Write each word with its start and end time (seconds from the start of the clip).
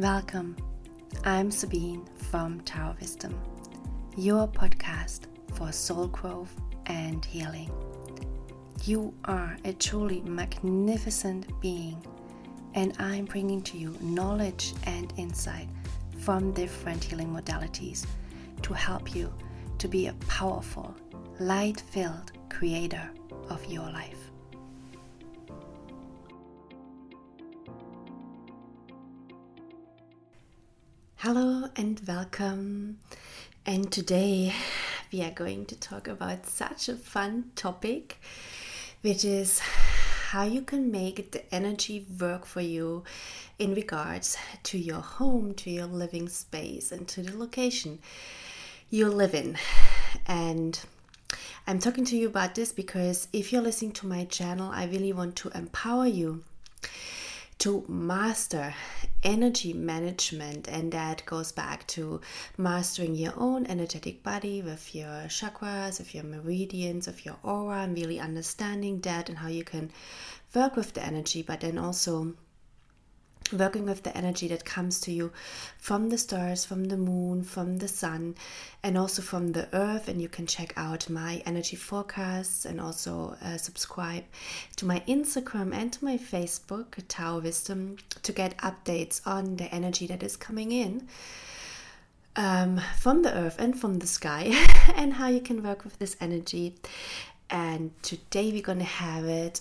Welcome. 0.00 0.56
I'm 1.24 1.50
Sabine 1.50 2.06
from 2.30 2.62
Tao 2.62 2.96
Wisdom, 2.98 3.38
your 4.16 4.48
podcast 4.48 5.24
for 5.52 5.72
soul 5.72 6.06
growth 6.06 6.54
and 6.86 7.22
healing. 7.22 7.70
You 8.84 9.12
are 9.26 9.58
a 9.66 9.74
truly 9.74 10.22
magnificent 10.22 11.60
being, 11.60 12.02
and 12.72 12.96
I'm 12.98 13.26
bringing 13.26 13.60
to 13.60 13.76
you 13.76 13.94
knowledge 14.00 14.72
and 14.84 15.12
insight 15.18 15.68
from 16.20 16.52
different 16.52 17.04
healing 17.04 17.28
modalities 17.28 18.06
to 18.62 18.72
help 18.72 19.14
you 19.14 19.30
to 19.76 19.86
be 19.86 20.06
a 20.06 20.14
powerful, 20.28 20.94
light 21.40 21.78
filled 21.78 22.32
creator 22.48 23.10
of 23.50 23.62
your 23.66 23.90
life. 23.90 24.19
Hello 31.32 31.68
and 31.76 32.00
welcome. 32.08 32.98
And 33.64 33.92
today 33.92 34.52
we 35.12 35.22
are 35.22 35.30
going 35.30 35.64
to 35.66 35.78
talk 35.78 36.08
about 36.08 36.46
such 36.46 36.88
a 36.88 36.96
fun 36.96 37.52
topic, 37.54 38.20
which 39.02 39.24
is 39.24 39.60
how 39.60 40.42
you 40.42 40.62
can 40.62 40.90
make 40.90 41.30
the 41.30 41.54
energy 41.54 42.04
work 42.18 42.44
for 42.44 42.60
you 42.60 43.04
in 43.60 43.76
regards 43.76 44.36
to 44.64 44.76
your 44.76 45.02
home, 45.02 45.54
to 45.54 45.70
your 45.70 45.86
living 45.86 46.28
space, 46.28 46.90
and 46.90 47.06
to 47.06 47.22
the 47.22 47.38
location 47.38 48.00
you 48.90 49.08
live 49.08 49.32
in. 49.32 49.56
And 50.26 50.80
I'm 51.64 51.78
talking 51.78 52.06
to 52.06 52.16
you 52.16 52.26
about 52.26 52.56
this 52.56 52.72
because 52.72 53.28
if 53.32 53.52
you're 53.52 53.62
listening 53.62 53.92
to 53.92 54.08
my 54.08 54.24
channel, 54.24 54.72
I 54.72 54.86
really 54.86 55.12
want 55.12 55.36
to 55.36 55.50
empower 55.50 56.08
you 56.08 56.42
to 57.58 57.84
master 57.86 58.74
energy 59.22 59.72
management, 59.72 60.68
and 60.68 60.92
that 60.92 61.24
goes 61.26 61.52
back 61.52 61.86
to 61.88 62.20
mastering 62.56 63.14
your 63.14 63.34
own 63.36 63.66
energetic 63.66 64.22
body 64.22 64.62
with 64.62 64.94
your 64.94 65.28
chakras, 65.28 65.98
with 65.98 66.14
your 66.14 66.24
meridians, 66.24 67.06
of 67.06 67.24
your 67.24 67.36
aura, 67.42 67.82
and 67.82 67.96
really 67.96 68.18
understanding 68.18 69.00
that 69.00 69.28
and 69.28 69.38
how 69.38 69.48
you 69.48 69.64
can 69.64 69.90
work 70.54 70.76
with 70.76 70.94
the 70.94 71.04
energy, 71.04 71.42
but 71.42 71.60
then 71.60 71.78
also 71.78 72.34
working 73.52 73.86
with 73.86 74.02
the 74.02 74.16
energy 74.16 74.48
that 74.48 74.64
comes 74.64 75.00
to 75.00 75.12
you 75.12 75.32
from 75.78 76.08
the 76.08 76.18
stars, 76.18 76.64
from 76.64 76.84
the 76.84 76.96
moon, 76.96 77.42
from 77.42 77.78
the 77.78 77.88
sun, 77.88 78.34
and 78.82 78.96
also 78.96 79.22
from 79.22 79.52
the 79.52 79.68
earth. 79.72 80.08
And 80.08 80.20
you 80.20 80.28
can 80.28 80.46
check 80.46 80.72
out 80.76 81.08
my 81.10 81.42
energy 81.46 81.76
forecasts 81.76 82.64
and 82.64 82.80
also 82.80 83.36
uh, 83.42 83.56
subscribe 83.56 84.24
to 84.76 84.86
my 84.86 85.00
Instagram 85.08 85.74
and 85.74 85.92
to 85.92 86.04
my 86.04 86.16
Facebook, 86.16 87.02
Tao 87.08 87.38
Wisdom, 87.40 87.96
to 88.22 88.32
get 88.32 88.56
updates 88.58 89.20
on 89.26 89.56
the 89.56 89.72
energy 89.74 90.06
that 90.06 90.22
is 90.22 90.36
coming 90.36 90.72
in. 90.72 91.08
Um, 92.36 92.80
from 92.98 93.22
the 93.22 93.36
earth 93.36 93.56
and 93.58 93.78
from 93.78 93.98
the 93.98 94.06
sky, 94.06 94.52
and 94.94 95.14
how 95.14 95.26
you 95.26 95.40
can 95.40 95.64
work 95.64 95.84
with 95.84 95.98
this 95.98 96.16
energy. 96.20 96.76
And 97.50 97.90
today 98.02 98.52
we're 98.52 98.62
going 98.62 98.78
to 98.78 98.84
have 98.84 99.24
it 99.24 99.60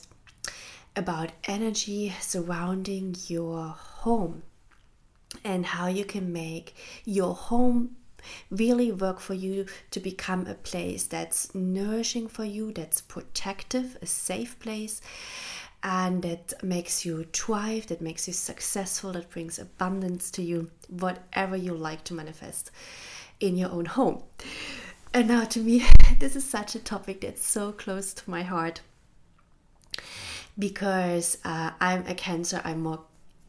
about 0.99 1.31
energy 1.45 2.13
surrounding 2.19 3.15
your 3.27 3.67
home 3.69 4.43
and 5.45 5.65
how 5.65 5.87
you 5.87 6.03
can 6.03 6.33
make 6.33 6.75
your 7.05 7.33
home 7.33 7.95
really 8.51 8.91
work 8.91 9.21
for 9.21 9.33
you 9.33 9.65
to 9.91 9.99
become 10.01 10.45
a 10.45 10.53
place 10.55 11.03
that's 11.03 11.55
nourishing 11.55 12.27
for 12.27 12.43
you, 12.43 12.73
that's 12.73 12.99
protective, 12.99 13.97
a 14.01 14.05
safe 14.05 14.59
place, 14.59 15.01
and 15.83 16.21
that 16.21 16.53
makes 16.61 17.05
you 17.05 17.23
thrive, 17.31 17.87
that 17.87 18.01
makes 18.01 18.27
you 18.27 18.33
successful, 18.33 19.13
that 19.13 19.29
brings 19.29 19.57
abundance 19.57 20.29
to 20.29 20.41
you, 20.41 20.69
whatever 20.89 21.55
you 21.55 21.73
like 21.73 22.03
to 22.03 22.13
manifest 22.13 22.71
in 23.39 23.55
your 23.55 23.71
own 23.71 23.85
home. 23.85 24.21
And 25.13 25.29
now, 25.29 25.45
to 25.45 25.61
me, 25.61 25.85
this 26.19 26.35
is 26.35 26.43
such 26.43 26.75
a 26.75 26.79
topic 26.79 27.21
that's 27.21 27.47
so 27.47 27.71
close 27.71 28.13
to 28.15 28.29
my 28.29 28.43
heart 28.43 28.81
because 30.59 31.37
uh, 31.45 31.71
I'm 31.79 32.05
a 32.05 32.13
Cancer, 32.13 32.61
I'm 32.63 32.81
more 32.81 32.99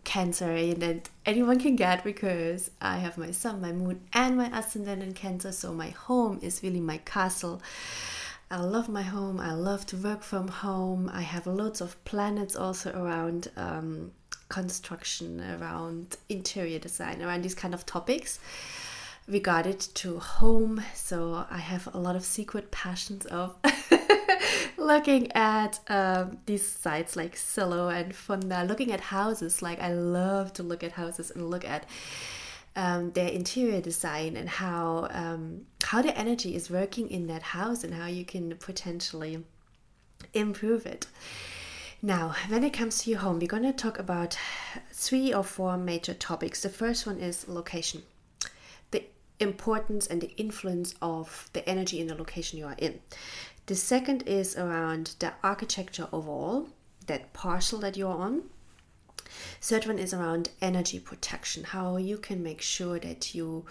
Cancer 0.05 0.75
than 0.75 1.03
anyone 1.27 1.59
can 1.61 1.77
get 1.77 2.05
because 2.05 2.71
I 2.81 2.99
have 2.99 3.19
my 3.19 3.33
sun, 3.33 3.61
my 3.61 3.73
moon, 3.73 4.01
and 4.13 4.37
my 4.37 4.47
ascendant 4.57 5.03
in 5.03 5.13
Cancer. 5.13 5.53
So 5.53 5.75
my 5.75 5.91
home 5.91 6.39
is 6.41 6.63
really 6.63 6.81
my 6.81 6.99
castle. 6.99 7.61
I 8.51 8.61
love 8.61 8.89
my 8.89 9.03
home. 9.03 9.39
I 9.39 9.53
love 9.53 9.87
to 9.87 9.97
work 9.97 10.23
from 10.23 10.49
home. 10.49 11.11
I 11.13 11.23
have 11.23 11.47
lots 11.47 11.81
of 11.81 12.03
planets 12.05 12.57
also 12.57 12.91
around 12.99 13.51
um, 13.57 14.13
construction, 14.49 15.41
around 15.41 16.17
interior 16.29 16.79
design, 16.79 17.23
around 17.23 17.43
these 17.43 17.55
kind 17.55 17.75
of 17.75 17.85
topics 17.87 18.41
regarded 19.29 19.81
to 19.81 20.19
home. 20.19 20.83
So 20.95 21.47
I 21.51 21.59
have 21.59 21.93
a 21.95 21.99
lot 21.99 22.17
of 22.17 22.25
secret 22.25 22.71
passions 22.71 23.27
of 23.27 23.55
looking 24.81 25.31
at 25.33 25.79
um, 25.89 26.39
these 26.47 26.67
sites 26.67 27.17
like 27.17 27.37
Zillow 27.37 27.95
and 27.95 28.15
Funda, 28.15 28.65
looking 28.65 28.93
at 28.93 29.01
houses. 29.01 29.63
Like 29.63 29.81
I 29.81 29.93
love 29.93 30.53
to 30.55 30.63
look 30.63 30.83
at 30.83 30.93
houses 30.93 31.31
and 31.31 31.51
look 31.51 31.65
at 31.65 31.87
um, 32.77 33.13
their 33.13 33.29
interior 33.29 33.81
design 33.81 34.37
and 34.37 34.49
how 34.49 35.09
um, 35.11 35.67
how 35.83 36.03
the 36.03 36.17
energy 36.17 36.55
is 36.55 36.71
working 36.71 37.11
in 37.11 37.27
that 37.27 37.43
house 37.43 37.85
and 37.85 37.95
how 37.95 38.07
you 38.07 38.25
can 38.25 38.57
potentially 38.57 39.45
improve 40.35 40.87
it. 40.87 41.07
Now, 42.03 42.35
when 42.49 42.65
it 42.65 42.73
comes 42.73 43.03
to 43.03 43.11
your 43.11 43.19
home, 43.19 43.39
we're 43.39 43.47
going 43.47 43.63
to 43.65 43.75
talk 43.75 43.99
about 43.99 44.39
three 44.91 45.35
or 45.35 45.45
four 45.45 45.77
major 45.77 46.15
topics. 46.15 46.63
The 46.63 46.71
first 46.71 47.07
one 47.07 47.19
is 47.19 47.47
location 47.47 48.03
the 48.91 49.05
importance 49.39 50.07
and 50.07 50.21
the 50.21 50.33
influence 50.37 50.95
of 51.03 51.51
the 51.53 51.69
energy 51.69 52.01
in 52.01 52.07
the 52.07 52.15
location 52.15 52.59
you 52.59 52.67
are 52.67 52.77
in. 52.79 53.01
The 53.71 53.77
second 53.77 54.25
is 54.27 54.57
around 54.57 55.15
the 55.21 55.33
architecture 55.45 56.09
overall, 56.13 56.71
that 57.07 57.33
parcel 57.33 57.79
that 57.79 57.97
you're 57.97 58.11
on. 58.11 58.51
Third 59.61 59.87
one 59.87 59.97
is 60.01 60.13
around 60.13 60.51
energy 60.61 60.99
protection, 60.99 61.63
how 61.63 61.97
you 61.97 62.19
can 62.19 62.43
make 62.43 62.63
sure 62.63 62.99
that 62.99 63.33
you 63.33 63.67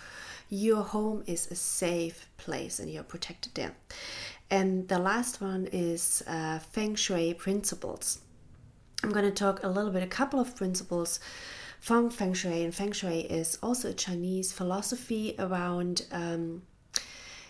your 0.48 0.84
home 0.84 1.26
is 1.28 1.52
a 1.52 1.56
safe 1.56 2.30
place 2.38 2.80
and 2.80 2.90
you're 2.90 3.04
protected 3.04 3.56
there. 3.56 3.76
And 4.50 4.88
the 4.88 5.00
last 5.00 5.42
one 5.42 5.68
is 5.74 6.24
uh, 6.26 6.59
Feng 6.59 6.96
Shui 6.96 7.34
principles. 7.34 8.20
I'm 9.04 9.12
going 9.12 9.26
to 9.26 9.32
talk 9.32 9.62
a 9.64 9.68
little 9.68 9.92
bit, 9.92 10.02
a 10.02 10.08
couple 10.08 10.40
of 10.40 10.56
principles 10.56 11.20
from 11.82 12.09
Feng 12.09 12.34
Shui. 12.34 12.64
And 12.64 12.74
Feng 12.74 12.94
Shui 12.94 13.30
is 13.30 13.59
also 13.62 13.90
a 13.90 13.94
Chinese 13.94 14.54
philosophy 14.54 15.36
around 15.38 16.06
um, 16.14 16.62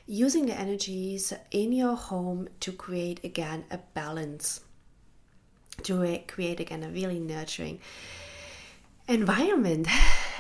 using 0.10 0.48
the 0.48 0.60
energies 0.60 1.32
in 1.52 1.72
your 1.72 1.96
home 1.96 2.50
to 2.60 2.72
create 2.72 3.24
again 3.24 3.64
a 3.70 3.78
balance, 3.94 4.62
to 5.84 6.20
create 6.28 6.60
again 6.60 6.82
a 6.82 6.90
really 6.90 7.20
nurturing 7.20 7.80
environment. 9.08 9.88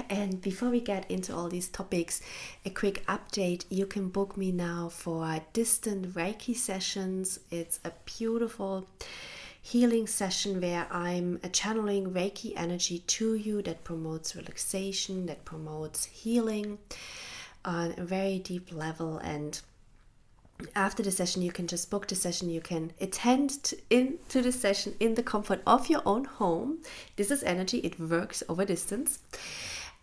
And 0.09 0.41
before 0.41 0.69
we 0.69 0.79
get 0.79 1.11
into 1.11 1.35
all 1.35 1.49
these 1.49 1.67
topics, 1.67 2.21
a 2.65 2.69
quick 2.69 3.05
update 3.05 3.65
you 3.69 3.85
can 3.85 4.07
book 4.07 4.37
me 4.37 4.51
now 4.53 4.87
for 4.87 5.41
distant 5.51 6.13
Reiki 6.15 6.55
sessions. 6.55 7.37
It's 7.51 7.81
a 7.83 7.91
beautiful 8.05 8.87
healing 9.61 10.07
session 10.07 10.61
where 10.61 10.87
I'm 10.89 11.41
channeling 11.51 12.11
Reiki 12.11 12.53
energy 12.55 12.99
to 12.99 13.35
you 13.35 13.61
that 13.63 13.83
promotes 13.83 14.37
relaxation, 14.37 15.25
that 15.25 15.43
promotes 15.43 16.05
healing 16.05 16.79
on 17.69 17.93
a 17.97 18.03
very 18.03 18.39
deep 18.39 18.73
level 18.73 19.19
and 19.19 19.61
after 20.75 21.03
the 21.03 21.11
session 21.11 21.41
you 21.41 21.51
can 21.51 21.67
just 21.67 21.89
book 21.89 22.07
the 22.07 22.15
session. 22.15 22.49
You 22.49 22.61
can 22.61 22.91
attend 22.99 23.63
to, 23.63 23.77
into 23.89 24.41
the 24.41 24.51
session 24.51 24.95
in 24.99 25.13
the 25.13 25.23
comfort 25.23 25.61
of 25.65 25.87
your 25.87 26.01
own 26.05 26.25
home. 26.25 26.79
This 27.15 27.31
is 27.31 27.43
energy. 27.43 27.77
It 27.77 27.99
works 27.99 28.43
over 28.49 28.65
distance. 28.65 29.19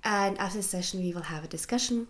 And 0.05 0.39
after 0.39 0.59
the 0.59 0.63
session 0.63 1.01
we 1.01 1.13
will 1.13 1.23
have 1.23 1.45
a 1.45 1.49
discussion 1.49 2.07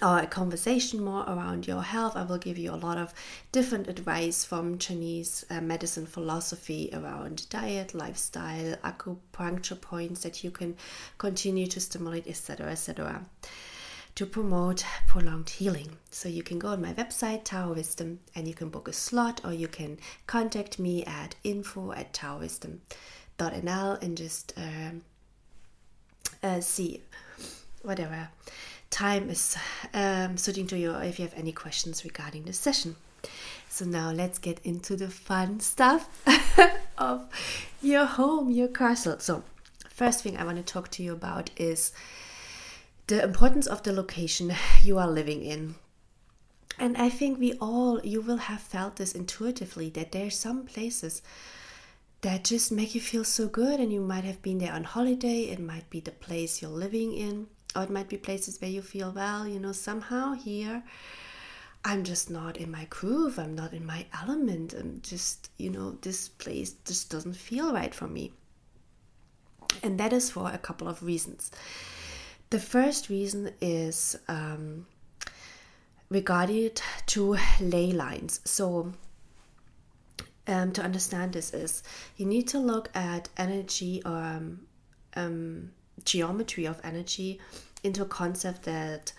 or 0.00 0.18
a 0.20 0.26
conversation 0.26 1.02
more 1.02 1.24
around 1.24 1.66
your 1.66 1.82
health. 1.82 2.14
I 2.16 2.22
will 2.22 2.38
give 2.38 2.58
you 2.58 2.72
a 2.72 2.84
lot 2.86 2.98
of 2.98 3.12
different 3.52 3.88
advice 3.88 4.44
from 4.44 4.76
chinese 4.76 5.46
uh, 5.48 5.62
medicine 5.62 6.04
philosophy 6.04 6.90
around 6.92 7.48
diet 7.48 7.94
lifestyle 7.94 8.76
acupuncture 8.84 9.80
points 9.80 10.22
that 10.24 10.44
you 10.44 10.50
can 10.50 10.76
continue 11.16 11.66
to 11.68 11.80
stimulate 11.80 12.26
etc 12.26 12.70
etc 12.70 13.24
to 14.18 14.26
promote 14.26 14.84
prolonged 15.06 15.48
healing. 15.48 15.96
So 16.10 16.28
you 16.28 16.42
can 16.42 16.58
go 16.58 16.70
on 16.70 16.82
my 16.82 16.92
website, 16.92 17.44
Tao 17.44 17.72
Wisdom, 17.72 18.18
and 18.34 18.48
you 18.48 18.54
can 18.54 18.68
book 18.68 18.88
a 18.88 18.92
slot 18.92 19.40
or 19.44 19.52
you 19.52 19.68
can 19.68 19.96
contact 20.26 20.80
me 20.80 21.04
at 21.04 21.36
info 21.44 21.92
at 21.92 22.12
taowisdom.nl 22.12 24.02
and 24.02 24.16
just 24.16 24.54
uh, 24.56 24.90
uh, 26.42 26.60
see 26.60 27.00
whatever 27.82 28.28
time 28.90 29.30
is 29.30 29.56
um, 29.94 30.36
suiting 30.36 30.66
to 30.66 30.76
you 30.76 30.96
if 30.96 31.20
you 31.20 31.24
have 31.24 31.38
any 31.38 31.52
questions 31.52 32.04
regarding 32.04 32.42
the 32.42 32.52
session. 32.52 32.96
So 33.68 33.84
now 33.84 34.10
let's 34.10 34.40
get 34.40 34.58
into 34.64 34.96
the 34.96 35.10
fun 35.10 35.60
stuff 35.60 36.24
of 36.98 37.24
your 37.80 38.06
home, 38.06 38.50
your 38.50 38.66
castle. 38.66 39.20
So 39.20 39.44
first 39.88 40.24
thing 40.24 40.36
I 40.36 40.42
want 40.42 40.56
to 40.56 40.64
talk 40.64 40.90
to 40.90 41.04
you 41.04 41.12
about 41.12 41.50
is 41.56 41.92
the 43.08 43.22
importance 43.22 43.66
of 43.66 43.82
the 43.82 43.92
location 43.92 44.54
you 44.82 44.98
are 44.98 45.10
living 45.10 45.42
in. 45.42 45.74
And 46.78 46.96
I 46.96 47.08
think 47.08 47.38
we 47.38 47.54
all, 47.54 48.00
you 48.04 48.20
will 48.20 48.36
have 48.36 48.60
felt 48.60 48.96
this 48.96 49.12
intuitively 49.12 49.90
that 49.90 50.12
there 50.12 50.26
are 50.26 50.30
some 50.30 50.64
places 50.64 51.22
that 52.20 52.44
just 52.44 52.70
make 52.70 52.94
you 52.94 53.00
feel 53.00 53.24
so 53.24 53.48
good, 53.48 53.80
and 53.80 53.92
you 53.92 54.00
might 54.00 54.24
have 54.24 54.42
been 54.42 54.58
there 54.58 54.72
on 54.72 54.84
holiday. 54.84 55.42
It 55.42 55.58
might 55.58 55.90
be 55.90 56.00
the 56.00 56.12
place 56.12 56.62
you're 56.62 56.70
living 56.70 57.12
in, 57.12 57.48
or 57.74 57.82
it 57.82 57.90
might 57.90 58.08
be 58.08 58.16
places 58.16 58.60
where 58.60 58.70
you 58.70 58.82
feel, 58.82 59.10
well, 59.10 59.46
you 59.46 59.58
know, 59.58 59.72
somehow 59.72 60.34
here 60.34 60.84
I'm 61.84 62.04
just 62.04 62.28
not 62.30 62.56
in 62.56 62.70
my 62.70 62.86
groove, 62.90 63.38
I'm 63.38 63.54
not 63.54 63.72
in 63.72 63.86
my 63.86 64.06
element, 64.20 64.74
I'm 64.74 65.00
just, 65.02 65.50
you 65.58 65.70
know, 65.70 65.92
this 66.02 66.28
place 66.28 66.72
just 66.84 67.10
doesn't 67.10 67.36
feel 67.36 67.72
right 67.72 67.94
for 67.94 68.06
me. 68.06 68.32
And 69.82 69.98
that 69.98 70.12
is 70.12 70.30
for 70.30 70.50
a 70.50 70.58
couple 70.58 70.88
of 70.88 71.02
reasons. 71.02 71.50
The 72.50 72.58
first 72.58 73.10
reason 73.10 73.52
is 73.60 74.16
um, 74.26 74.86
regarded 76.08 76.80
to 77.06 77.36
ley 77.60 77.92
lines. 77.92 78.40
So, 78.44 78.94
um, 80.46 80.72
to 80.72 80.82
understand 80.82 81.34
this 81.34 81.52
is 81.52 81.82
you 82.16 82.24
need 82.24 82.48
to 82.48 82.58
look 82.58 82.88
at 82.94 83.28
energy 83.36 84.02
or 84.06 84.16
um, 84.16 84.60
um, 85.14 85.72
geometry 86.04 86.64
of 86.64 86.80
energy 86.82 87.38
into 87.84 88.02
a 88.02 88.06
concept 88.06 88.62
that 88.62 89.12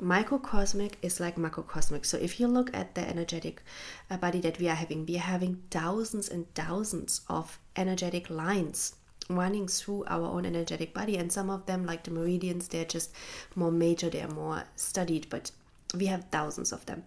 microcosmic 0.00 0.92
is 1.02 1.18
like 1.18 1.34
macrocosmic. 1.34 2.06
So 2.06 2.16
if 2.18 2.38
you 2.38 2.46
look 2.46 2.74
at 2.74 2.94
the 2.94 3.06
energetic 3.06 3.62
uh, 4.10 4.16
body 4.16 4.40
that 4.42 4.60
we 4.60 4.68
are 4.68 4.76
having, 4.76 5.04
we 5.06 5.16
are 5.16 5.30
having 5.34 5.62
thousands 5.72 6.28
and 6.28 6.46
thousands 6.54 7.22
of 7.28 7.58
energetic 7.74 8.30
lines 8.30 8.94
running 9.28 9.66
through 9.66 10.04
our 10.06 10.26
own 10.26 10.46
energetic 10.46 10.94
body 10.94 11.16
and 11.16 11.32
some 11.32 11.50
of 11.50 11.66
them 11.66 11.84
like 11.84 12.04
the 12.04 12.10
meridians 12.10 12.68
they're 12.68 12.84
just 12.84 13.10
more 13.54 13.72
major 13.72 14.08
they're 14.08 14.28
more 14.28 14.64
studied 14.76 15.26
but 15.30 15.50
we 15.94 16.06
have 16.06 16.24
thousands 16.30 16.72
of 16.72 16.86
them. 16.86 17.04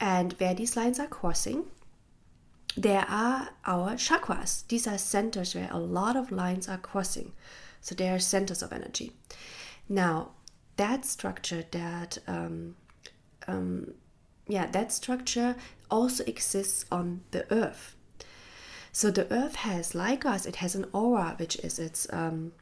And 0.00 0.32
where 0.34 0.54
these 0.54 0.76
lines 0.76 0.98
are 0.98 1.06
crossing 1.06 1.66
there 2.76 3.06
are 3.08 3.48
our 3.64 3.92
chakras. 3.94 4.66
These 4.68 4.86
are 4.86 4.98
centers 4.98 5.54
where 5.54 5.68
a 5.70 5.78
lot 5.78 6.14
of 6.16 6.30
lines 6.30 6.68
are 6.68 6.78
crossing. 6.78 7.32
So 7.80 7.94
they 7.94 8.08
are 8.08 8.20
centers 8.20 8.62
of 8.62 8.72
energy. 8.72 9.12
Now 9.88 10.30
that 10.76 11.04
structure 11.04 11.64
that 11.72 12.18
um, 12.28 12.76
um, 13.48 13.94
yeah 14.46 14.66
that 14.66 14.92
structure 14.92 15.56
also 15.90 16.22
exists 16.24 16.84
on 16.92 17.22
the 17.32 17.52
earth 17.52 17.96
so 18.92 19.10
the 19.10 19.32
earth 19.32 19.56
has, 19.56 19.94
like 19.94 20.24
us, 20.24 20.46
it 20.46 20.56
has 20.56 20.74
an 20.74 20.86
aura, 20.92 21.34
which 21.38 21.56
is 21.56 21.78
its 21.78 22.06
um, 22.12 22.52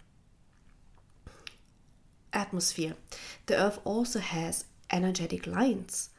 atmosphere. 2.33 2.95
The 3.47 3.61
earth 3.61 3.81
also 3.85 4.19
has 4.21 4.65
energetic 4.91 5.47
lines, 5.47 6.11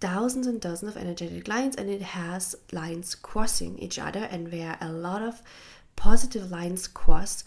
thousands 0.00 0.46
and 0.46 0.60
dozens 0.60 0.96
of 0.96 1.00
energetic 1.00 1.48
lines, 1.48 1.76
and 1.76 1.88
it 1.88 2.02
has 2.02 2.56
lines 2.72 3.14
crossing 3.14 3.78
each 3.78 3.98
other. 3.98 4.28
And 4.30 4.50
where 4.50 4.76
a 4.80 4.90
lot 4.90 5.22
of 5.22 5.42
positive 5.96 6.50
lines 6.50 6.88
cross, 6.88 7.44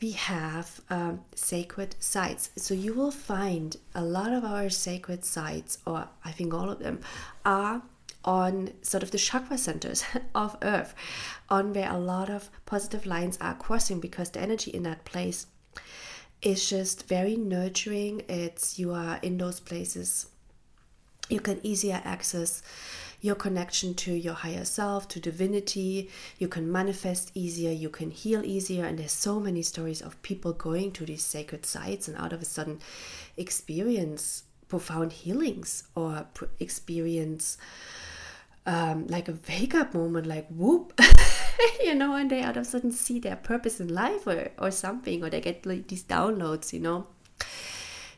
we 0.00 0.12
have 0.12 0.80
um, 0.88 1.20
sacred 1.34 1.94
sites. 1.98 2.50
So 2.56 2.72
you 2.72 2.94
will 2.94 3.10
find 3.10 3.76
a 3.94 4.02
lot 4.02 4.32
of 4.32 4.44
our 4.44 4.70
sacred 4.70 5.24
sites, 5.24 5.78
or 5.86 6.08
I 6.24 6.30
think 6.30 6.54
all 6.54 6.70
of 6.70 6.78
them, 6.78 7.00
are 7.44 7.82
on 8.24 8.70
sort 8.82 9.02
of 9.02 9.10
the 9.10 9.18
chakra 9.18 9.56
centers 9.56 10.04
of 10.34 10.56
earth 10.62 10.94
on 11.48 11.72
where 11.72 11.90
a 11.90 11.98
lot 11.98 12.28
of 12.28 12.50
positive 12.66 13.06
lines 13.06 13.38
are 13.40 13.54
crossing 13.54 14.00
because 14.00 14.30
the 14.30 14.40
energy 14.40 14.70
in 14.70 14.82
that 14.82 15.04
place 15.04 15.46
is 16.42 16.68
just 16.68 17.06
very 17.06 17.36
nurturing 17.36 18.22
it's 18.28 18.78
you 18.78 18.92
are 18.92 19.18
in 19.22 19.36
those 19.38 19.60
places 19.60 20.26
you 21.28 21.40
can 21.40 21.60
easier 21.62 22.00
access 22.04 22.62
your 23.20 23.34
connection 23.34 23.94
to 23.94 24.12
your 24.12 24.34
higher 24.34 24.64
self, 24.64 25.06
to 25.08 25.20
divinity. 25.20 26.08
You 26.38 26.48
can 26.48 26.70
manifest 26.70 27.30
easier, 27.34 27.70
you 27.70 27.90
can 27.90 28.10
heal 28.10 28.44
easier. 28.44 28.84
And 28.84 28.98
there's 28.98 29.12
so 29.12 29.38
many 29.38 29.62
stories 29.62 30.00
of 30.00 30.20
people 30.22 30.52
going 30.52 30.92
to 30.92 31.04
these 31.04 31.22
sacred 31.22 31.66
sites 31.66 32.08
and 32.08 32.16
out 32.16 32.32
of 32.32 32.42
a 32.42 32.46
sudden 32.46 32.80
experience 33.36 34.44
profound 34.68 35.12
healings 35.12 35.84
or 35.94 36.26
experience 36.60 37.58
um, 38.66 39.06
like 39.06 39.28
a 39.28 39.38
wake 39.48 39.74
up 39.74 39.94
moment, 39.94 40.26
like 40.26 40.46
whoop, 40.48 40.98
you 41.84 41.94
know, 41.94 42.14
and 42.14 42.30
they 42.30 42.42
out 42.42 42.56
of 42.56 42.62
a 42.62 42.66
sudden 42.66 42.92
see 42.92 43.18
their 43.18 43.36
purpose 43.36 43.80
in 43.80 43.88
life 43.88 44.26
or, 44.26 44.50
or 44.58 44.70
something, 44.70 45.24
or 45.24 45.30
they 45.30 45.40
get 45.40 45.64
like 45.66 45.88
these 45.88 46.04
downloads, 46.04 46.72
you 46.72 46.80
know. 46.80 47.06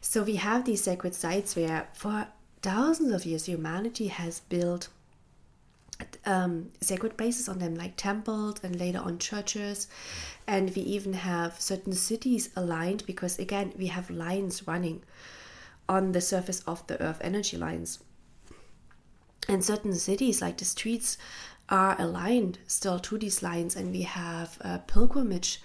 So 0.00 0.22
we 0.22 0.36
have 0.36 0.64
these 0.64 0.82
sacred 0.82 1.14
sites 1.14 1.56
where 1.56 1.88
for 1.94 2.26
thousands 2.60 3.12
of 3.12 3.24
years 3.24 3.46
humanity 3.46 4.08
has 4.08 4.40
built 4.40 4.88
um, 6.26 6.70
sacred 6.80 7.16
places 7.16 7.48
on 7.48 7.58
them, 7.58 7.74
like 7.74 7.96
temples 7.96 8.56
and 8.62 8.78
later 8.78 8.98
on 8.98 9.18
churches. 9.18 9.88
And 10.46 10.74
we 10.74 10.82
even 10.82 11.12
have 11.12 11.60
certain 11.60 11.92
cities 11.92 12.50
aligned 12.56 13.06
because, 13.06 13.38
again, 13.38 13.72
we 13.76 13.86
have 13.86 14.10
lines 14.10 14.66
running 14.66 15.02
on 15.88 16.12
the 16.12 16.20
surface 16.20 16.60
of 16.66 16.84
the 16.88 17.00
earth, 17.00 17.18
energy 17.22 17.56
lines 17.56 18.00
and 19.48 19.64
certain 19.64 19.94
cities 19.94 20.40
like 20.40 20.58
the 20.58 20.64
streets 20.64 21.18
are 21.68 22.00
aligned 22.00 22.58
still 22.66 22.98
to 22.98 23.18
these 23.18 23.42
lines 23.42 23.76
and 23.76 23.92
we 23.92 24.02
have 24.02 24.58
uh, 24.62 24.78
pilgrimage 24.86 25.60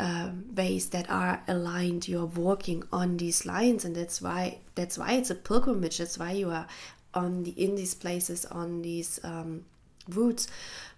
um, 0.00 0.44
ways 0.54 0.90
that 0.90 1.10
are 1.10 1.42
aligned. 1.48 2.08
You're 2.08 2.26
walking 2.26 2.84
on 2.92 3.16
these 3.16 3.44
lines 3.44 3.84
and 3.84 3.96
that's 3.96 4.22
why 4.22 4.58
that's 4.74 4.98
why 4.98 5.12
it's 5.12 5.30
a 5.30 5.34
pilgrimage. 5.34 5.98
That's 5.98 6.18
why 6.18 6.32
you 6.32 6.50
are 6.50 6.66
on 7.14 7.42
the 7.42 7.50
in 7.50 7.74
these 7.74 7.94
places 7.94 8.44
on 8.46 8.82
these 8.82 9.18
um, 9.24 9.64
routes 10.08 10.48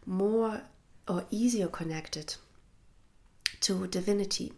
more 0.06 0.62
or 1.08 1.24
easier 1.30 1.68
connected 1.68 2.34
to 3.60 3.86
divinity. 3.86 4.52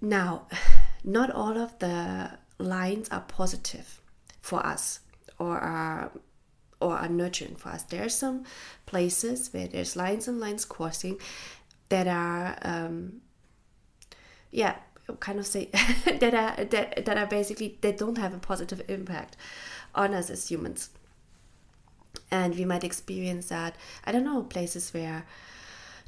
Now 0.00 0.46
not 1.04 1.30
all 1.30 1.56
of 1.56 1.78
the 1.78 2.32
lines 2.58 3.08
are 3.10 3.20
positive 3.20 4.00
for 4.40 4.64
us 4.64 5.00
or 5.38 5.58
are 5.58 6.10
or 6.80 6.96
are 6.96 7.08
nurturing 7.08 7.56
for 7.56 7.70
us. 7.70 7.82
There 7.82 8.04
are 8.04 8.08
some 8.08 8.44
places 8.84 9.52
where 9.52 9.68
there's 9.68 9.96
lines 9.96 10.28
and 10.28 10.38
lines 10.40 10.64
crossing 10.64 11.18
that 11.88 12.06
are, 12.06 12.58
um, 12.62 13.20
yeah, 14.50 14.76
kind 15.20 15.38
of 15.38 15.46
say 15.46 15.66
that 16.04 16.34
are 16.34 16.64
that, 16.64 17.04
that 17.04 17.18
are 17.18 17.26
basically 17.26 17.78
they 17.80 17.92
don't 17.92 18.18
have 18.18 18.34
a 18.34 18.38
positive 18.38 18.82
impact 18.88 19.36
on 19.94 20.14
us 20.14 20.30
as 20.30 20.48
humans. 20.48 20.90
And 22.30 22.56
we 22.56 22.64
might 22.64 22.84
experience 22.84 23.48
that 23.48 23.76
I 24.04 24.12
don't 24.12 24.24
know 24.24 24.42
places 24.42 24.92
where 24.92 25.24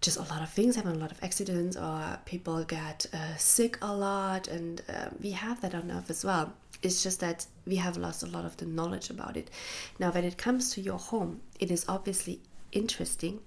just 0.01 0.17
a 0.17 0.23
lot 0.23 0.43
of 0.43 0.51
things 0.51 0.77
happen, 0.77 0.93
a 0.93 0.99
lot 0.99 1.11
of 1.11 1.23
accidents, 1.23 1.77
or 1.77 2.19
people 2.25 2.63
get 2.65 3.07
uh, 3.13 3.37
sick 3.37 3.79
a 3.83 3.95
lot, 3.95 4.49
and 4.49 4.83
uh, 4.89 5.09
we 5.21 5.33
have 5.33 5.61
that 5.61 5.75
on 5.75 5.91
Earth 5.91 6.11
as 6.11 6.25
well. 6.25 6.53
It's 6.83 7.03
just 7.03 7.21
that 7.21 7.47
we 7.67 7.77
have 7.77 7.97
lost 7.97 8.23
a 8.23 8.27
lot 8.27 8.45
of 8.45 8.57
the 8.57 8.67
knowledge 8.67 9.11
about 9.11 9.37
it. 9.37 9.51
Now, 9.99 10.13
when 10.13 10.25
it 10.25 10.39
comes 10.39 10.73
to 10.75 10.81
your 10.81 10.99
home, 10.99 11.41
it 11.59 11.71
is 11.71 11.85
obviously 11.89 12.41
interesting 12.71 13.41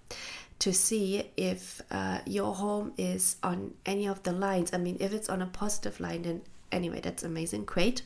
to 0.59 0.73
see 0.73 1.23
if 1.37 1.81
uh, 1.89 2.19
your 2.25 2.53
home 2.53 2.93
is 2.97 3.37
on 3.41 3.73
any 3.85 4.07
of 4.07 4.21
the 4.23 4.33
lines. 4.33 4.71
I 4.73 4.77
mean, 4.77 4.97
if 4.99 5.13
it's 5.13 5.29
on 5.29 5.41
a 5.41 5.47
positive 5.47 5.99
line, 5.99 6.23
then 6.23 6.41
anyway, 6.71 6.99
that's 6.99 7.23
amazing, 7.23 7.65
great. 7.65 8.03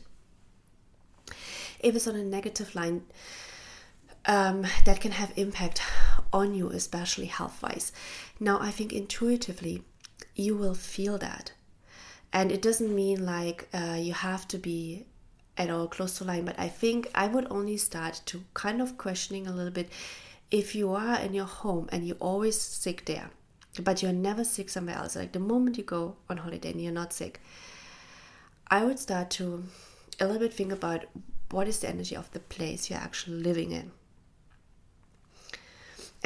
If 1.80 1.96
it's 1.96 2.06
on 2.06 2.14
a 2.14 2.24
negative 2.24 2.74
line, 2.74 3.02
um, 4.26 4.66
that 4.84 5.00
can 5.00 5.12
have 5.12 5.32
impact 5.36 5.80
on 6.32 6.54
you, 6.54 6.70
especially 6.70 7.26
health 7.26 7.62
wise. 7.62 7.92
Now, 8.38 8.58
I 8.60 8.70
think 8.70 8.92
intuitively 8.92 9.82
you 10.34 10.56
will 10.56 10.74
feel 10.74 11.18
that. 11.18 11.52
And 12.32 12.52
it 12.52 12.60
doesn't 12.60 12.94
mean 12.94 13.24
like 13.24 13.68
uh, 13.72 13.96
you 13.98 14.12
have 14.12 14.46
to 14.48 14.58
be 14.58 15.06
at 15.56 15.70
all 15.70 15.88
close 15.88 16.18
to 16.18 16.24
line, 16.24 16.44
but 16.44 16.58
I 16.58 16.68
think 16.68 17.10
I 17.14 17.28
would 17.28 17.46
only 17.50 17.78
start 17.78 18.20
to 18.26 18.44
kind 18.52 18.82
of 18.82 18.98
questioning 18.98 19.46
a 19.46 19.52
little 19.52 19.72
bit 19.72 19.88
if 20.50 20.74
you 20.74 20.92
are 20.92 21.18
in 21.18 21.32
your 21.32 21.46
home 21.46 21.88
and 21.90 22.06
you're 22.06 22.16
always 22.20 22.60
sick 22.60 23.06
there, 23.06 23.30
but 23.82 24.02
you're 24.02 24.12
never 24.12 24.44
sick 24.44 24.68
somewhere 24.68 24.96
else, 24.96 25.16
like 25.16 25.32
the 25.32 25.40
moment 25.40 25.78
you 25.78 25.84
go 25.84 26.16
on 26.28 26.36
holiday 26.36 26.70
and 26.70 26.80
you're 26.80 26.92
not 26.92 27.12
sick, 27.12 27.40
I 28.68 28.84
would 28.84 28.98
start 28.98 29.30
to 29.30 29.64
a 30.20 30.26
little 30.26 30.40
bit 30.40 30.52
think 30.52 30.72
about 30.72 31.06
what 31.50 31.68
is 31.68 31.80
the 31.80 31.88
energy 31.88 32.16
of 32.16 32.30
the 32.32 32.40
place 32.40 32.90
you're 32.90 32.98
actually 32.98 33.42
living 33.42 33.72
in 33.72 33.92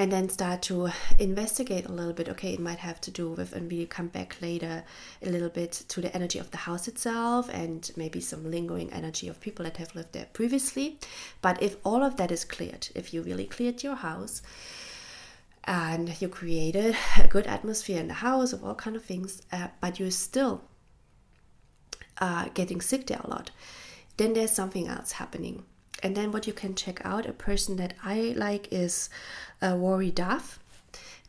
and 0.01 0.11
then 0.11 0.31
start 0.31 0.63
to 0.63 0.89
investigate 1.19 1.85
a 1.85 1.93
little 1.93 2.15
bit. 2.15 2.27
Okay, 2.27 2.55
it 2.55 2.59
might 2.59 2.79
have 2.79 3.03
to 3.03 3.11
do 3.11 3.29
with, 3.29 3.53
and 3.53 3.71
we 3.71 3.85
come 3.85 4.07
back 4.07 4.41
later 4.41 4.83
a 5.23 5.29
little 5.29 5.51
bit 5.51 5.73
to 5.89 6.01
the 6.01 6.15
energy 6.17 6.39
of 6.39 6.51
the 6.53 6.57
house 6.57 6.89
itself 6.89 7.51
and 7.53 7.91
maybe 7.97 8.19
some 8.19 8.51
lingering 8.51 8.91
energy 8.95 9.29
of 9.29 9.39
people 9.43 9.63
that 9.67 9.77
have 9.77 9.95
lived 9.95 10.15
there 10.15 10.27
previously. 10.33 10.99
But 11.43 11.63
if 11.63 11.77
all 11.85 12.03
of 12.03 12.17
that 12.17 12.33
is 12.33 12.47
cleared, 12.47 12.89
if 12.95 13.13
you 13.13 13.21
really 13.21 13.45
cleared 13.45 13.83
your 13.83 13.97
house, 13.97 14.41
and 15.65 16.19
you 16.23 16.31
created 16.31 16.97
a 17.23 17.29
good 17.29 17.47
atmosphere 17.47 18.01
in 18.01 18.09
the 18.09 18.15
house 18.15 18.55
of 18.55 18.65
all 18.65 18.75
kind 18.75 18.97
of 18.97 19.05
things, 19.05 19.43
uh, 19.53 19.69
but 19.83 20.01
you're 20.01 20.11
still 20.11 20.63
uh, 22.17 22.49
getting 22.55 22.81
sick 22.81 23.07
there 23.07 23.21
a 23.23 23.29
lot, 23.29 23.51
then 24.17 24.33
there's 24.33 24.51
something 24.51 24.89
else 24.89 25.13
happening. 25.13 25.63
And 26.03 26.17
then 26.17 26.33
what 26.33 26.47
you 26.47 26.53
can 26.53 26.75
check 26.75 27.05
out, 27.05 27.27
a 27.27 27.33
person 27.33 27.77
that 27.77 27.95
I 28.03 28.35
like 28.37 28.73
is 28.73 29.11
uh, 29.63 29.77
Rory 29.77 30.11
Duff 30.11 30.59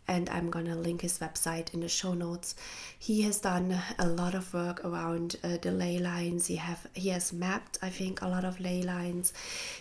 and 0.08 0.30
I'm 0.30 0.50
gonna 0.50 0.76
link 0.76 1.02
his 1.02 1.20
website 1.20 1.74
in 1.74 1.80
the 1.80 1.88
show 1.88 2.14
notes. 2.14 2.56
He 3.00 3.22
has 3.22 3.40
done 3.40 3.80
a 3.98 4.08
lot 4.08 4.36
of 4.36 4.54
work 4.54 4.84
around 4.84 5.38
uh, 5.44 5.58
the 5.62 5.72
ley 5.72 6.00
lines. 6.00 6.48
He 6.48 6.58
have 6.58 6.86
he 6.94 7.10
has 7.10 7.32
mapped, 7.32 7.78
I 7.82 7.90
think, 7.90 8.22
a 8.22 8.28
lot 8.28 8.44
of 8.44 8.60
ley 8.60 8.82
lines. 8.82 9.34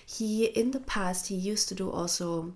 He 0.07 0.45
in 0.45 0.71
the 0.71 0.81
past 0.81 1.27
he 1.29 1.35
used 1.35 1.69
to 1.71 1.75
do 1.75 1.91
also 1.91 2.53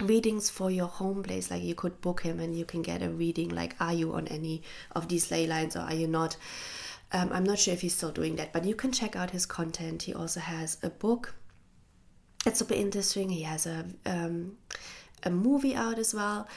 readings 0.00 0.48
for 0.48 0.70
your 0.70 0.86
home 0.86 1.22
place 1.22 1.50
like 1.50 1.62
you 1.62 1.74
could 1.74 2.00
book 2.00 2.22
him 2.22 2.40
and 2.40 2.56
you 2.56 2.64
can 2.64 2.80
get 2.80 3.02
a 3.02 3.10
reading 3.10 3.50
like 3.50 3.76
are 3.80 3.92
you 3.92 4.14
on 4.14 4.26
any 4.28 4.62
of 4.92 5.08
these 5.08 5.30
ley 5.30 5.46
lines 5.46 5.76
or 5.76 5.80
are 5.80 5.94
you 5.94 6.06
not 6.06 6.38
um, 7.12 7.30
i'm 7.32 7.44
not 7.44 7.58
sure 7.58 7.74
if 7.74 7.80
he's 7.80 7.94
still 7.94 8.12
doing 8.12 8.36
that 8.36 8.52
but 8.52 8.64
you 8.64 8.74
can 8.74 8.92
check 8.92 9.16
out 9.16 9.30
his 9.30 9.46
content. 9.46 10.02
He 10.02 10.14
also 10.14 10.40
has 10.40 10.78
a 10.82 10.90
book. 10.90 11.34
It's 12.46 12.58
super 12.58 12.74
interesting. 12.74 13.28
He 13.30 13.42
has 13.42 13.66
a 13.66 13.86
um, 14.06 14.56
a 15.22 15.30
movie 15.30 15.74
out 15.74 15.98
as 15.98 16.14
well 16.14 16.48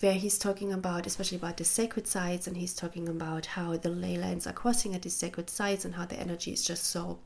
where 0.00 0.14
he's 0.14 0.38
talking 0.38 0.72
about 0.72 1.06
especially 1.06 1.36
about 1.36 1.56
the 1.56 1.64
sacred 1.64 2.06
sites 2.06 2.46
and 2.46 2.56
he's 2.56 2.74
talking 2.74 3.08
about 3.08 3.46
how 3.46 3.76
the 3.76 3.88
ley 3.88 4.16
lines 4.16 4.46
are 4.46 4.52
crossing 4.52 4.94
at 4.94 5.02
these 5.02 5.14
sacred 5.14 5.50
sites 5.50 5.84
and 5.84 5.94
how 5.94 6.04
the 6.04 6.18
energy 6.18 6.52
is 6.52 6.64
just 6.64 6.84
so 6.84 7.18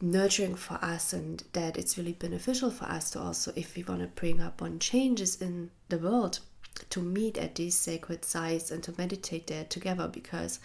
nurturing 0.00 0.56
for 0.56 0.74
us 0.82 1.12
and 1.12 1.44
that 1.52 1.76
it's 1.76 1.96
really 1.96 2.12
beneficial 2.12 2.70
for 2.70 2.84
us 2.86 3.10
to 3.10 3.20
also 3.20 3.52
if 3.54 3.76
we 3.76 3.82
want 3.84 4.00
to 4.00 4.06
bring 4.08 4.40
up 4.40 4.60
on 4.60 4.78
changes 4.78 5.40
in 5.40 5.70
the 5.88 5.98
world 5.98 6.40
to 6.90 7.00
meet 7.00 7.38
at 7.38 7.54
these 7.54 7.76
sacred 7.76 8.24
sites 8.24 8.70
and 8.70 8.82
to 8.82 8.94
meditate 8.98 9.46
there 9.46 9.64
together 9.64 10.08
because 10.08 10.58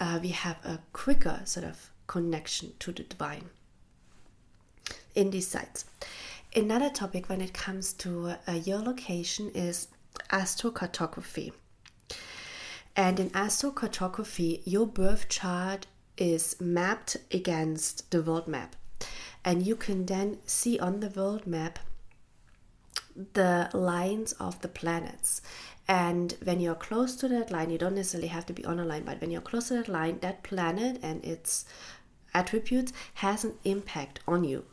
uh, 0.00 0.18
we 0.20 0.30
have 0.30 0.56
a 0.64 0.80
quicker 0.92 1.40
sort 1.44 1.64
of 1.64 1.90
connection 2.06 2.72
to 2.80 2.90
the 2.90 3.04
divine 3.04 3.50
in 5.14 5.30
these 5.30 5.46
sites 5.46 5.84
Another 6.54 6.90
topic 6.90 7.28
when 7.28 7.40
it 7.40 7.52
comes 7.54 7.92
to 7.92 8.34
uh, 8.48 8.52
your 8.64 8.80
location 8.80 9.52
is 9.54 9.86
astrocartography. 10.30 11.52
And 12.96 13.20
in 13.20 13.30
astrocartography, 13.30 14.60
your 14.64 14.88
birth 14.88 15.28
chart 15.28 15.86
is 16.18 16.56
mapped 16.60 17.18
against 17.30 18.10
the 18.10 18.20
world 18.20 18.48
map. 18.48 18.74
And 19.44 19.64
you 19.64 19.76
can 19.76 20.06
then 20.06 20.38
see 20.44 20.76
on 20.76 20.98
the 20.98 21.08
world 21.08 21.46
map 21.46 21.78
the 23.34 23.70
lines 23.72 24.32
of 24.32 24.60
the 24.60 24.68
planets. 24.68 25.42
And 25.88 26.36
when 26.44 26.60
you're 26.60 26.74
close 26.74 27.16
to 27.16 27.28
that 27.28 27.50
line, 27.50 27.70
you 27.70 27.78
don't 27.78 27.96
necessarily 27.96 28.28
have 28.28 28.46
to 28.46 28.52
be 28.52 28.64
on 28.64 28.78
a 28.78 28.84
line, 28.84 29.04
but 29.04 29.20
when 29.20 29.30
you're 29.30 29.40
close 29.40 29.68
to 29.68 29.74
that 29.74 29.88
line, 29.88 30.18
that 30.20 30.42
planet 30.42 30.98
and 31.02 31.24
its 31.24 31.64
attributes 32.32 32.92
has 33.14 33.44
an 33.44 33.54
impact 33.64 34.20
on 34.28 34.44
you 34.44 34.64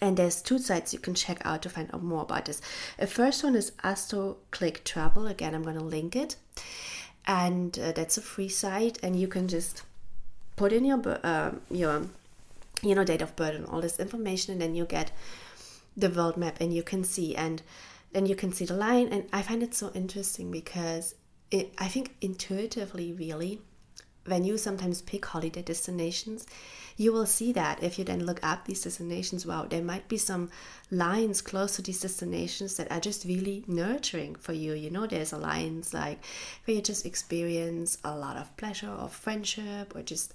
and 0.00 0.16
there's 0.16 0.42
two 0.42 0.58
sites 0.58 0.92
you 0.92 0.98
can 0.98 1.14
check 1.14 1.40
out 1.44 1.62
to 1.62 1.68
find 1.68 1.92
out 1.94 2.02
more 2.02 2.22
about 2.22 2.46
this. 2.46 2.60
The 2.98 3.06
first 3.06 3.42
one 3.44 3.54
is 3.54 3.72
AstroClick 3.84 4.84
Travel. 4.84 5.26
Again, 5.26 5.54
I'm 5.54 5.62
going 5.62 5.78
to 5.78 5.84
link 5.84 6.16
it, 6.16 6.36
and 7.26 7.78
uh, 7.78 7.92
that's 7.92 8.16
a 8.16 8.22
free 8.22 8.48
site, 8.48 8.98
and 9.02 9.16
you 9.16 9.28
can 9.28 9.48
just 9.48 9.82
put 10.56 10.72
in 10.72 10.84
your 10.84 11.00
uh, 11.22 11.52
your 11.70 12.06
you 12.82 12.94
know 12.94 13.04
date 13.04 13.22
of 13.22 13.36
birth 13.36 13.54
and 13.54 13.66
all 13.66 13.80
this 13.80 13.98
information, 13.98 14.52
and 14.52 14.60
then 14.60 14.74
you 14.74 14.84
get 14.84 15.12
the 15.96 16.10
world 16.10 16.36
map, 16.36 16.60
and 16.60 16.72
you 16.72 16.82
can 16.82 17.04
see 17.04 17.34
and 17.34 17.62
then 18.12 18.26
you 18.26 18.36
can 18.36 18.52
see 18.52 18.64
the 18.64 18.74
line. 18.74 19.08
And 19.08 19.28
I 19.32 19.42
find 19.42 19.62
it 19.62 19.74
so 19.74 19.90
interesting 19.94 20.50
because 20.50 21.14
it, 21.50 21.72
I 21.78 21.88
think 21.88 22.14
intuitively, 22.20 23.12
really, 23.12 23.60
when 24.26 24.44
you 24.44 24.58
sometimes 24.58 25.02
pick 25.02 25.24
holiday 25.24 25.62
destinations 25.62 26.46
you 26.96 27.12
will 27.12 27.26
see 27.26 27.52
that 27.52 27.82
if 27.82 27.98
you 27.98 28.04
then 28.04 28.24
look 28.24 28.40
up 28.42 28.64
these 28.64 28.82
destinations 28.82 29.46
wow 29.46 29.64
there 29.68 29.82
might 29.82 30.08
be 30.08 30.16
some 30.16 30.50
lines 30.90 31.40
close 31.40 31.76
to 31.76 31.82
these 31.82 32.00
destinations 32.00 32.76
that 32.76 32.90
are 32.90 33.00
just 33.00 33.24
really 33.24 33.64
nurturing 33.66 34.34
for 34.34 34.52
you 34.52 34.72
you 34.72 34.90
know 34.90 35.06
there's 35.06 35.32
a 35.32 35.38
lines 35.38 35.92
like 35.92 36.18
where 36.64 36.76
you 36.76 36.82
just 36.82 37.06
experience 37.06 37.98
a 38.04 38.16
lot 38.16 38.36
of 38.36 38.54
pleasure 38.56 38.90
or 38.90 39.08
friendship 39.08 39.94
or 39.94 40.02
just 40.02 40.32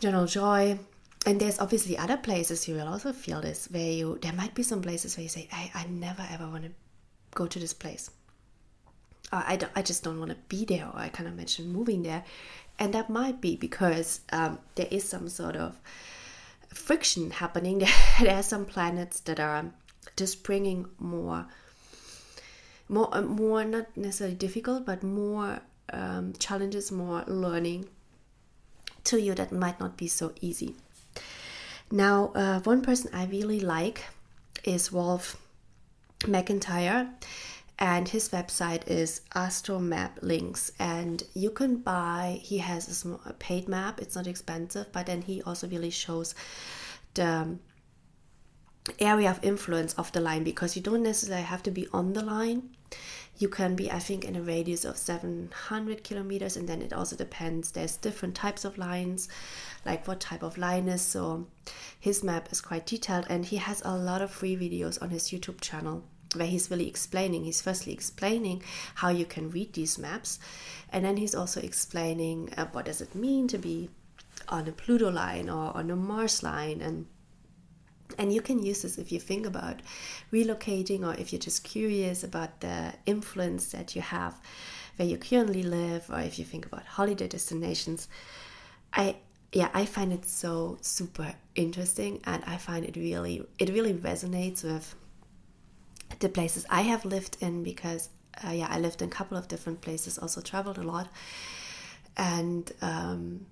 general 0.00 0.26
joy 0.26 0.78
and 1.24 1.40
there's 1.40 1.60
obviously 1.60 1.96
other 1.96 2.16
places 2.16 2.66
you 2.66 2.74
will 2.74 2.88
also 2.88 3.12
feel 3.12 3.40
this 3.40 3.68
where 3.70 3.92
you 3.92 4.18
there 4.22 4.32
might 4.32 4.54
be 4.54 4.62
some 4.62 4.82
places 4.82 5.16
where 5.16 5.22
you 5.22 5.28
say 5.28 5.48
i, 5.52 5.70
I 5.74 5.86
never 5.86 6.26
ever 6.30 6.48
want 6.48 6.64
to 6.64 6.70
go 7.34 7.46
to 7.46 7.58
this 7.58 7.72
place 7.74 8.10
I, 9.34 9.56
don't, 9.56 9.72
I 9.74 9.80
just 9.80 10.04
don't 10.04 10.18
want 10.18 10.30
to 10.30 10.36
be 10.48 10.66
there 10.66 10.86
or 10.86 10.98
i 10.98 11.08
kind 11.08 11.26
of 11.28 11.34
mentioned 11.34 11.72
moving 11.72 12.02
there 12.02 12.22
and 12.78 12.92
that 12.94 13.08
might 13.08 13.40
be 13.40 13.56
because 13.56 14.20
um, 14.32 14.58
there 14.74 14.88
is 14.90 15.08
some 15.08 15.28
sort 15.28 15.56
of 15.56 15.78
friction 16.74 17.30
happening. 17.30 17.78
there 18.20 18.36
are 18.36 18.42
some 18.42 18.64
planets 18.64 19.20
that 19.20 19.38
are 19.38 19.66
just 20.16 20.42
bringing 20.42 20.86
more, 20.98 21.46
more, 22.88 23.08
uh, 23.12 23.22
more 23.22 23.64
not 23.64 23.96
necessarily 23.96 24.36
difficult, 24.36 24.84
but 24.84 25.02
more 25.02 25.60
um, 25.92 26.32
challenges, 26.38 26.90
more 26.90 27.24
learning 27.26 27.88
to 29.04 29.20
you 29.20 29.34
that 29.34 29.52
might 29.52 29.78
not 29.80 29.96
be 29.96 30.08
so 30.08 30.32
easy. 30.40 30.74
Now, 31.92 32.32
uh, 32.34 32.60
one 32.60 32.80
person 32.80 33.10
I 33.12 33.26
really 33.26 33.60
like 33.60 34.06
is 34.64 34.90
Wolf 34.90 35.36
McIntyre 36.20 37.10
and 37.78 38.08
his 38.08 38.30
website 38.30 38.88
is 38.88 39.20
astromap 39.34 40.12
links 40.22 40.72
and 40.78 41.22
you 41.34 41.50
can 41.50 41.76
buy 41.76 42.40
he 42.42 42.58
has 42.58 42.88
a, 42.88 42.94
small, 42.94 43.20
a 43.26 43.34
paid 43.34 43.68
map 43.68 44.00
it's 44.00 44.14
not 44.14 44.26
expensive 44.26 44.86
but 44.92 45.06
then 45.06 45.22
he 45.22 45.42
also 45.42 45.66
really 45.68 45.90
shows 45.90 46.34
the 47.14 47.26
um, 47.26 47.60
area 48.98 49.30
of 49.30 49.42
influence 49.42 49.94
of 49.94 50.10
the 50.12 50.20
line 50.20 50.44
because 50.44 50.76
you 50.76 50.82
don't 50.82 51.02
necessarily 51.02 51.44
have 51.44 51.62
to 51.62 51.70
be 51.70 51.86
on 51.92 52.12
the 52.12 52.22
line. 52.22 52.70
You 53.38 53.48
can 53.48 53.74
be 53.74 53.90
i 53.90 53.98
think 53.98 54.24
in 54.24 54.36
a 54.36 54.42
radius 54.42 54.84
of 54.84 54.96
700 54.96 56.04
kilometers 56.04 56.56
and 56.56 56.68
then 56.68 56.82
it 56.82 56.92
also 56.92 57.16
depends. 57.16 57.70
There's 57.70 57.96
different 57.96 58.34
types 58.34 58.64
of 58.64 58.78
lines 58.78 59.28
like 59.84 60.06
what 60.06 60.20
type 60.20 60.42
of 60.42 60.58
line 60.58 60.88
is. 60.88 61.02
So 61.02 61.46
his 61.98 62.22
map 62.22 62.50
is 62.52 62.60
quite 62.60 62.86
detailed 62.86 63.26
and 63.28 63.44
he 63.44 63.56
has 63.56 63.82
a 63.84 63.96
lot 63.96 64.22
of 64.22 64.30
free 64.30 64.56
videos 64.56 65.00
on 65.00 65.10
his 65.10 65.30
youtube 65.30 65.60
channel 65.60 66.02
where 66.34 66.46
he's 66.46 66.70
really 66.70 66.88
explaining 66.88 67.44
he's 67.44 67.60
firstly 67.60 67.92
explaining 67.92 68.62
how 68.96 69.08
you 69.08 69.24
can 69.24 69.50
read 69.50 69.72
these 69.74 69.98
maps 69.98 70.38
and 70.90 71.04
then 71.04 71.16
he's 71.16 71.34
also 71.34 71.60
explaining 71.60 72.52
uh, 72.56 72.66
what 72.72 72.86
does 72.86 73.00
it 73.00 73.14
mean 73.14 73.46
to 73.46 73.58
be 73.58 73.90
on 74.48 74.66
a 74.66 74.72
pluto 74.72 75.10
line 75.10 75.48
or 75.48 75.76
on 75.76 75.90
a 75.90 75.96
mars 75.96 76.42
line 76.42 76.80
and 76.80 77.06
and 78.18 78.32
you 78.32 78.40
can 78.40 78.62
use 78.62 78.82
this 78.82 78.98
if 78.98 79.12
you 79.12 79.20
think 79.20 79.46
about 79.46 79.80
relocating 80.32 81.06
or 81.06 81.18
if 81.20 81.32
you're 81.32 81.40
just 81.40 81.64
curious 81.64 82.24
about 82.24 82.60
the 82.60 82.92
influence 83.06 83.72
that 83.72 83.94
you 83.94 84.02
have 84.02 84.34
where 84.96 85.08
you 85.08 85.16
currently 85.16 85.62
live 85.62 86.08
or 86.10 86.20
if 86.20 86.38
you 86.38 86.44
think 86.44 86.66
about 86.66 86.84
holiday 86.84 87.28
destinations. 87.28 88.08
I 88.92 89.16
yeah 89.52 89.68
i 89.74 89.84
find 89.84 90.14
it 90.14 90.24
so 90.24 90.78
super 90.80 91.34
interesting 91.54 92.18
and 92.24 92.42
i 92.46 92.56
find 92.56 92.86
it 92.86 92.96
really 92.96 93.46
it 93.58 93.68
really 93.68 93.92
resonates 93.92 94.64
with 94.64 94.94
the 96.20 96.28
places 96.28 96.64
I 96.70 96.82
have 96.82 97.04
lived 97.04 97.36
in 97.40 97.62
because 97.62 98.08
uh, 98.44 98.50
yeah 98.50 98.68
I 98.70 98.78
lived 98.78 99.02
in 99.02 99.08
a 99.08 99.10
couple 99.10 99.36
of 99.36 99.48
different 99.48 99.80
places 99.80 100.18
also 100.18 100.40
traveled 100.40 100.78
a 100.78 100.82
lot. 100.82 101.08
And 102.16 102.70
um, 102.82 103.46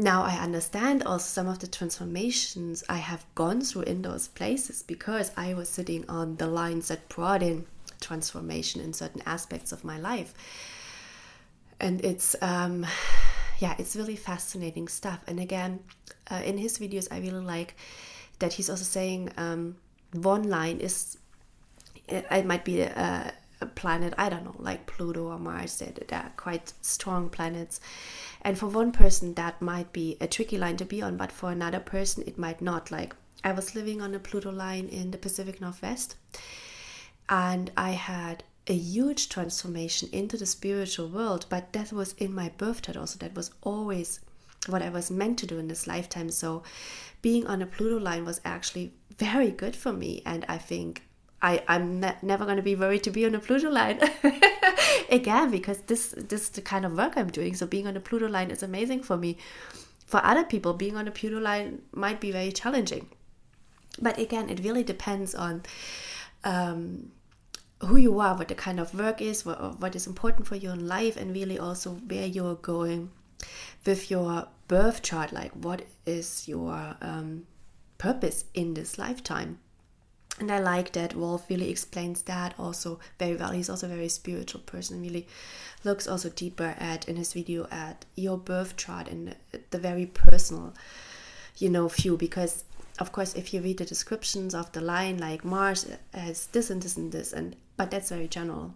now 0.00 0.22
I 0.22 0.36
understand 0.36 1.02
also 1.02 1.24
some 1.24 1.48
of 1.48 1.58
the 1.58 1.66
transformations 1.66 2.82
I 2.88 2.96
have 2.96 3.24
gone 3.34 3.60
through 3.60 3.82
in 3.82 4.02
those 4.02 4.28
places 4.28 4.82
because 4.82 5.30
I 5.36 5.54
was 5.54 5.68
sitting 5.68 6.08
on 6.08 6.36
the 6.36 6.46
lines 6.46 6.88
that 6.88 7.08
brought 7.08 7.42
in 7.42 7.66
transformation 8.00 8.80
in 8.80 8.92
certain 8.92 9.22
aspects 9.26 9.72
of 9.72 9.84
my 9.84 9.98
life. 9.98 10.34
And 11.78 12.04
it's 12.04 12.36
um, 12.42 12.86
yeah 13.58 13.74
it's 13.78 13.96
really 13.96 14.16
fascinating 14.16 14.88
stuff. 14.88 15.20
And 15.26 15.38
again 15.38 15.80
uh, 16.30 16.42
in 16.44 16.58
his 16.58 16.78
videos 16.78 17.08
I 17.10 17.18
really 17.18 17.44
like 17.44 17.76
that 18.38 18.54
he's 18.54 18.70
also 18.70 18.84
saying 18.84 19.30
um, 19.36 19.76
one 20.12 20.44
line 20.44 20.78
is 20.78 21.18
it 22.08 22.44
might 22.46 22.64
be 22.64 22.80
a, 22.80 23.32
planet 23.66 24.14
I 24.18 24.28
don't 24.28 24.44
know, 24.44 24.56
like 24.58 24.86
Pluto 24.86 25.28
or 25.28 25.38
Mars. 25.38 25.78
They're, 25.78 25.92
they're 26.08 26.32
quite 26.36 26.72
strong 26.80 27.28
planets, 27.28 27.80
and 28.42 28.58
for 28.58 28.66
one 28.66 28.92
person 28.92 29.34
that 29.34 29.60
might 29.60 29.92
be 29.92 30.16
a 30.20 30.26
tricky 30.26 30.58
line 30.58 30.76
to 30.78 30.84
be 30.84 31.02
on, 31.02 31.16
but 31.16 31.32
for 31.32 31.50
another 31.50 31.80
person 31.80 32.24
it 32.26 32.38
might 32.38 32.60
not. 32.60 32.90
Like 32.90 33.14
I 33.44 33.52
was 33.52 33.74
living 33.74 34.00
on 34.00 34.14
a 34.14 34.18
Pluto 34.18 34.50
line 34.50 34.88
in 34.88 35.10
the 35.10 35.18
Pacific 35.18 35.60
Northwest, 35.60 36.16
and 37.28 37.70
I 37.76 37.90
had 37.92 38.44
a 38.66 38.74
huge 38.74 39.28
transformation 39.28 40.08
into 40.12 40.36
the 40.36 40.46
spiritual 40.46 41.08
world, 41.08 41.46
but 41.48 41.72
that 41.72 41.92
was 41.92 42.12
in 42.14 42.32
my 42.34 42.50
birth 42.56 42.82
chart 42.82 42.96
also. 42.96 43.18
That 43.18 43.34
was 43.34 43.50
always 43.62 44.20
what 44.66 44.82
I 44.82 44.90
was 44.90 45.10
meant 45.10 45.38
to 45.38 45.46
do 45.46 45.58
in 45.58 45.68
this 45.68 45.86
lifetime. 45.86 46.30
So 46.30 46.62
being 47.22 47.46
on 47.46 47.62
a 47.62 47.66
Pluto 47.66 47.98
line 47.98 48.24
was 48.24 48.40
actually 48.44 48.92
very 49.16 49.50
good 49.50 49.74
for 49.74 49.92
me, 49.92 50.22
and 50.24 50.44
I 50.48 50.58
think 50.58 51.02
I, 51.42 51.62
I'm 51.68 52.00
ne- 52.00 52.16
never 52.22 52.44
going 52.44 52.56
to 52.56 52.62
be 52.62 52.74
worried 52.74 53.02
to 53.04 53.10
be 53.10 53.24
on 53.24 53.34
a 53.34 53.38
Pluto 53.38 53.70
line 53.70 54.00
again 55.10 55.50
because 55.50 55.78
this 55.82 56.14
this 56.16 56.42
is 56.42 56.48
the 56.50 56.60
kind 56.60 56.84
of 56.84 56.96
work 56.96 57.16
I'm 57.16 57.30
doing. 57.30 57.54
So 57.54 57.66
being 57.66 57.86
on 57.86 57.96
a 57.96 58.00
Pluto 58.00 58.28
line 58.28 58.50
is 58.50 58.62
amazing 58.62 59.02
for 59.02 59.16
me. 59.16 59.38
For 60.06 60.24
other 60.24 60.44
people, 60.44 60.74
being 60.74 60.96
on 60.96 61.08
a 61.08 61.10
Pluto 61.10 61.38
line 61.38 61.82
might 61.92 62.20
be 62.20 62.32
very 62.32 62.52
challenging. 62.52 63.08
But 64.00 64.18
again, 64.18 64.50
it 64.50 64.60
really 64.64 64.82
depends 64.82 65.34
on 65.34 65.62
um, 66.44 67.12
who 67.80 67.96
you 67.96 68.18
are, 68.20 68.36
what 68.36 68.48
the 68.48 68.54
kind 68.54 68.78
of 68.80 68.94
work 68.94 69.20
is, 69.20 69.44
what, 69.44 69.80
what 69.80 69.96
is 69.96 70.06
important 70.06 70.46
for 70.46 70.56
you 70.56 70.70
in 70.70 70.86
life, 70.86 71.16
and 71.16 71.32
really 71.32 71.58
also 71.58 71.92
where 71.92 72.26
you're 72.26 72.56
going 72.56 73.10
with 73.86 74.10
your 74.10 74.48
birth 74.68 75.02
chart. 75.02 75.32
Like, 75.32 75.52
what 75.52 75.82
is 76.06 76.46
your 76.46 76.96
um, 77.00 77.46
purpose 77.98 78.44
in 78.52 78.74
this 78.74 78.98
lifetime? 78.98 79.58
And 80.40 80.50
I 80.50 80.58
like 80.58 80.92
that 80.92 81.14
Wolf 81.14 81.48
really 81.50 81.70
explains 81.70 82.22
that 82.22 82.54
also 82.58 82.98
very 83.18 83.36
well. 83.36 83.50
He's 83.50 83.68
also 83.68 83.86
a 83.86 83.94
very 83.94 84.08
spiritual 84.08 84.62
person, 84.62 85.02
really 85.02 85.26
looks 85.84 86.08
also 86.08 86.30
deeper 86.30 86.74
at 86.78 87.08
in 87.08 87.16
his 87.16 87.34
video 87.34 87.68
at 87.70 88.06
your 88.16 88.38
birth 88.38 88.76
chart 88.76 89.06
and 89.08 89.36
the 89.70 89.78
very 89.78 90.06
personal, 90.06 90.74
you 91.58 91.68
know, 91.68 91.88
view. 91.88 92.16
Because 92.16 92.64
of 92.98 93.12
course, 93.12 93.34
if 93.34 93.52
you 93.52 93.60
read 93.60 93.78
the 93.78 93.84
descriptions 93.84 94.54
of 94.54 94.72
the 94.72 94.80
line, 94.80 95.18
like 95.18 95.44
Mars 95.44 95.86
has 96.14 96.46
this 96.46 96.70
and 96.70 96.82
this 96.82 96.96
and 96.96 97.12
this, 97.12 97.32
and 97.32 97.54
but 97.76 97.90
that's 97.90 98.08
very 98.08 98.28
general. 98.28 98.74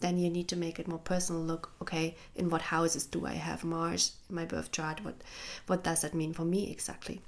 Then 0.00 0.18
you 0.18 0.28
need 0.28 0.48
to 0.48 0.56
make 0.56 0.78
it 0.78 0.88
more 0.88 0.98
personal. 0.98 1.40
Look, 1.40 1.70
okay, 1.80 2.16
in 2.34 2.50
what 2.50 2.62
houses 2.62 3.06
do 3.06 3.26
I 3.26 3.32
have 3.32 3.64
Mars 3.64 4.12
in 4.28 4.34
my 4.34 4.44
birth 4.44 4.72
chart? 4.72 5.04
What 5.04 5.14
what 5.68 5.84
does 5.84 6.02
that 6.02 6.14
mean 6.14 6.32
for 6.32 6.44
me 6.44 6.70
exactly? 6.70 7.22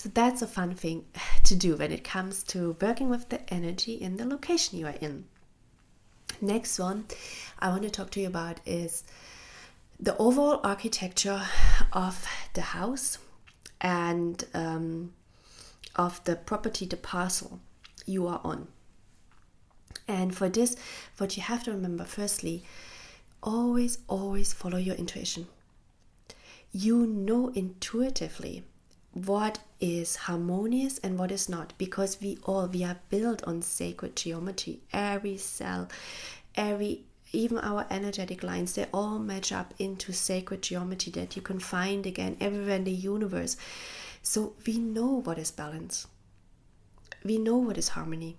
So 0.00 0.08
that's 0.08 0.40
a 0.40 0.46
fun 0.46 0.74
thing 0.76 1.04
to 1.44 1.54
do 1.54 1.76
when 1.76 1.92
it 1.92 2.04
comes 2.04 2.42
to 2.44 2.74
working 2.80 3.10
with 3.10 3.28
the 3.28 3.42
energy 3.52 3.92
in 3.92 4.16
the 4.16 4.24
location 4.24 4.78
you 4.78 4.86
are 4.86 4.96
in. 4.98 5.26
Next 6.40 6.78
one 6.78 7.04
I 7.58 7.68
want 7.68 7.82
to 7.82 7.90
talk 7.90 8.10
to 8.12 8.20
you 8.22 8.26
about 8.26 8.60
is 8.64 9.04
the 9.98 10.16
overall 10.16 10.62
architecture 10.64 11.42
of 11.92 12.26
the 12.54 12.62
house 12.62 13.18
and 13.82 14.42
um, 14.54 15.12
of 15.96 16.24
the 16.24 16.36
property, 16.36 16.86
the 16.86 16.96
parcel 16.96 17.60
you 18.06 18.26
are 18.26 18.40
on. 18.42 18.68
And 20.08 20.34
for 20.34 20.48
this, 20.48 20.76
what 21.18 21.36
you 21.36 21.42
have 21.42 21.64
to 21.64 21.72
remember 21.72 22.04
firstly, 22.04 22.64
always, 23.42 23.98
always 24.08 24.54
follow 24.54 24.78
your 24.78 24.96
intuition. 24.96 25.46
You 26.72 27.06
know 27.06 27.48
intuitively 27.48 28.64
what 29.12 29.58
is 29.80 30.16
harmonious 30.16 30.98
and 30.98 31.18
what 31.18 31.32
is 31.32 31.48
not. 31.48 31.72
Because 31.78 32.20
we 32.20 32.38
all 32.44 32.66
we 32.66 32.84
are 32.84 32.98
built 33.08 33.42
on 33.44 33.62
sacred 33.62 34.16
geometry. 34.16 34.80
Every 34.92 35.36
cell 35.36 35.88
every 36.56 37.04
even 37.32 37.58
our 37.58 37.86
energetic 37.90 38.42
lines 38.42 38.74
they 38.74 38.86
all 38.92 39.18
match 39.18 39.52
up 39.52 39.72
into 39.78 40.12
sacred 40.12 40.62
geometry 40.62 41.12
that 41.12 41.36
you 41.36 41.42
can 41.42 41.60
find 41.60 42.04
again 42.04 42.36
everywhere 42.40 42.76
in 42.76 42.84
the 42.84 42.90
universe. 42.90 43.56
So 44.22 44.54
we 44.66 44.78
know 44.78 45.20
what 45.22 45.38
is 45.38 45.50
balance. 45.50 46.06
We 47.24 47.38
know 47.38 47.56
what 47.56 47.78
is 47.78 47.90
harmony. 47.90 48.36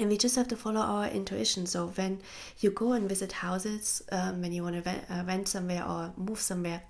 And 0.00 0.08
we 0.08 0.16
just 0.16 0.36
have 0.36 0.48
to 0.48 0.56
follow 0.56 0.80
our 0.80 1.06
intuition. 1.08 1.66
So 1.66 1.88
when 1.88 2.20
you 2.60 2.70
go 2.70 2.92
and 2.92 3.08
visit 3.08 3.30
houses 3.30 4.02
um, 4.10 4.40
when 4.40 4.52
you 4.52 4.62
want 4.62 4.82
to 4.82 4.90
uh, 4.90 5.22
rent 5.24 5.48
somewhere 5.48 5.84
or 5.86 6.12
move 6.16 6.40
somewhere 6.40 6.82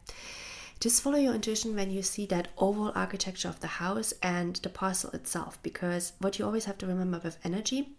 just 0.83 1.01
follow 1.01 1.17
your 1.17 1.33
intuition 1.33 1.77
when 1.77 1.93
you 1.93 2.03
see 2.03 2.27
that 2.27 2.49
overall 2.59 2.91
architecture 2.97 3.47
of 3.49 3.61
the 3.61 3.69
house 3.69 4.13
and 4.21 4.57
the 4.57 4.69
parcel 4.69 5.11
itself 5.13 5.57
because 5.63 6.13
what 6.19 6.41
you 6.41 6.45
always 6.45 6.65
have 6.65 6.77
to 6.77 6.89
remember 6.89 7.21
with 7.23 7.39
energy 7.45 7.91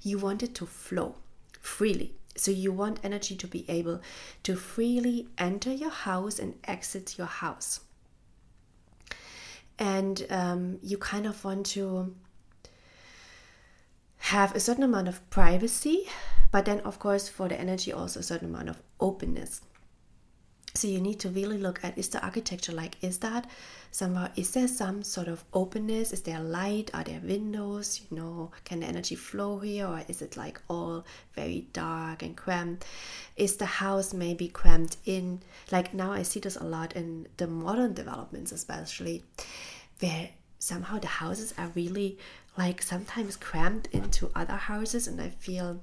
you 0.00 0.16
want 0.16 0.40
it 0.40 0.54
to 0.54 0.64
flow 0.64 1.16
freely. 1.60 2.14
So 2.36 2.52
you 2.52 2.70
want 2.70 3.00
energy 3.02 3.34
to 3.34 3.48
be 3.48 3.64
able 3.68 4.00
to 4.44 4.54
freely 4.54 5.26
enter 5.38 5.72
your 5.72 5.90
house 5.90 6.38
and 6.38 6.54
exit 6.62 7.18
your 7.18 7.26
house. 7.26 7.80
And 9.76 10.24
um, 10.30 10.78
you 10.82 10.98
kind 10.98 11.26
of 11.26 11.44
want 11.44 11.66
to 11.66 12.14
have 14.18 14.54
a 14.54 14.60
certain 14.60 14.84
amount 14.84 15.08
of 15.08 15.28
privacy 15.30 16.08
but 16.52 16.64
then 16.64 16.78
of 16.80 17.00
course 17.00 17.28
for 17.28 17.48
the 17.48 17.58
energy 17.58 17.92
also 17.92 18.20
a 18.20 18.22
certain 18.22 18.48
amount 18.48 18.68
of 18.68 18.80
openness 19.00 19.62
so 20.80 20.88
you 20.88 20.98
need 20.98 21.20
to 21.20 21.28
really 21.28 21.58
look 21.58 21.84
at 21.84 21.98
is 21.98 22.08
the 22.08 22.24
architecture 22.24 22.72
like 22.72 22.96
is 23.02 23.18
that 23.18 23.46
somehow 23.90 24.28
is 24.34 24.52
there 24.52 24.66
some 24.66 25.02
sort 25.02 25.28
of 25.28 25.44
openness? 25.52 26.10
Is 26.10 26.22
there 26.22 26.40
light? 26.40 26.90
Are 26.94 27.04
there 27.04 27.20
windows? 27.22 28.00
You 28.00 28.16
know 28.16 28.50
can 28.64 28.80
the 28.80 28.86
energy 28.86 29.14
flow 29.14 29.58
here 29.58 29.86
or 29.86 30.02
is 30.08 30.22
it 30.22 30.38
like 30.38 30.58
all 30.68 31.04
very 31.34 31.66
dark 31.74 32.22
and 32.22 32.34
cramped? 32.34 32.86
Is 33.36 33.56
the 33.56 33.66
house 33.66 34.14
maybe 34.14 34.48
cramped 34.48 34.96
in? 35.04 35.42
Like 35.70 35.92
now 35.92 36.12
i 36.12 36.22
see 36.22 36.40
this 36.40 36.56
a 36.56 36.64
lot 36.64 36.96
in 36.96 37.28
the 37.36 37.46
modern 37.46 37.92
developments 37.92 38.50
especially 38.50 39.22
where 39.98 40.30
somehow 40.58 40.98
the 40.98 41.08
houses 41.08 41.52
are 41.58 41.70
really 41.74 42.18
like 42.56 42.80
sometimes 42.80 43.36
cramped 43.36 43.88
into 43.88 44.30
other 44.34 44.54
houses 44.54 45.06
and 45.06 45.20
i 45.20 45.28
feel 45.28 45.80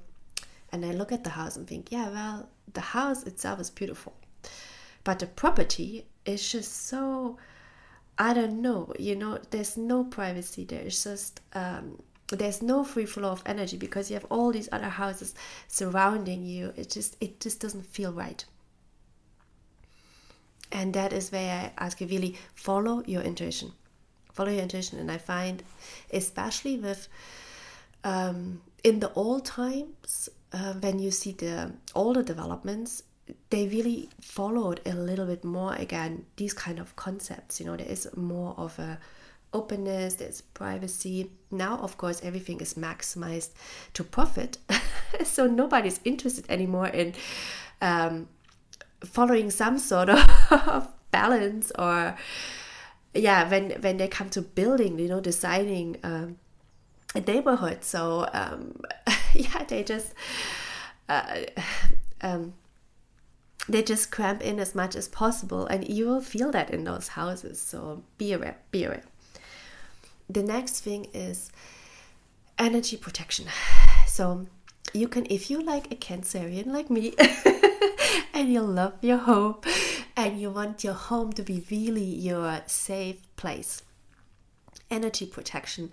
and 0.72 0.84
i 0.84 0.90
look 0.90 1.12
at 1.12 1.22
the 1.24 1.30
house 1.30 1.56
and 1.56 1.68
think 1.68 1.92
yeah 1.92 2.08
well 2.10 2.48
the 2.74 2.80
house 2.80 3.22
itself 3.24 3.60
is 3.60 3.70
beautiful 3.70 4.12
but 5.08 5.20
the 5.20 5.26
property 5.26 6.04
is 6.26 6.52
just 6.52 6.86
so 6.86 7.38
I 8.18 8.34
don't 8.34 8.60
know, 8.60 8.92
you 8.98 9.16
know, 9.16 9.38
there's 9.48 9.78
no 9.78 10.04
privacy 10.04 10.64
there. 10.64 10.82
It's 10.82 11.02
just 11.02 11.40
um, 11.54 12.02
there's 12.30 12.60
no 12.60 12.84
free 12.84 13.06
flow 13.06 13.30
of 13.30 13.42
energy 13.46 13.78
because 13.78 14.10
you 14.10 14.16
have 14.16 14.26
all 14.28 14.52
these 14.52 14.68
other 14.70 14.90
houses 14.90 15.34
surrounding 15.66 16.44
you. 16.44 16.74
It 16.76 16.90
just 16.90 17.16
it 17.22 17.40
just 17.40 17.58
doesn't 17.58 17.86
feel 17.86 18.12
right. 18.12 18.44
And 20.70 20.92
that 20.92 21.14
is 21.14 21.32
where 21.32 21.54
I 21.78 21.82
ask 21.82 22.02
you 22.02 22.06
really 22.06 22.36
follow 22.54 23.02
your 23.06 23.22
intuition. 23.22 23.72
Follow 24.34 24.50
your 24.50 24.64
intuition. 24.64 24.98
And 24.98 25.10
I 25.10 25.16
find 25.16 25.62
especially 26.12 26.76
with 26.76 27.08
um, 28.04 28.60
in 28.84 29.00
the 29.00 29.10
old 29.14 29.46
times, 29.46 30.28
uh, 30.52 30.74
when 30.74 30.98
you 30.98 31.10
see 31.10 31.32
the 31.32 31.72
older 31.94 32.22
developments, 32.22 33.04
they 33.50 33.66
really 33.68 34.08
followed 34.20 34.80
a 34.86 34.94
little 34.94 35.26
bit 35.26 35.44
more 35.44 35.74
again 35.74 36.24
these 36.36 36.52
kind 36.52 36.78
of 36.78 36.94
concepts 36.96 37.60
you 37.60 37.66
know 37.66 37.76
there 37.76 37.86
is 37.86 38.08
more 38.16 38.54
of 38.56 38.78
a 38.78 38.98
openness 39.52 40.14
there's 40.14 40.40
privacy. 40.40 41.30
Now 41.50 41.78
of 41.78 41.96
course 41.96 42.20
everything 42.22 42.60
is 42.60 42.74
maximized 42.74 43.50
to 43.94 44.04
profit. 44.04 44.58
So 45.24 45.46
nobody's 45.46 46.00
interested 46.04 46.44
anymore 46.50 46.88
in 46.88 47.14
um, 47.80 48.28
following 49.02 49.50
some 49.50 49.78
sort 49.78 50.10
of 50.10 50.88
balance 51.10 51.72
or 51.78 52.14
yeah 53.14 53.48
when 53.48 53.70
when 53.80 53.96
they 53.96 54.06
come 54.06 54.28
to 54.30 54.42
building 54.42 54.98
you 54.98 55.08
know 55.08 55.20
designing 55.20 55.96
um, 56.02 56.36
a 57.14 57.20
neighborhood. 57.20 57.84
So 57.84 58.28
um, 58.34 58.82
yeah 59.34 59.64
they 59.64 59.82
just 59.82 60.12
uh, 61.08 61.44
um, 62.20 62.52
they 63.68 63.82
just 63.82 64.10
cramp 64.10 64.42
in 64.42 64.60
as 64.60 64.74
much 64.74 64.94
as 64.94 65.08
possible 65.08 65.66
and 65.66 65.88
you 65.88 66.06
will 66.06 66.20
feel 66.20 66.50
that 66.52 66.70
in 66.70 66.84
those 66.84 67.08
houses 67.08 67.60
so 67.60 68.02
be 68.16 68.32
aware 68.32 68.56
be 68.70 68.84
aware. 68.84 69.02
The 70.30 70.42
next 70.42 70.80
thing 70.80 71.06
is 71.14 71.50
energy 72.58 72.96
protection. 72.96 73.46
So 74.08 74.46
you 74.92 75.06
can 75.06 75.26
if 75.30 75.48
you 75.48 75.62
like 75.62 75.92
a 75.92 75.96
cancerian 75.96 76.66
like 76.66 76.90
me 76.90 77.14
and 78.34 78.52
you 78.52 78.60
love 78.62 78.94
your 79.00 79.18
home 79.18 79.60
and 80.16 80.40
you 80.40 80.50
want 80.50 80.82
your 80.82 80.94
home 80.94 81.32
to 81.34 81.42
be 81.42 81.64
really 81.70 82.02
your 82.02 82.60
safe 82.66 83.20
place 83.36 83.82
energy 84.90 85.26
protection 85.26 85.90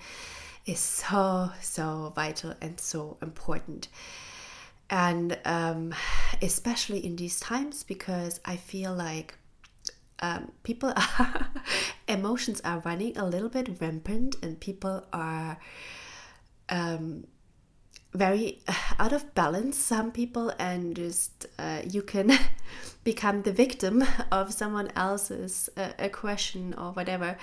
is 0.66 0.80
so 0.80 1.52
so 1.62 2.12
vital 2.16 2.54
and 2.62 2.80
so 2.80 3.18
important 3.22 3.88
and 4.90 5.38
um, 5.46 5.94
especially 6.42 7.06
in 7.06 7.16
these 7.16 7.40
times 7.40 7.84
because 7.84 8.40
I 8.46 8.56
feel 8.56 8.94
like 8.94 9.36
um, 10.20 10.52
people 10.64 10.94
are 10.96 11.48
emotions 12.08 12.62
are 12.64 12.80
running 12.86 13.18
a 13.18 13.26
little 13.26 13.50
bit 13.50 13.82
rampant 13.82 14.36
and 14.42 14.60
people 14.60 15.06
are 15.12 15.58
um, 16.70 17.26
very 18.14 18.62
out 19.00 19.14
of 19.14 19.34
balance 19.36 19.78
some 19.78 20.12
people 20.12 20.52
and 20.60 20.96
just 20.96 21.48
uh, 21.60 21.82
you 21.90 22.02
can 22.02 22.32
become 23.04 23.42
the 23.42 23.52
victim 23.52 24.04
of 24.32 24.54
someone 24.54 24.92
else's 24.96 25.70
uh, 25.78 25.90
aggression 26.00 26.74
or 26.78 26.92
whatever 26.92 27.38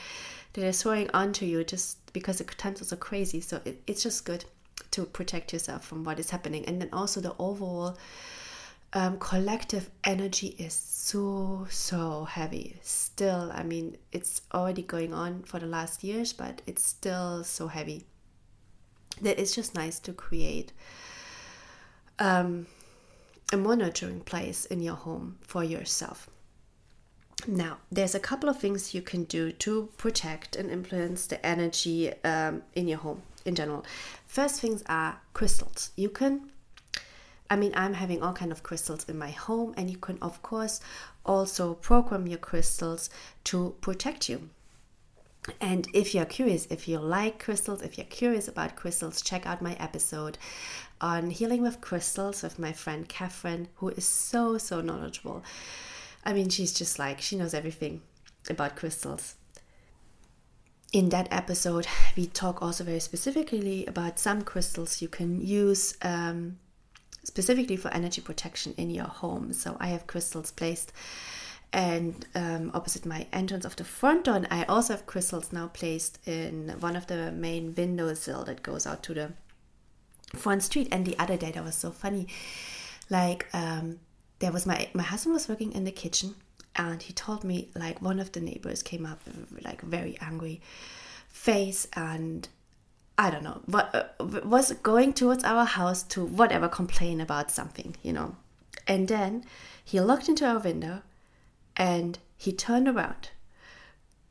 that 0.54 0.64
is 0.64 0.82
throwing 0.82 1.10
onto 1.10 1.46
you 1.46 1.64
just 1.64 2.12
because 2.12 2.38
the 2.38 2.44
times 2.44 2.80
are 2.80 2.84
so 2.84 2.96
crazy. 2.96 3.40
So 3.40 3.60
it, 3.64 3.82
it's 3.86 4.02
just 4.02 4.24
good 4.24 4.44
to 4.90 5.04
protect 5.04 5.52
yourself 5.52 5.84
from 5.84 6.04
what 6.04 6.18
is 6.18 6.30
happening. 6.30 6.64
And 6.66 6.80
then 6.80 6.90
also 6.92 7.20
the 7.20 7.34
overall 7.38 7.96
um, 8.92 9.18
collective 9.18 9.90
energy 10.04 10.48
is 10.58 10.74
so, 10.74 11.66
so 11.70 12.24
heavy. 12.24 12.78
Still, 12.82 13.50
I 13.54 13.62
mean, 13.62 13.96
it's 14.12 14.42
already 14.52 14.82
going 14.82 15.14
on 15.14 15.42
for 15.44 15.58
the 15.58 15.66
last 15.66 16.04
years, 16.04 16.32
but 16.32 16.60
it's 16.66 16.84
still 16.84 17.42
so 17.44 17.68
heavy. 17.68 18.04
that 19.20 19.38
it's 19.38 19.54
just 19.54 19.74
nice 19.74 19.98
to 20.00 20.12
create 20.12 20.72
um, 22.18 22.66
a 23.52 23.56
monitoring 23.56 24.20
place 24.20 24.64
in 24.66 24.80
your 24.80 24.94
home 24.94 25.38
for 25.42 25.62
yourself. 25.62 26.28
Now, 27.46 27.78
there's 27.90 28.14
a 28.14 28.20
couple 28.20 28.48
of 28.48 28.58
things 28.58 28.94
you 28.94 29.02
can 29.02 29.24
do 29.24 29.52
to 29.52 29.88
protect 29.96 30.54
and 30.56 30.70
influence 30.70 31.26
the 31.26 31.44
energy 31.44 32.12
um, 32.24 32.62
in 32.74 32.88
your 32.88 32.98
home 32.98 33.22
in 33.44 33.54
general. 33.54 33.84
First 34.26 34.60
things 34.60 34.82
are 34.86 35.20
crystals. 35.34 35.90
You 35.96 36.08
can 36.08 36.50
I 37.52 37.56
mean, 37.56 37.72
I'm 37.74 37.92
having 37.92 38.22
all 38.22 38.32
kind 38.32 38.50
of 38.50 38.62
crystals 38.62 39.06
in 39.10 39.18
my 39.18 39.28
home, 39.28 39.74
and 39.76 39.90
you 39.90 39.98
can, 39.98 40.16
of 40.22 40.42
course, 40.42 40.80
also 41.26 41.74
program 41.74 42.26
your 42.26 42.38
crystals 42.38 43.10
to 43.44 43.76
protect 43.82 44.30
you. 44.30 44.48
And 45.60 45.86
if 45.92 46.14
you're 46.14 46.24
curious, 46.24 46.66
if 46.70 46.88
you 46.88 46.98
like 46.98 47.38
crystals, 47.38 47.82
if 47.82 47.98
you're 47.98 48.06
curious 48.06 48.48
about 48.48 48.74
crystals, 48.74 49.20
check 49.20 49.44
out 49.44 49.60
my 49.60 49.74
episode 49.74 50.38
on 50.98 51.28
healing 51.28 51.60
with 51.60 51.82
crystals 51.82 52.42
with 52.42 52.58
my 52.58 52.72
friend 52.72 53.06
Catherine, 53.06 53.68
who 53.74 53.90
is 53.90 54.06
so, 54.06 54.56
so 54.56 54.80
knowledgeable. 54.80 55.42
I 56.24 56.32
mean, 56.32 56.48
she's 56.48 56.72
just 56.72 56.98
like, 56.98 57.20
she 57.20 57.36
knows 57.36 57.52
everything 57.52 58.00
about 58.48 58.76
crystals. 58.76 59.34
In 60.92 61.08
that 61.08 61.28
episode, 61.30 61.86
we 62.16 62.26
talk 62.26 62.60
also 62.60 62.84
very 62.84 63.00
specifically 63.00 63.86
about 63.86 64.18
some 64.18 64.42
crystals 64.42 65.00
you 65.00 65.08
can 65.08 65.40
use 65.40 65.96
um, 66.02 66.58
specifically 67.24 67.76
for 67.76 67.88
energy 67.94 68.20
protection 68.20 68.74
in 68.76 68.90
your 68.90 69.06
home. 69.06 69.54
So 69.54 69.78
I 69.80 69.86
have 69.86 70.06
crystals 70.06 70.50
placed 70.50 70.92
and 71.72 72.26
um, 72.34 72.70
opposite 72.74 73.06
my 73.06 73.26
entrance 73.32 73.64
of 73.64 73.74
the 73.76 73.84
front 73.84 74.24
door. 74.24 74.36
And 74.36 74.46
I 74.50 74.64
also 74.64 74.92
have 74.92 75.06
crystals 75.06 75.50
now 75.50 75.68
placed 75.68 76.18
in 76.28 76.68
one 76.80 76.94
of 76.94 77.06
the 77.06 77.32
main 77.32 77.74
windowsill 77.74 78.44
that 78.44 78.62
goes 78.62 78.86
out 78.86 79.02
to 79.04 79.14
the 79.14 79.32
front 80.36 80.62
street. 80.62 80.88
And 80.92 81.06
the 81.06 81.18
other 81.18 81.38
day 81.38 81.52
that 81.52 81.64
was 81.64 81.74
so 81.74 81.90
funny. 81.90 82.28
Like 83.08 83.46
um, 83.54 83.98
there 84.40 84.52
was 84.52 84.66
my 84.66 84.90
my 84.92 85.04
husband 85.04 85.32
was 85.32 85.48
working 85.48 85.72
in 85.72 85.84
the 85.84 85.92
kitchen 85.92 86.34
and 86.76 87.02
he 87.02 87.12
told 87.12 87.44
me 87.44 87.68
like 87.74 88.00
one 88.00 88.18
of 88.18 88.32
the 88.32 88.40
neighbors 88.40 88.82
came 88.82 89.04
up 89.04 89.20
like 89.62 89.82
very 89.82 90.16
angry 90.20 90.60
face 91.28 91.86
and 91.94 92.48
I 93.18 93.30
don't 93.30 93.44
know, 93.44 93.60
what 93.66 93.94
uh, 93.94 94.40
was 94.44 94.72
going 94.72 95.12
towards 95.12 95.44
our 95.44 95.64
house 95.64 96.02
to 96.04 96.24
whatever 96.24 96.68
complain 96.68 97.20
about 97.20 97.50
something, 97.50 97.94
you 98.02 98.12
know. 98.12 98.36
And 98.86 99.06
then 99.06 99.44
he 99.84 100.00
looked 100.00 100.28
into 100.28 100.46
our 100.46 100.58
window 100.58 101.02
and 101.76 102.18
he 102.36 102.52
turned 102.52 102.88
around 102.88 103.30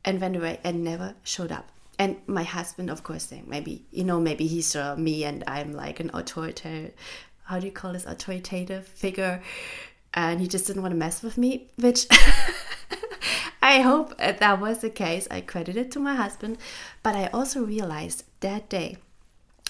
and 0.04 0.20
went 0.20 0.36
away 0.36 0.60
and 0.64 0.82
never 0.82 1.14
showed 1.22 1.52
up. 1.52 1.68
And 1.98 2.16
my 2.26 2.42
husband, 2.42 2.90
of 2.90 3.04
course, 3.04 3.24
saying 3.24 3.44
maybe, 3.46 3.84
you 3.92 4.02
know, 4.02 4.20
maybe 4.20 4.46
he 4.46 4.60
saw 4.60 4.96
me 4.96 5.24
and 5.24 5.44
I'm 5.46 5.72
like 5.72 6.00
an 6.00 6.10
authoritative, 6.12 6.92
how 7.44 7.60
do 7.60 7.66
you 7.66 7.72
call 7.72 7.92
this, 7.92 8.04
authoritative 8.04 8.86
figure. 8.86 9.42
And 10.14 10.40
he 10.40 10.48
just 10.48 10.66
didn't 10.66 10.82
want 10.82 10.92
to 10.92 10.98
mess 10.98 11.22
with 11.22 11.38
me, 11.38 11.70
which 11.76 12.06
I 13.62 13.80
hope 13.80 14.18
that 14.18 14.60
was 14.60 14.80
the 14.80 14.90
case. 14.90 15.26
I 15.30 15.40
credit 15.40 15.76
it 15.76 15.90
to 15.92 16.00
my 16.00 16.14
husband. 16.14 16.58
But 17.02 17.16
I 17.16 17.28
also 17.28 17.64
realized 17.64 18.24
that 18.40 18.68
day, 18.68 18.98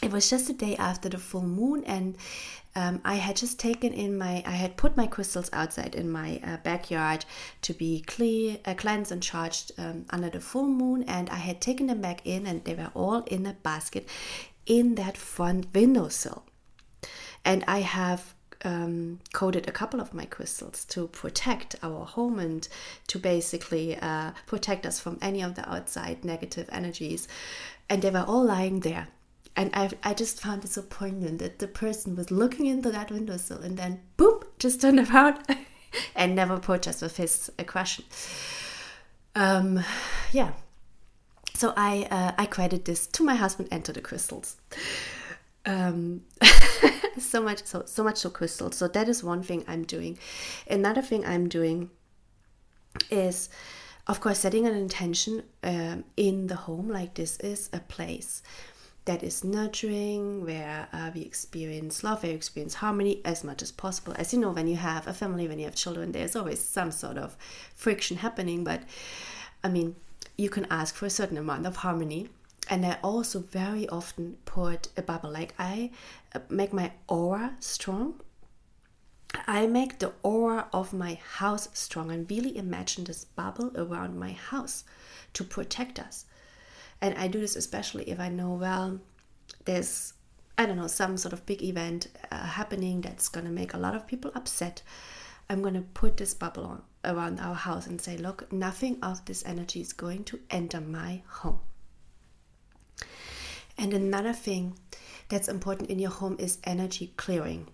it 0.03 0.11
was 0.11 0.29
just 0.29 0.51
a 0.51 0.53
day 0.53 0.77
after 0.77 1.09
the 1.09 1.19
full 1.19 1.43
moon, 1.43 1.85
and 1.85 2.17
um, 2.75 3.01
I 3.05 3.17
had 3.17 3.37
just 3.37 3.61
taken 3.61 3.93
in 3.93 4.19
my, 4.19 4.43
I 4.45 4.53
had 4.53 4.77
put 4.77 4.97
my 4.97 5.07
crystals 5.07 5.51
outside 5.53 5.95
in 5.95 6.11
my 6.11 6.41
uh, 6.45 6.57
backyard 6.57 7.25
to 7.63 7.75
be 7.75 8.01
clear, 8.01 8.59
uh, 8.65 8.75
cleansed 8.75 9.13
and 9.13 9.23
charged 9.23 9.73
um, 9.79 10.07
under 10.11 10.31
the 10.31 10.41
full 10.41 10.67
moon, 10.67 11.05
and 11.05 11.31
I 11.31 11.37
had 11.37 11.61
taken 11.61 11.87
them 11.87 12.01
back 12.01 12.23
in, 12.27 12.47
and 12.47 12.65
they 12.65 12.75
were 12.75 12.91
all 12.95 13.23
in 13.25 13.47
a 13.47 13.53
basket 13.53 14.09
in 14.67 14.95
that 14.97 15.17
front 15.17 15.67
windowsill. 15.75 16.45
And 17.45 17.63
I 17.69 17.81
have 17.81 18.32
um, 18.65 19.21
coated 19.33 19.69
a 19.69 19.73
couple 19.73 20.01
of 20.01 20.15
my 20.15 20.25
crystals 20.25 20.85
to 20.87 21.09
protect 21.09 21.77
our 21.83 22.05
home 22.05 22.39
and 22.39 22.69
to 23.09 23.19
basically 23.19 23.97
uh, 23.97 24.33
protect 24.47 24.87
us 24.87 25.01
from 25.01 25.19
any 25.21 25.43
of 25.43 25.55
the 25.55 25.69
outside 25.69 26.25
negative 26.25 26.69
energies. 26.73 27.29
And 27.89 28.03
they 28.03 28.11
were 28.11 28.25
all 28.27 28.45
lying 28.45 28.81
there. 28.81 29.09
And 29.55 29.71
I, 29.75 29.91
I 30.03 30.15
just 30.15 30.41
found 30.41 30.65
it 30.65 30.71
so 30.71 30.83
poignant 30.83 31.41
that 31.41 31.59
the 31.59 31.69
person 31.69 32.17
was 32.17 32.31
looking 32.31 32.67
into 32.67 32.91
that 32.91 33.11
windowsill 33.11 33.63
and 33.63 33.77
then 33.77 34.01
boop, 34.17 34.45
just 34.59 34.81
turned 34.81 34.99
around 35.11 35.39
and 36.15 36.35
never 36.35 36.55
approached 36.55 36.89
us 36.89 37.03
with 37.03 37.17
his 37.17 37.51
question. 37.67 38.05
Um, 39.35 39.85
yeah. 40.33 40.53
So 41.55 41.73
I 41.77 42.09
uh, 42.11 42.33
I 42.39 42.47
credit 42.47 42.87
this 42.87 43.07
to 43.09 43.23
my 43.23 43.35
husband 43.35 43.69
and 43.71 43.85
to 43.85 43.93
the 43.93 44.01
crystals. 44.01 44.57
Um, 45.65 46.23
so 47.19 47.43
much 47.43 47.65
so 47.65 47.85
so 47.87 48.05
much 48.05 48.19
so 48.19 48.31
crystal. 48.31 48.71
So 48.73 48.89
that 48.89 49.09
is 49.09 49.23
one 49.23 49.43
thing 49.43 49.65
i'm 49.69 49.85
doing. 49.85 50.19
Another 50.69 51.03
thing 51.03 51.25
i'm 51.27 51.49
doing 51.49 51.91
is 53.11 53.49
of 54.07 54.21
course 54.21 54.41
setting 54.41 54.67
an 54.67 54.75
intention 54.75 55.43
um, 55.63 56.05
in 56.17 56.47
the 56.49 56.57
home 56.57 56.89
like 56.89 57.15
this 57.15 57.39
is 57.41 57.71
a 57.73 57.81
place 57.81 58.43
that 59.05 59.23
is 59.23 59.43
nurturing 59.43 60.45
where 60.45 60.87
uh, 60.93 61.11
we 61.15 61.23
experience 61.23 62.05
love 62.05 62.23
where 62.23 62.31
we 62.31 62.37
experience 62.37 62.75
harmony 62.75 63.21
as 63.25 63.43
much 63.43 63.61
as 63.61 63.73
possible. 63.73 64.15
As 64.17 64.33
you 64.33 64.39
know 64.39 64.51
when 64.51 64.69
you 64.69 64.77
have 64.77 65.07
a 65.07 65.13
family 65.13 65.49
when 65.49 65.59
you 65.59 65.65
have 65.65 65.75
children 65.75 66.13
there's 66.13 66.37
always 66.37 66.61
some 66.61 66.91
sort 66.91 67.19
of 67.19 67.37
friction 67.75 68.19
happening 68.19 68.65
but 68.65 68.83
i 69.65 69.69
mean 69.69 69.97
you 70.37 70.49
can 70.49 70.67
ask 70.71 70.95
for 70.95 71.07
a 71.07 71.11
certain 71.11 71.37
amount 71.37 71.67
of 71.67 71.77
harmony 71.77 72.29
and 72.71 72.87
I 72.87 72.99
also 73.03 73.41
very 73.41 73.89
often 73.89 74.37
put 74.45 74.89
a 74.97 75.03
bubble. 75.03 75.31
Like 75.31 75.55
I 75.59 75.91
uh, 76.35 76.41
make 76.49 76.73
my 76.73 76.93
aura 77.09 77.57
strong. 77.61 78.21
I 79.47 79.67
make 79.67 79.99
the 79.99 80.13
aura 80.23 80.69
of 80.73 80.93
my 80.93 81.15
house 81.15 81.69
strong 81.73 82.11
and 82.11 82.31
really 82.31 82.57
imagine 82.57 83.05
this 83.05 83.25
bubble 83.25 83.73
around 83.77 84.19
my 84.19 84.33
house 84.33 84.85
to 85.33 85.45
protect 85.45 85.99
us. 85.99 86.27
And 87.01 87.17
I 87.17 87.29
do 87.29 87.41
this 87.41 87.57
especially 87.57 88.09
if 88.09 88.21
I 88.21 88.29
know, 88.29 88.53
well, 88.55 89.01
there's, 89.65 90.13
I 90.57 90.67
don't 90.67 90.77
know, 90.77 90.87
some 90.87 91.17
sort 91.17 91.33
of 91.33 91.45
big 91.47 91.63
event 91.63 92.09
uh, 92.31 92.45
happening 92.45 93.01
that's 93.01 93.29
going 93.29 93.47
to 93.47 93.53
make 93.53 93.75
a 93.75 93.79
lot 93.79 93.97
of 93.97 94.07
people 94.07 94.31
upset. 94.35 94.83
I'm 95.49 95.63
going 95.63 95.75
to 95.75 95.81
put 95.81 96.17
this 96.17 96.35
bubble 96.35 96.65
on, 96.65 96.83
around 97.05 97.41
our 97.41 97.55
house 97.55 97.87
and 97.87 98.01
say, 98.01 98.17
look, 98.17 98.53
nothing 98.53 98.99
of 99.03 99.25
this 99.25 99.45
energy 99.45 99.81
is 99.81 99.93
going 99.93 100.25
to 100.25 100.39
enter 100.51 100.81
my 100.81 101.23
home. 101.27 101.61
And 103.79 103.95
another 103.95 104.33
thing 104.33 104.79
that's 105.29 105.49
important 105.49 105.91
in 105.91 105.99
your 105.99 106.11
home 106.11 106.37
is 106.39 106.59
energy 106.65 107.13
clearing. 107.17 107.69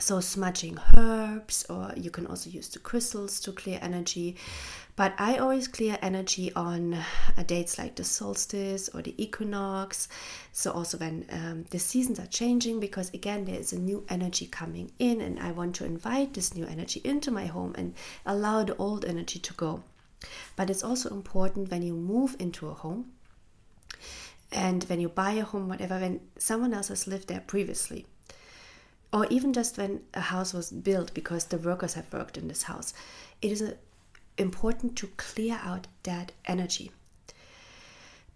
So, 0.00 0.20
smudging 0.20 0.78
herbs, 0.96 1.66
or 1.68 1.92
you 1.94 2.10
can 2.10 2.26
also 2.26 2.48
use 2.48 2.68
the 2.68 2.78
crystals 2.78 3.40
to 3.40 3.52
clear 3.52 3.78
energy. 3.82 4.36
But 4.96 5.12
I 5.18 5.36
always 5.36 5.68
clear 5.68 5.98
energy 6.00 6.50
on 6.54 6.94
uh, 6.94 7.42
dates 7.46 7.76
like 7.76 7.96
the 7.96 8.04
solstice 8.04 8.88
or 8.88 9.02
the 9.02 9.14
equinox. 9.22 10.08
So, 10.52 10.72
also 10.72 10.96
when 10.96 11.26
um, 11.30 11.64
the 11.68 11.78
seasons 11.78 12.18
are 12.18 12.26
changing, 12.26 12.80
because 12.80 13.10
again, 13.12 13.44
there 13.44 13.60
is 13.60 13.74
a 13.74 13.78
new 13.78 14.02
energy 14.08 14.46
coming 14.46 14.90
in, 14.98 15.20
and 15.20 15.38
I 15.38 15.52
want 15.52 15.74
to 15.76 15.84
invite 15.84 16.32
this 16.32 16.54
new 16.54 16.64
energy 16.64 17.02
into 17.04 17.30
my 17.30 17.44
home 17.44 17.74
and 17.76 17.94
allow 18.24 18.64
the 18.64 18.76
old 18.76 19.04
energy 19.04 19.40
to 19.40 19.52
go. 19.54 19.82
But 20.56 20.70
it's 20.70 20.82
also 20.82 21.10
important 21.10 21.70
when 21.70 21.82
you 21.82 21.94
move 21.94 22.34
into 22.38 22.68
a 22.68 22.74
home 22.74 23.12
and 24.52 24.84
when 24.84 25.00
you 25.00 25.08
buy 25.08 25.32
a 25.32 25.44
home, 25.44 25.68
whatever, 25.68 25.98
when 25.98 26.20
someone 26.38 26.74
else 26.74 26.88
has 26.88 27.06
lived 27.06 27.28
there 27.28 27.42
previously, 27.46 28.06
or 29.12 29.26
even 29.26 29.52
just 29.52 29.78
when 29.78 30.02
a 30.14 30.20
house 30.20 30.52
was 30.52 30.70
built 30.70 31.12
because 31.14 31.46
the 31.46 31.58
workers 31.58 31.94
have 31.94 32.12
worked 32.12 32.36
in 32.36 32.48
this 32.48 32.64
house, 32.64 32.94
it 33.40 33.50
is 33.50 33.62
a, 33.62 33.76
important 34.38 34.96
to 34.96 35.06
clear 35.16 35.60
out 35.62 35.86
that 36.04 36.32
energy 36.46 36.90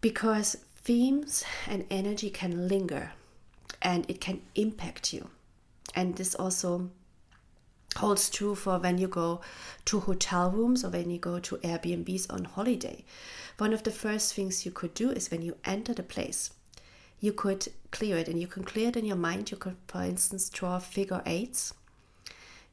because 0.01 0.57
themes 0.77 1.45
and 1.67 1.85
energy 1.91 2.31
can 2.31 2.69
linger 2.69 3.13
and 3.83 4.09
it 4.09 4.21
can 4.21 4.41
impact 4.55 5.13
you. 5.13 5.29
And 5.95 6.17
this 6.17 6.35
also 6.35 6.91
holds 7.97 8.31
true 8.31 8.55
for 8.55 8.79
when 8.79 8.99
you 8.99 9.09
go 9.09 9.41
to 9.87 10.01
hotel 10.01 10.51
rooms 10.51 10.85
or 10.85 10.91
when 10.91 11.11
you 11.11 11.19
go 11.19 11.39
to 11.39 11.57
Airbnbs 11.59 12.33
on 12.33 12.45
holiday. 12.45 13.05
One 13.59 13.73
of 13.73 13.83
the 13.83 13.91
first 13.91 14.35
things 14.35 14.65
you 14.65 14.73
could 14.73 14.95
do 14.95 15.11
is 15.11 15.31
when 15.31 15.43
you 15.43 15.57
enter 15.65 15.95
the 15.95 16.03
place, 16.03 16.51
you 17.21 17.33
could 17.33 17.69
clear 17.91 18.19
it 18.19 18.29
and 18.29 18.41
you 18.41 18.47
can 18.47 18.65
clear 18.65 18.89
it 18.89 18.97
in 18.97 19.05
your 19.05 19.17
mind. 19.17 19.51
You 19.51 19.57
could, 19.57 19.77
for 19.89 20.03
instance, 20.03 20.51
draw 20.51 20.79
figure 20.79 21.23
eights 21.25 21.73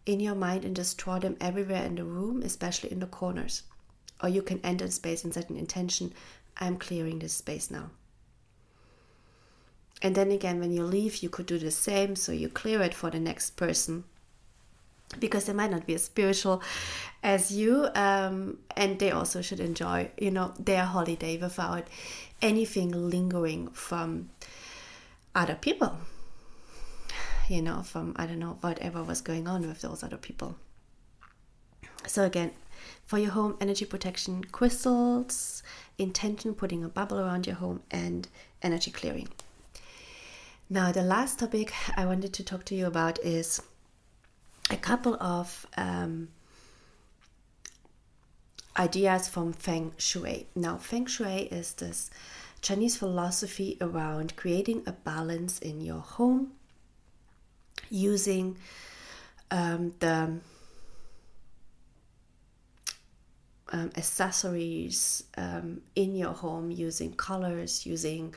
in 0.05 0.19
your 0.19 0.35
mind 0.35 0.65
and 0.65 0.75
just 0.75 0.97
draw 0.97 1.19
them 1.19 1.37
everywhere 1.39 1.83
in 1.83 1.95
the 1.95 2.03
room, 2.03 2.41
especially 2.43 2.91
in 2.91 2.99
the 2.99 3.07
corners. 3.07 3.63
Or 4.21 4.29
you 4.29 4.41
can 4.41 4.59
enter 4.63 4.85
the 4.85 4.91
space 4.91 5.23
and 5.23 5.33
set 5.33 5.49
an 5.49 5.57
intention 5.57 6.13
I'm 6.57 6.77
clearing 6.77 7.19
this 7.19 7.33
space 7.33 7.71
now. 7.71 7.89
And 10.01 10.15
then 10.15 10.31
again, 10.31 10.59
when 10.59 10.71
you 10.71 10.83
leave, 10.83 11.23
you 11.23 11.29
could 11.29 11.45
do 11.45 11.57
the 11.57 11.71
same. 11.71 12.17
So 12.17 12.33
you 12.33 12.49
clear 12.49 12.81
it 12.81 12.93
for 12.93 13.09
the 13.09 13.19
next 13.19 13.55
person 13.55 14.03
because 15.19 15.45
they 15.45 15.53
might 15.53 15.71
not 15.71 15.85
be 15.85 15.93
as 15.93 16.03
spiritual 16.03 16.61
as 17.21 17.51
you 17.51 17.87
um, 17.95 18.57
and 18.75 18.99
they 18.99 19.11
also 19.11 19.41
should 19.41 19.59
enjoy 19.59 20.09
you 20.17 20.31
know 20.31 20.53
their 20.59 20.83
holiday 20.83 21.37
without 21.37 21.87
anything 22.41 22.91
lingering 22.91 23.69
from 23.69 24.29
other 25.33 25.55
people. 25.55 25.97
You 27.49 27.61
know, 27.61 27.81
from 27.81 28.13
I 28.15 28.25
don't 28.25 28.39
know 28.39 28.57
whatever 28.61 29.03
was 29.03 29.21
going 29.21 29.47
on 29.47 29.67
with 29.67 29.81
those 29.81 30.03
other 30.03 30.17
people. 30.17 30.55
So 32.07 32.23
again, 32.23 32.51
for 33.05 33.17
your 33.17 33.31
home 33.31 33.57
energy 33.59 33.85
protection, 33.85 34.43
crystals, 34.43 35.63
intention, 35.97 36.53
putting 36.53 36.83
a 36.83 36.89
bubble 36.89 37.19
around 37.19 37.47
your 37.47 37.55
home, 37.55 37.81
and 37.91 38.27
energy 38.61 38.91
clearing. 38.91 39.29
Now, 40.69 40.91
the 40.91 41.01
last 41.01 41.39
topic 41.39 41.73
I 41.95 42.05
wanted 42.05 42.33
to 42.33 42.43
talk 42.43 42.65
to 42.65 42.75
you 42.75 42.87
about 42.87 43.19
is 43.19 43.61
a 44.69 44.77
couple 44.77 45.15
of 45.15 45.65
um, 45.77 46.29
ideas 48.77 49.27
from 49.27 49.53
Feng 49.53 49.93
Shui. 49.97 50.47
Now, 50.55 50.77
Feng 50.77 51.05
Shui 51.05 51.47
is 51.51 51.73
this 51.73 52.09
Chinese 52.61 52.95
philosophy 52.95 53.77
around 53.81 54.35
creating 54.35 54.83
a 54.87 54.93
balance 54.93 55.59
in 55.59 55.81
your 55.81 55.99
home 55.99 56.53
using 57.89 58.57
um, 59.51 59.93
the 59.99 60.39
um, 63.73 63.91
accessories 63.97 65.23
um, 65.37 65.81
in 65.95 66.15
your 66.15 66.33
home, 66.33 66.71
using 66.71 67.13
colors, 67.13 67.85
using 67.85 68.33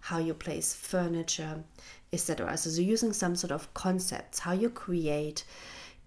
how 0.00 0.18
you 0.18 0.32
place 0.32 0.72
furniture, 0.72 1.62
etc. 2.12 2.56
So, 2.56 2.80
using 2.80 3.12
some 3.12 3.36
sort 3.36 3.52
of 3.52 3.72
concepts, 3.74 4.40
how 4.40 4.52
you 4.52 4.70
create 4.70 5.44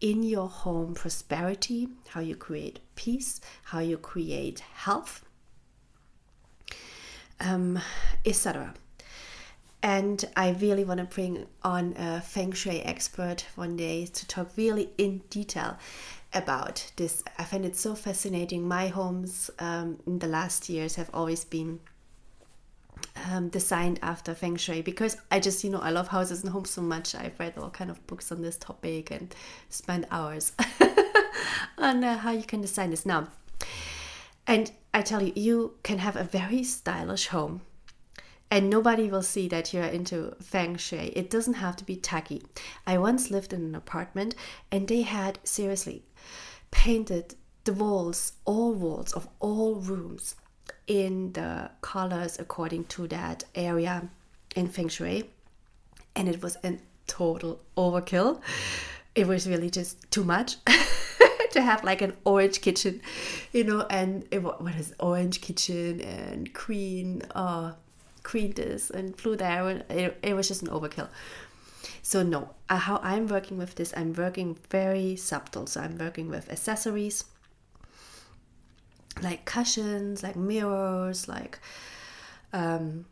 in 0.02 0.24
your 0.24 0.48
home 0.48 0.94
prosperity, 0.94 1.90
how 2.10 2.22
you 2.22 2.36
create 2.36 2.80
peace, 2.96 3.42
how 3.64 3.80
you 3.80 3.98
create 3.98 4.60
health, 4.60 5.26
um, 7.40 7.80
etc. 8.26 8.74
And 9.82 10.26
I 10.36 10.52
really 10.52 10.84
want 10.84 11.00
to 11.00 11.06
bring 11.06 11.48
on 11.64 11.96
a 11.98 12.20
feng 12.22 12.52
shui 12.52 12.82
expert 12.82 13.46
one 13.56 13.78
day 13.78 14.06
to 14.06 14.28
talk 14.28 14.52
really 14.58 14.90
in 14.98 15.22
detail 15.30 15.78
about 16.34 16.92
this. 16.98 17.24
I 17.38 17.46
find 17.46 17.66
it 17.66 17.78
so 17.78 17.96
fascinating. 17.96 18.68
My 18.68 18.88
homes 18.88 19.50
um, 19.60 20.00
in 20.06 20.20
the 20.20 20.28
last 20.28 20.68
years 20.68 20.96
have 20.96 21.10
always 21.14 21.46
been 21.46 21.80
um, 23.32 23.50
designed 23.50 24.00
after 24.02 24.34
feng 24.34 24.56
shui 24.56 24.82
because 24.82 25.18
I 25.32 25.40
just 25.40 25.64
you 25.64 25.70
know 25.70 25.80
I 25.80 25.92
love 25.92 26.08
houses 26.08 26.44
and 26.44 26.52
homes 26.52 26.70
so 26.70 26.82
much. 26.82 27.16
I've 27.16 27.40
read 27.40 27.58
all 27.58 27.70
kind 27.70 27.90
of 27.90 28.06
books 28.08 28.32
on 28.32 28.42
this 28.42 28.58
topic 28.58 29.12
and 29.12 29.34
spent 29.70 30.06
hours 30.12 30.54
on 31.78 32.04
uh, 32.04 32.18
how 32.18 32.32
you 32.32 32.44
can 32.44 32.62
design 32.62 32.92
this 32.92 33.06
now. 33.06 33.28
And 34.48 34.72
I 34.94 35.04
tell 35.04 35.22
you, 35.22 35.34
you 35.36 35.74
can 35.84 36.00
have 36.00 36.16
a 36.16 36.24
very 36.24 36.64
stylish 36.64 37.28
home. 37.28 37.62
And 38.52 38.68
nobody 38.68 39.12
will 39.12 39.22
see 39.22 39.48
that 39.50 39.74
you're 39.74 39.84
into 39.84 40.36
feng 40.42 40.76
shui. 40.76 41.14
It 41.16 41.30
doesn't 41.30 41.54
have 41.56 41.76
to 41.78 41.86
be 41.86 41.96
tacky. 41.96 42.42
I 42.88 42.98
once 42.98 43.30
lived 43.30 43.54
in 43.54 43.62
an 43.62 43.76
apartment 43.76 44.34
and 44.72 44.88
they 44.88 45.04
had 45.04 45.38
seriously 45.44 46.04
painted 46.72 47.36
the 47.66 47.74
walls, 47.74 48.34
all 48.46 48.74
walls 48.74 49.14
of 49.14 49.28
all 49.40 49.76
rooms 49.76 50.34
in 50.90 51.32
the 51.34 51.72
colors 51.80 52.38
according 52.38 52.84
to 52.86 53.08
that 53.08 53.46
area 53.56 54.10
in 54.56 54.68
feng 54.68 54.90
shui. 54.90 55.30
And 56.16 56.28
it 56.28 56.42
was 56.44 56.58
a 56.66 56.78
total 57.08 57.62
overkill. 57.78 58.42
It 59.16 59.28
was 59.28 59.48
really 59.48 59.70
just 59.70 60.12
too 60.12 60.26
much 60.26 60.58
to 61.52 61.62
have 61.62 61.84
like 61.84 62.02
an 62.02 62.16
orange 62.26 62.62
kitchen 62.62 63.02
you 63.52 63.64
know 63.64 63.82
and 63.90 64.24
it, 64.30 64.44
what 64.44 64.76
is 64.76 64.94
orange 65.00 65.42
kitchen 65.42 66.00
and 66.00 66.54
green 66.54 67.24
uh 67.34 67.74
green 68.22 68.52
this 68.54 68.90
and 68.90 69.16
blue 69.18 69.36
there. 69.36 69.84
It, 69.90 70.18
it 70.22 70.34
was 70.36 70.48
just 70.48 70.62
an 70.62 70.68
overkill. 70.68 71.10
So 72.02 72.24
no. 72.24 72.50
Uh, 72.70 72.78
how 72.78 73.00
i'm 73.02 73.28
working 73.28 73.58
with 73.58 73.76
this 73.76 73.94
i'm 73.98 74.14
working 74.14 74.58
very 74.70 75.16
subtle. 75.16 75.66
So 75.68 75.82
i'm 75.82 75.98
working 75.98 76.30
with 76.30 76.52
accessories 76.52 77.26
like 79.22 79.46
cushions, 79.46 80.24
like 80.24 80.36
mirrors, 80.36 81.28
like 81.28 81.60
um, 82.54 83.06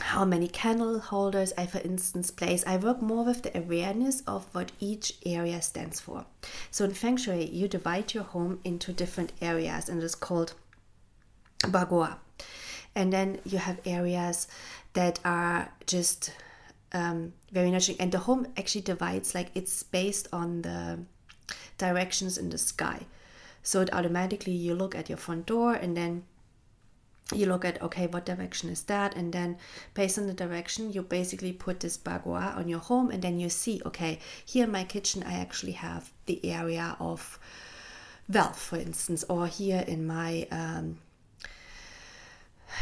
how 0.00 0.24
many 0.24 0.48
candle 0.48 0.98
holders 0.98 1.52
I, 1.56 1.66
for 1.66 1.78
instance, 1.78 2.30
place. 2.30 2.64
I 2.66 2.76
work 2.76 3.02
more 3.02 3.24
with 3.24 3.42
the 3.42 3.56
awareness 3.56 4.22
of 4.26 4.46
what 4.54 4.72
each 4.80 5.14
area 5.26 5.60
stands 5.62 6.00
for. 6.00 6.24
So 6.70 6.84
in 6.84 6.94
Feng 6.94 7.16
Shui, 7.16 7.44
you 7.50 7.68
divide 7.68 8.14
your 8.14 8.24
home 8.24 8.60
into 8.64 8.92
different 8.92 9.32
areas, 9.40 9.88
and 9.88 10.02
it's 10.02 10.14
called 10.14 10.54
Bagua. 11.60 12.16
And 12.94 13.12
then 13.12 13.38
you 13.44 13.58
have 13.58 13.80
areas 13.84 14.48
that 14.94 15.20
are 15.24 15.70
just 15.86 16.32
um, 16.92 17.32
very 17.52 17.70
nurturing, 17.70 18.00
and 18.00 18.10
the 18.10 18.18
home 18.18 18.48
actually 18.56 18.80
divides 18.80 19.34
like 19.34 19.50
it's 19.54 19.82
based 19.82 20.28
on 20.32 20.62
the 20.62 20.98
directions 21.78 22.38
in 22.38 22.48
the 22.48 22.58
sky. 22.58 23.06
So 23.62 23.80
it 23.80 23.92
automatically 23.92 24.52
you 24.52 24.74
look 24.74 24.94
at 24.94 25.08
your 25.08 25.18
front 25.18 25.46
door 25.46 25.74
and 25.74 25.96
then 25.96 26.24
you 27.32 27.46
look 27.46 27.64
at 27.64 27.80
okay 27.80 28.06
what 28.06 28.26
direction 28.26 28.70
is 28.70 28.82
that? 28.84 29.14
And 29.16 29.32
then 29.32 29.58
based 29.94 30.18
on 30.18 30.26
the 30.26 30.34
direction 30.34 30.92
you 30.92 31.02
basically 31.02 31.52
put 31.52 31.80
this 31.80 31.96
bagua 31.96 32.56
on 32.56 32.68
your 32.68 32.80
home 32.80 33.10
and 33.10 33.22
then 33.22 33.38
you 33.38 33.48
see 33.48 33.80
okay 33.86 34.18
here 34.44 34.64
in 34.64 34.72
my 34.72 34.84
kitchen 34.84 35.22
i 35.22 35.34
actually 35.34 35.72
have 35.72 36.10
the 36.26 36.44
area 36.44 36.96
of 36.98 37.38
wealth 38.28 38.60
for 38.60 38.76
instance 38.76 39.24
or 39.28 39.46
here 39.46 39.84
in 39.86 40.06
my 40.06 40.46
um, 40.50 40.98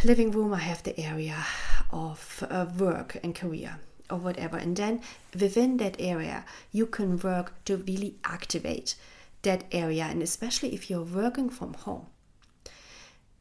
living 0.04 0.30
room 0.30 0.54
i 0.54 0.58
have 0.58 0.82
the 0.82 0.98
area 0.98 1.44
of 1.90 2.44
uh, 2.50 2.66
work 2.78 3.18
and 3.22 3.34
career 3.34 3.78
or 4.10 4.18
whatever. 4.18 4.56
And 4.56 4.76
then 4.76 5.00
within 5.38 5.76
that 5.78 5.96
area 5.98 6.44
you 6.72 6.86
can 6.86 7.18
work 7.18 7.52
to 7.64 7.76
really 7.76 8.16
activate 8.24 8.94
that 9.42 9.64
area 9.72 10.04
and 10.04 10.22
especially 10.22 10.74
if 10.74 10.90
you're 10.90 11.02
working 11.02 11.48
from 11.48 11.74
home 11.74 12.06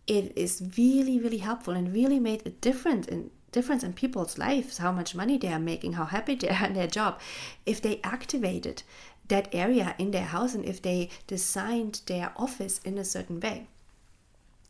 it 0.05 0.31
is 0.35 0.63
really 0.77 1.19
really 1.19 1.39
helpful 1.39 1.73
and 1.73 1.93
really 1.93 2.19
made 2.19 2.45
a 2.45 2.49
difference 2.49 3.07
in 3.07 3.29
difference 3.51 3.83
in 3.83 3.93
people's 3.93 4.37
lives 4.37 4.77
how 4.77 4.91
much 4.91 5.15
money 5.15 5.37
they 5.37 5.51
are 5.51 5.59
making 5.59 5.93
how 5.93 6.05
happy 6.05 6.35
they 6.35 6.49
are 6.49 6.65
in 6.65 6.73
their 6.73 6.87
job. 6.87 7.19
If 7.65 7.81
they 7.81 7.99
activated 8.03 8.83
that 9.27 9.49
area 9.53 9.95
in 9.97 10.11
their 10.11 10.25
house 10.25 10.53
and 10.53 10.65
if 10.65 10.81
they 10.81 11.09
designed 11.27 12.01
their 12.05 12.31
office 12.37 12.79
in 12.85 12.97
a 12.97 13.05
certain 13.05 13.39
way. 13.39 13.67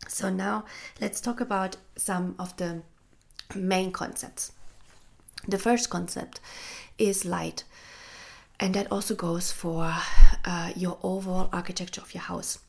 So 0.08 0.30
now 0.30 0.66
let's 1.02 1.22
talk 1.22 1.42
about 1.42 1.78
some 1.96 2.36
of 2.40 2.56
the 2.58 2.82
main 3.56 3.92
concepts. 3.92 4.52
The 5.48 5.58
first 5.58 5.90
concept 5.90 6.40
is 6.98 7.26
light 7.26 7.64
and 8.60 8.74
that 8.74 8.92
also 8.92 9.16
goes 9.16 9.52
for 9.52 9.94
uh, 10.46 10.72
your 10.76 10.98
overall 11.04 11.50
architecture 11.54 12.02
of 12.02 12.14
your 12.14 12.24
house. 12.24 12.60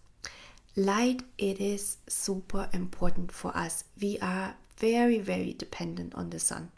Light, 0.76 1.22
it 1.38 1.60
is 1.60 1.96
super 2.08 2.68
important 2.72 3.32
for 3.32 3.56
us. 3.56 3.84
We 4.00 4.18
are 4.20 4.54
very, 4.76 5.18
very 5.18 5.52
dependent 5.52 6.14
on 6.14 6.30
the 6.30 6.38
sun. 6.38 6.70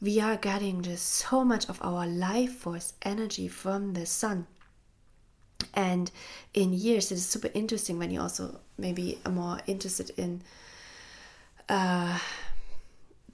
We 0.00 0.20
are 0.20 0.36
getting 0.36 0.82
just 0.82 1.06
so 1.06 1.44
much 1.44 1.68
of 1.68 1.78
our 1.82 2.06
life 2.06 2.52
force 2.52 2.92
energy 3.02 3.48
from 3.48 3.94
the 3.94 4.06
sun. 4.06 4.46
And 5.74 6.10
in 6.54 6.72
years, 6.72 7.10
it 7.10 7.16
is 7.16 7.26
super 7.26 7.50
interesting 7.54 7.98
when 7.98 8.10
you 8.10 8.20
also 8.20 8.60
maybe 8.76 9.18
are 9.24 9.32
more 9.32 9.60
interested 9.66 10.10
in 10.16 10.42
uh, 11.68 12.18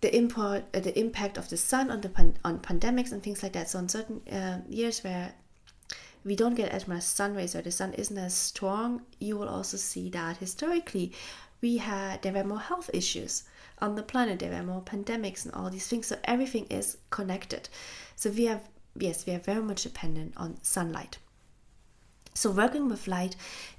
the 0.00 0.14
import, 0.16 0.64
uh, 0.74 0.80
the 0.80 0.98
impact 0.98 1.36
of 1.38 1.48
the 1.48 1.56
sun 1.56 1.90
on 1.90 2.00
the 2.00 2.08
pan- 2.08 2.38
on 2.44 2.58
pandemics 2.60 3.12
and 3.12 3.22
things 3.22 3.42
like 3.42 3.52
that. 3.52 3.68
So 3.68 3.78
in 3.78 3.88
certain 3.88 4.20
uh, 4.28 4.60
years 4.68 5.02
where 5.02 5.34
we 6.24 6.36
don't 6.36 6.54
get 6.54 6.70
as 6.70 6.86
much 6.86 7.02
sun 7.02 7.34
rays 7.34 7.54
or 7.54 7.62
the 7.62 7.70
sun 7.70 7.94
isn't 7.94 8.18
as 8.18 8.34
strong, 8.34 9.02
you 9.18 9.36
will 9.36 9.48
also 9.48 9.76
see 9.76 10.10
that 10.10 10.36
historically 10.36 11.12
we 11.60 11.78
had 11.78 12.22
there 12.22 12.32
were 12.32 12.44
more 12.44 12.60
health 12.60 12.90
issues 12.92 13.44
on 13.80 13.94
the 13.94 14.02
planet. 14.02 14.38
There 14.38 14.52
were 14.52 14.62
more 14.62 14.82
pandemics 14.82 15.44
and 15.44 15.54
all 15.54 15.70
these 15.70 15.86
things. 15.86 16.06
So 16.06 16.16
everything 16.24 16.66
is 16.70 16.98
connected. 17.10 17.68
So 18.16 18.30
we 18.30 18.46
have 18.46 18.68
yes, 18.96 19.26
we 19.26 19.34
are 19.34 19.38
very 19.38 19.62
much 19.62 19.82
dependent 19.82 20.34
on 20.36 20.58
sunlight. 20.62 21.18
So, 22.38 22.52
working 22.52 22.88
with 22.88 23.08
light 23.08 23.34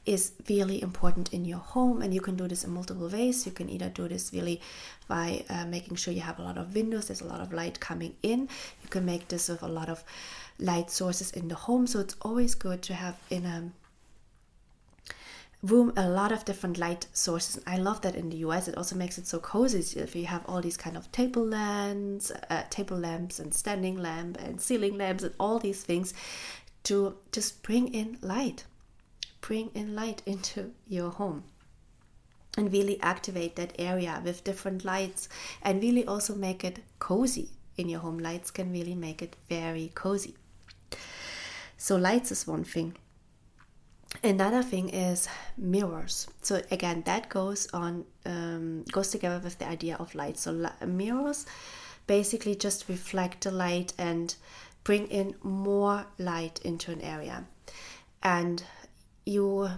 is 0.06 0.34
really 0.50 0.82
important 0.82 1.34
in 1.34 1.46
your 1.46 1.60
home, 1.60 2.02
and 2.02 2.14
you 2.14 2.20
can 2.20 2.36
do 2.36 2.46
this 2.46 2.66
in 2.66 2.72
multiple 2.72 3.08
ways. 3.08 3.46
You 3.46 3.54
can 3.54 3.70
either 3.70 3.88
do 3.88 4.10
this 4.10 4.32
really 4.34 4.60
by 5.08 5.46
uh, 5.50 5.64
making 5.64 5.96
sure 5.96 6.14
you 6.14 6.20
have 6.20 6.40
a 6.40 6.42
lot 6.42 6.58
of 6.58 6.76
windows, 6.76 7.08
there's 7.08 7.22
a 7.22 7.28
lot 7.28 7.40
of 7.40 7.54
light 7.54 7.80
coming 7.80 8.18
in. 8.22 8.50
You 8.84 8.90
can 8.90 9.06
make 9.06 9.30
this 9.30 9.48
with 9.48 9.64
a 9.64 9.70
lot 9.70 9.88
of 9.88 10.04
light 10.60 10.92
sources 10.92 11.32
in 11.32 11.48
the 11.48 11.56
home. 11.56 11.88
So, 11.88 12.02
it's 12.02 12.18
always 12.22 12.54
good 12.54 12.82
to 12.82 12.96
have 12.96 13.16
in 13.30 13.46
a 13.46 13.72
room 15.62 15.92
a 15.98 16.08
lot 16.08 16.32
of 16.32 16.46
different 16.46 16.78
light 16.78 17.06
sources. 17.14 17.62
I 17.68 17.78
love 17.78 18.02
that 18.02 18.16
in 18.16 18.30
the 18.30 18.38
US. 18.38 18.68
It 18.68 18.78
also 18.78 18.96
makes 18.96 19.18
it 19.18 19.28
so 19.28 19.40
cozy 19.40 20.00
if 20.00 20.16
you 20.16 20.26
have 20.26 20.46
all 20.48 20.62
these 20.62 20.78
kind 20.78 20.96
of 20.96 21.12
table 21.12 21.46
lamps, 21.46 22.32
uh, 22.32 22.64
table 22.70 22.98
lamps, 22.98 23.40
and 23.40 23.54
standing 23.54 23.98
lamp, 23.98 24.38
and 24.40 24.62
ceiling 24.62 24.98
lamps, 24.98 25.24
and 25.24 25.34
all 25.40 25.60
these 25.60 25.84
things 25.84 26.14
to 26.84 27.18
just 27.32 27.62
bring 27.64 27.94
in 27.94 28.18
light, 28.22 28.66
bring 29.42 29.70
in 29.74 29.96
light 29.96 30.22
into 30.26 30.72
your 30.88 31.10
home. 31.12 31.44
and 32.58 32.74
really 32.74 33.00
activate 33.02 33.56
that 33.56 33.74
area 33.80 34.22
with 34.26 34.44
different 34.44 34.84
lights 34.84 35.30
and 35.62 35.82
really 35.82 36.06
also 36.06 36.36
make 36.36 36.64
it 36.64 36.80
cozy 36.98 37.50
in 37.78 37.88
your 37.88 38.00
home. 38.02 38.20
Lights 38.20 38.52
can 38.52 38.72
really 38.72 38.96
make 38.96 39.22
it 39.22 39.36
very 39.48 39.92
cozy. 39.94 40.36
So, 41.78 41.96
lights 41.96 42.32
is 42.32 42.48
one 42.48 42.64
thing. 42.66 42.96
Another 44.24 44.64
thing 44.64 44.90
is 44.90 45.30
mirrors. 45.58 46.28
So 46.42 46.62
again, 46.72 47.04
that 47.06 47.30
goes 47.30 47.68
on 47.74 48.06
um, 48.26 48.84
goes 48.92 49.12
together 49.12 49.40
with 49.42 49.60
the 49.60 49.68
idea 49.68 49.96
of 49.98 50.16
light. 50.16 50.38
So 50.38 50.70
mirrors 50.86 51.46
basically 52.08 52.56
just 52.56 52.90
reflect 52.90 53.44
the 53.44 53.52
light 53.52 53.94
and 53.98 54.36
bring 54.90 55.06
in 55.10 55.36
more 55.44 56.04
light 56.18 56.60
into 56.64 56.92
an 56.92 57.00
area. 57.02 57.46
And 58.24 58.64
you 59.24 59.70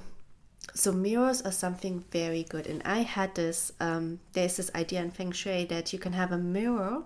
so 0.73 0.93
mirrors 0.93 1.41
are 1.41 1.51
something 1.51 2.05
very 2.11 2.43
good. 2.43 2.65
And 2.65 2.81
i 2.85 2.99
had 2.99 3.35
this 3.35 3.73
um, 3.81 4.21
there's 4.31 4.55
this 4.55 4.71
idea 4.73 5.01
in 5.01 5.11
feng 5.11 5.33
shui 5.33 5.65
that 5.65 5.91
you 5.91 5.99
can 5.99 6.13
have 6.13 6.31
a 6.31 6.37
mirror 6.37 7.03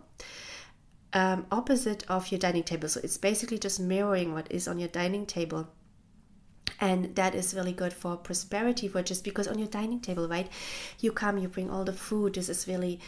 um, 1.13 1.47
opposite 1.51 2.03
of 2.07 2.31
your 2.31 2.37
dining 2.37 2.61
table. 2.61 2.89
So 2.89 2.99
it's 3.03 3.17
basically 3.17 3.57
just 3.57 3.79
mirroring 3.79 4.33
what 4.33 4.51
is 4.51 4.67
on 4.67 4.77
your 4.77 4.89
dining 4.89 5.25
table. 5.25 5.67
And 6.79 7.15
that 7.15 7.33
is 7.33 7.55
really 7.55 7.73
good 7.73 7.91
for 7.91 8.17
prosperity 8.17 8.87
for 8.87 9.01
just 9.01 9.23
because 9.23 9.47
on 9.47 9.57
your 9.57 9.71
dining 9.79 9.99
table 9.99 10.27
right 10.27 10.47
you 10.99 11.11
come 11.11 11.39
you 11.39 11.47
bring 11.47 11.71
all 11.71 11.85
the 11.85 11.99
food. 12.07 12.35
This 12.35 12.49
is 12.49 12.67
really 12.67 12.99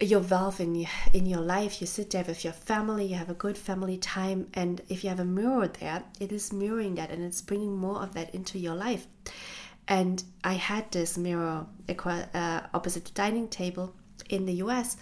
your 0.00 0.20
valve 0.20 0.60
in 0.60 0.86
in 1.12 1.26
your 1.26 1.40
life 1.40 1.80
you 1.80 1.86
sit 1.86 2.10
there 2.10 2.24
with 2.24 2.42
your 2.42 2.52
family 2.52 3.06
you 3.06 3.14
have 3.14 3.28
a 3.30 3.34
good 3.34 3.58
family 3.58 3.98
time 3.98 4.46
and 4.54 4.80
if 4.88 5.04
you 5.04 5.10
have 5.10 5.20
a 5.20 5.24
mirror 5.24 5.68
there 5.68 6.02
it 6.18 6.32
is 6.32 6.52
mirroring 6.52 6.94
that 6.94 7.10
and 7.10 7.22
it's 7.22 7.42
bringing 7.42 7.76
more 7.76 8.02
of 8.02 8.14
that 8.14 8.34
into 8.34 8.58
your 8.58 8.74
life. 8.74 9.06
And 9.88 10.22
i 10.44 10.54
had 10.54 10.90
this 10.92 11.18
mirror 11.18 11.66
uh, 11.88 12.60
opposite 12.72 13.04
the 13.04 13.12
dining 13.12 13.48
table 13.48 13.94
in 14.28 14.46
the 14.46 14.54
us 14.54 14.96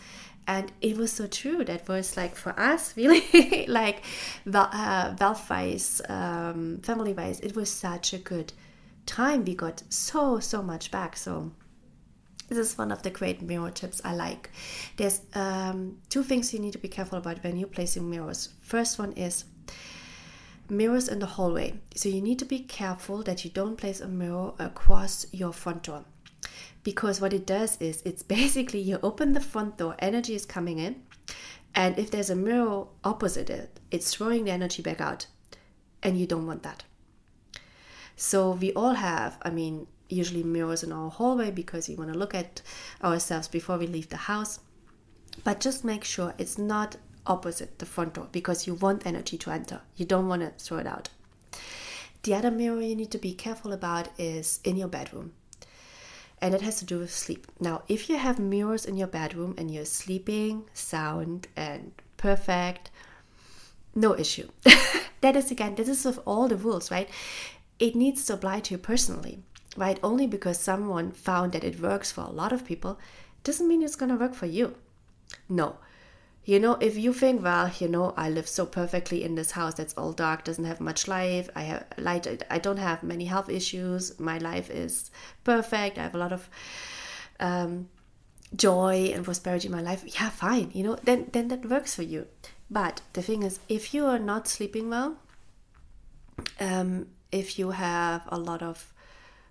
and 0.46 0.72
it 0.80 0.96
was 0.96 1.12
so 1.12 1.26
true 1.26 1.62
that 1.64 1.86
was 1.86 2.16
like 2.16 2.34
for 2.34 2.58
us 2.58 2.96
really 3.00 3.66
like 3.68 4.02
uh, 4.52 5.14
wealth 5.20 5.48
wise 5.50 6.00
um, 6.08 6.78
family 6.82 7.12
wise 7.12 7.38
it 7.40 7.54
was 7.54 7.70
such 7.70 8.12
a 8.14 8.18
good 8.18 8.52
time. 9.08 9.44
We 9.44 9.54
got 9.54 9.82
so 9.88 10.38
so 10.38 10.62
much 10.62 10.90
back 10.90 11.16
so 11.16 11.50
this 12.48 12.58
is 12.58 12.78
one 12.78 12.90
of 12.90 13.02
the 13.02 13.10
great 13.10 13.42
mirror 13.42 13.70
tips 13.70 14.00
I 14.04 14.14
like. 14.14 14.50
There's 14.96 15.20
um, 15.34 15.98
two 16.08 16.22
things 16.22 16.52
you 16.52 16.60
need 16.60 16.72
to 16.72 16.78
be 16.78 16.88
careful 16.88 17.18
about 17.18 17.44
when 17.44 17.56
you're 17.56 17.68
placing 17.68 18.08
mirrors. 18.08 18.50
First 18.60 18.98
one 18.98 19.12
is 19.12 19.44
mirrors 20.70 21.08
in 21.08 21.18
the 21.18 21.26
hallway. 21.26 21.74
So 21.94 22.08
you 22.08 22.20
need 22.20 22.38
to 22.38 22.44
be 22.44 22.60
careful 22.60 23.22
that 23.24 23.44
you 23.44 23.50
don't 23.50 23.76
place 23.76 24.00
a 24.00 24.08
mirror 24.08 24.52
across 24.58 25.26
your 25.32 25.52
front 25.52 25.84
door. 25.84 26.04
Because 26.82 27.20
what 27.20 27.32
it 27.32 27.46
does 27.46 27.76
is 27.80 28.02
it's 28.04 28.22
basically 28.38 28.80
you 28.80 28.98
open 29.02 29.32
the 29.32 29.40
front 29.40 29.76
door, 29.76 29.94
energy 29.98 30.34
is 30.34 30.46
coming 30.46 30.78
in, 30.78 31.02
and 31.74 31.98
if 31.98 32.10
there's 32.10 32.30
a 32.30 32.36
mirror 32.36 32.86
opposite 33.04 33.50
it, 33.50 33.78
it's 33.90 34.14
throwing 34.14 34.44
the 34.44 34.50
energy 34.50 34.82
back 34.82 35.00
out. 35.00 35.26
And 36.02 36.18
you 36.18 36.26
don't 36.26 36.46
want 36.46 36.62
that. 36.62 36.84
So 38.16 38.52
we 38.52 38.72
all 38.72 38.94
have, 38.94 39.36
I 39.42 39.50
mean, 39.50 39.86
usually 40.08 40.42
mirrors 40.42 40.82
in 40.82 40.92
our 40.92 41.10
hallway 41.10 41.50
because 41.50 41.88
we 41.88 41.94
want 41.94 42.12
to 42.12 42.18
look 42.18 42.34
at 42.34 42.62
ourselves 43.02 43.48
before 43.48 43.78
we 43.78 43.86
leave 43.86 44.08
the 44.08 44.16
house. 44.16 44.60
But 45.44 45.60
just 45.60 45.84
make 45.84 46.04
sure 46.04 46.34
it's 46.38 46.58
not 46.58 46.96
opposite 47.26 47.78
the 47.78 47.86
front 47.86 48.14
door 48.14 48.28
because 48.32 48.66
you 48.66 48.74
want 48.74 49.06
energy 49.06 49.36
to 49.38 49.50
enter. 49.50 49.82
You 49.96 50.06
don't 50.06 50.28
want 50.28 50.42
to 50.42 50.64
throw 50.64 50.78
it 50.78 50.86
out. 50.86 51.10
The 52.22 52.34
other 52.34 52.50
mirror 52.50 52.80
you 52.80 52.96
need 52.96 53.10
to 53.12 53.18
be 53.18 53.34
careful 53.34 53.72
about 53.72 54.08
is 54.18 54.60
in 54.64 54.76
your 54.76 54.88
bedroom. 54.88 55.32
And 56.40 56.54
it 56.54 56.62
has 56.62 56.78
to 56.78 56.84
do 56.84 56.98
with 56.98 57.12
sleep. 57.12 57.46
Now, 57.60 57.82
if 57.88 58.08
you 58.08 58.16
have 58.16 58.38
mirrors 58.38 58.84
in 58.84 58.96
your 58.96 59.08
bedroom 59.08 59.54
and 59.58 59.70
you're 59.70 59.84
sleeping 59.84 60.64
sound 60.72 61.48
and 61.56 61.92
perfect, 62.16 62.90
no 63.94 64.16
issue. 64.16 64.48
that 65.20 65.36
is 65.36 65.50
again, 65.50 65.74
this 65.74 65.88
is 65.88 66.06
of 66.06 66.20
all 66.24 66.48
the 66.48 66.56
rules, 66.56 66.90
right? 66.90 67.08
It 67.78 67.96
needs 67.96 68.24
to 68.26 68.34
apply 68.34 68.60
to 68.60 68.74
you 68.74 68.78
personally 68.78 69.42
right? 69.78 69.98
Only 70.02 70.26
because 70.26 70.58
someone 70.58 71.12
found 71.12 71.52
that 71.52 71.64
it 71.64 71.80
works 71.80 72.12
for 72.12 72.22
a 72.22 72.30
lot 72.30 72.52
of 72.52 72.64
people 72.64 72.98
doesn't 73.44 73.68
mean 73.68 73.82
it's 73.82 73.96
going 73.96 74.10
to 74.10 74.16
work 74.16 74.34
for 74.34 74.46
you. 74.46 74.74
No. 75.48 75.76
You 76.44 76.58
know, 76.58 76.78
if 76.80 76.96
you 76.96 77.12
think, 77.12 77.42
well, 77.42 77.70
you 77.78 77.88
know, 77.88 78.14
I 78.16 78.30
live 78.30 78.48
so 78.48 78.64
perfectly 78.64 79.22
in 79.22 79.34
this 79.34 79.50
house 79.50 79.74
that's 79.74 79.92
all 79.94 80.12
dark, 80.12 80.44
doesn't 80.44 80.64
have 80.64 80.80
much 80.80 81.06
light, 81.06 81.48
I 81.54 81.62
have 81.62 81.84
light, 81.98 82.42
I 82.50 82.58
don't 82.58 82.78
have 82.78 83.02
many 83.02 83.26
health 83.26 83.50
issues, 83.50 84.18
my 84.18 84.38
life 84.38 84.70
is 84.70 85.10
perfect, 85.44 85.98
I 85.98 86.04
have 86.04 86.14
a 86.14 86.18
lot 86.18 86.32
of 86.32 86.48
um, 87.38 87.90
joy 88.56 89.12
and 89.14 89.24
prosperity 89.24 89.68
in 89.68 89.72
my 89.72 89.82
life. 89.82 90.02
Yeah, 90.06 90.30
fine. 90.30 90.70
You 90.72 90.84
know, 90.84 90.96
then 91.04 91.28
then 91.32 91.48
that 91.48 91.68
works 91.68 91.94
for 91.94 92.02
you. 92.02 92.26
But 92.70 93.02
the 93.12 93.22
thing 93.22 93.42
is, 93.42 93.60
if 93.68 93.92
you 93.92 94.06
are 94.06 94.18
not 94.18 94.48
sleeping 94.48 94.88
well, 94.88 95.16
um, 96.60 97.08
if 97.30 97.58
you 97.58 97.70
have 97.70 98.22
a 98.28 98.38
lot 98.38 98.62
of 98.62 98.92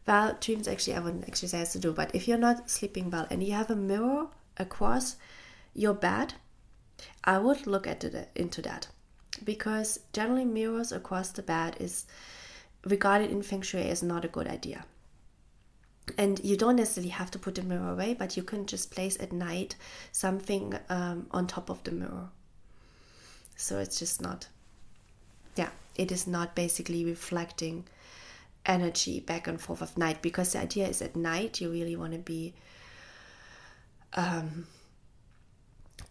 well, 0.07 0.37
dreams 0.39 0.67
actually 0.67 0.93
have 0.93 1.05
an 1.05 1.25
exercise 1.27 1.73
to 1.73 1.79
do, 1.79 1.91
but 1.91 2.15
if 2.15 2.27
you're 2.27 2.37
not 2.37 2.69
sleeping 2.69 3.11
well 3.11 3.27
and 3.29 3.43
you 3.43 3.53
have 3.53 3.69
a 3.69 3.75
mirror 3.75 4.27
across 4.57 5.17
your 5.73 5.93
bed, 5.93 6.33
I 7.23 7.37
would 7.37 7.67
look 7.67 7.85
at 7.85 8.03
it, 8.03 8.29
into 8.35 8.61
that 8.61 8.87
because 9.43 9.99
generally 10.13 10.45
mirrors 10.45 10.91
across 10.91 11.31
the 11.31 11.43
bed 11.43 11.75
is 11.79 12.05
regarded 12.85 13.29
in 13.29 13.41
feng 13.41 13.61
shui 13.61 13.89
as 13.89 14.01
not 14.01 14.25
a 14.25 14.29
good 14.29 14.47
idea. 14.47 14.85
And 16.17 16.39
you 16.43 16.55
don't 16.55 16.77
necessarily 16.77 17.09
have 17.09 17.29
to 17.31 17.39
put 17.39 17.55
the 17.55 17.61
mirror 17.63 17.91
away, 17.91 18.13
but 18.13 18.37
you 18.37 18.43
can 18.43 18.65
just 18.65 18.91
place 18.91 19.19
at 19.19 19.33
night 19.33 19.75
something 20.13 20.73
um, 20.89 21.27
on 21.31 21.47
top 21.47 21.69
of 21.69 21.83
the 21.83 21.91
mirror. 21.91 22.29
So 23.57 23.77
it's 23.79 23.99
just 23.99 24.21
not, 24.21 24.47
yeah, 25.57 25.69
it 25.95 26.11
is 26.11 26.25
not 26.25 26.55
basically 26.55 27.03
reflecting 27.03 27.85
energy 28.67 29.19
back 29.19 29.47
and 29.47 29.59
forth 29.59 29.81
of 29.81 29.97
night 29.97 30.21
because 30.21 30.51
the 30.51 30.59
idea 30.59 30.87
is 30.87 31.01
at 31.01 31.15
night 31.15 31.59
you 31.59 31.71
really 31.71 31.95
want 31.95 32.11
to 32.13 32.19
be 32.19 32.53
um, 34.13 34.67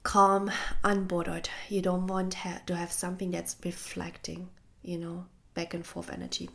calm, 0.02 0.50
unbothered. 0.82 1.48
You 1.68 1.82
don't 1.82 2.06
want 2.06 2.34
ha- 2.34 2.62
to 2.66 2.74
have 2.76 2.90
something 2.90 3.30
that's 3.30 3.56
reflecting, 3.64 4.48
you 4.82 4.98
know, 4.98 5.26
back 5.54 5.74
and 5.74 5.84
forth 5.84 6.10
energy 6.10 6.50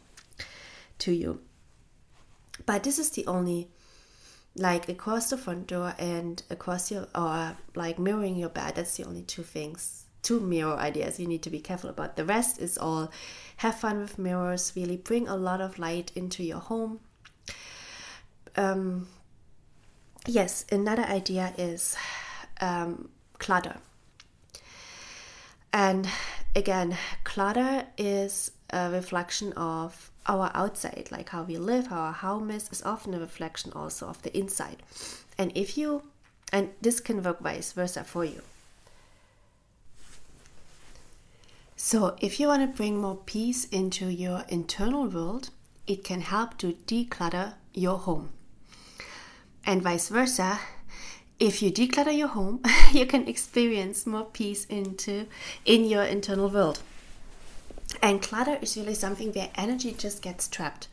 to 1.00 1.12
you. 1.12 1.42
But 2.66 2.84
this 2.84 3.00
is 3.00 3.10
the 3.12 3.26
only, 3.28 3.70
like 4.56 4.90
across 4.90 5.30
the 5.30 5.38
front 5.38 5.68
door 5.68 5.94
and 5.98 6.42
across 6.50 6.92
your, 6.92 7.08
or 7.16 7.58
like 7.76 8.00
mirroring 8.00 8.36
your 8.36 8.50
bed, 8.50 8.76
that's 8.76 8.98
the 8.98 9.06
only 9.06 9.24
two 9.24 9.44
things 9.44 10.01
two 10.22 10.40
mirror 10.40 10.76
ideas 10.76 11.20
you 11.20 11.28
need 11.28 11.42
to 11.44 11.50
be 11.50 11.60
careful 11.60 11.90
about. 11.90 12.16
The 12.16 12.26
rest 12.26 12.60
is 12.60 12.78
all 12.78 13.12
have 13.58 13.80
fun 13.80 14.00
with 14.00 14.18
mirrors, 14.18 14.74
really 14.76 14.98
bring 14.98 15.28
a 15.28 15.36
lot 15.36 15.62
of 15.62 15.80
light 15.80 16.12
into 16.16 16.44
your 16.44 16.60
home. 16.60 17.00
Um, 18.56 19.08
yes, 20.28 20.66
another 20.72 21.04
idea 21.04 21.54
is 21.58 21.96
um, 22.60 23.10
clutter. 23.38 23.78
And 25.74 26.08
again, 26.56 26.98
clutter 27.24 27.86
is 27.98 28.52
a 28.72 28.90
reflection 28.90 29.54
of 29.54 30.12
our 30.28 30.52
outside, 30.54 31.08
like 31.12 31.30
how 31.30 31.44
we 31.44 31.58
live, 31.58 31.92
our 31.92 32.12
home 32.12 32.52
is, 32.52 32.70
is 32.72 32.84
often 32.84 33.14
a 33.14 33.20
reflection 33.20 33.72
also 33.74 34.08
of 34.08 34.22
the 34.22 34.38
inside. 34.38 34.84
And 35.38 35.52
if 35.56 35.78
you, 35.78 36.04
and 36.52 36.70
this 36.82 37.00
can 37.00 37.24
work 37.24 37.40
vice 37.40 37.72
versa 37.74 38.04
for 38.04 38.26
you. 38.26 38.42
So, 41.84 42.16
if 42.22 42.40
you 42.40 42.48
want 42.48 42.62
to 42.62 42.78
bring 42.78 43.02
more 43.02 43.18
peace 43.26 43.66
into 43.66 44.06
your 44.06 44.46
internal 44.48 45.08
world, 45.08 45.50
it 45.88 46.04
can 46.04 46.22
help 46.22 46.60
to 46.60 46.74
declutter 46.86 47.56
your 47.74 47.98
home. 47.98 48.30
And 49.66 49.82
vice 49.82 50.10
versa, 50.10 50.60
if 51.40 51.64
you 51.64 51.72
declutter 51.72 52.16
your 52.16 52.28
home, 52.28 52.62
you 52.94 53.08
can 53.08 53.28
experience 53.28 54.06
more 54.06 54.26
peace 54.26 54.66
into 54.66 55.26
in 55.66 55.86
your 55.86 56.04
internal 56.04 56.50
world. 56.50 56.82
And 58.00 58.22
clutter 58.22 58.60
is 58.62 58.78
really 58.78 58.94
something 58.94 59.32
where 59.34 59.50
energy 59.56 59.92
just 59.92 60.22
gets 60.22 60.48
trapped. 60.48 60.88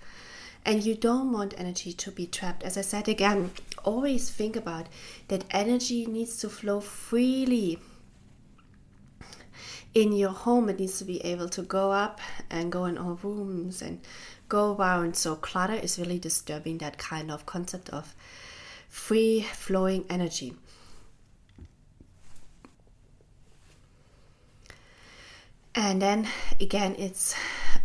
And 0.65 0.83
you 0.83 0.95
don't 0.95 1.31
want 1.33 1.53
energy 1.59 1.93
to 1.93 2.11
be 2.11 2.27
trapped. 2.27 2.62
As 2.62 2.79
I 2.79 2.81
said 2.81 3.09
again, 3.09 3.51
always 3.85 4.31
think 4.31 4.57
about 4.57 4.87
that 5.29 5.45
energy 5.51 6.07
needs 6.07 6.39
to 6.39 6.49
flow 6.49 6.81
freely 6.81 7.79
in 9.95 10.12
your 10.12 10.30
home 10.30 10.68
it 10.68 10.78
needs 10.78 10.99
to 10.99 11.05
be 11.05 11.20
able 11.24 11.49
to 11.49 11.62
go 11.62 11.93
up 11.93 12.20
and 12.51 12.70
go 12.70 12.84
in 12.84 12.99
all 12.99 13.18
rooms 13.22 13.82
and 13.82 14.01
go 14.49 14.74
around 14.74 15.16
so 15.16 15.34
clutter 15.34 15.74
is 15.74 15.99
really 15.99 16.18
disturbing 16.18 16.78
that 16.78 16.99
kind 16.99 17.30
of 17.30 17.47
concept 17.47 17.89
of 17.91 18.14
free 18.89 19.43
flowing 19.53 20.05
energy 20.09 20.55
and 25.74 26.01
then 26.01 26.26
again 26.61 26.95
it's 26.99 27.34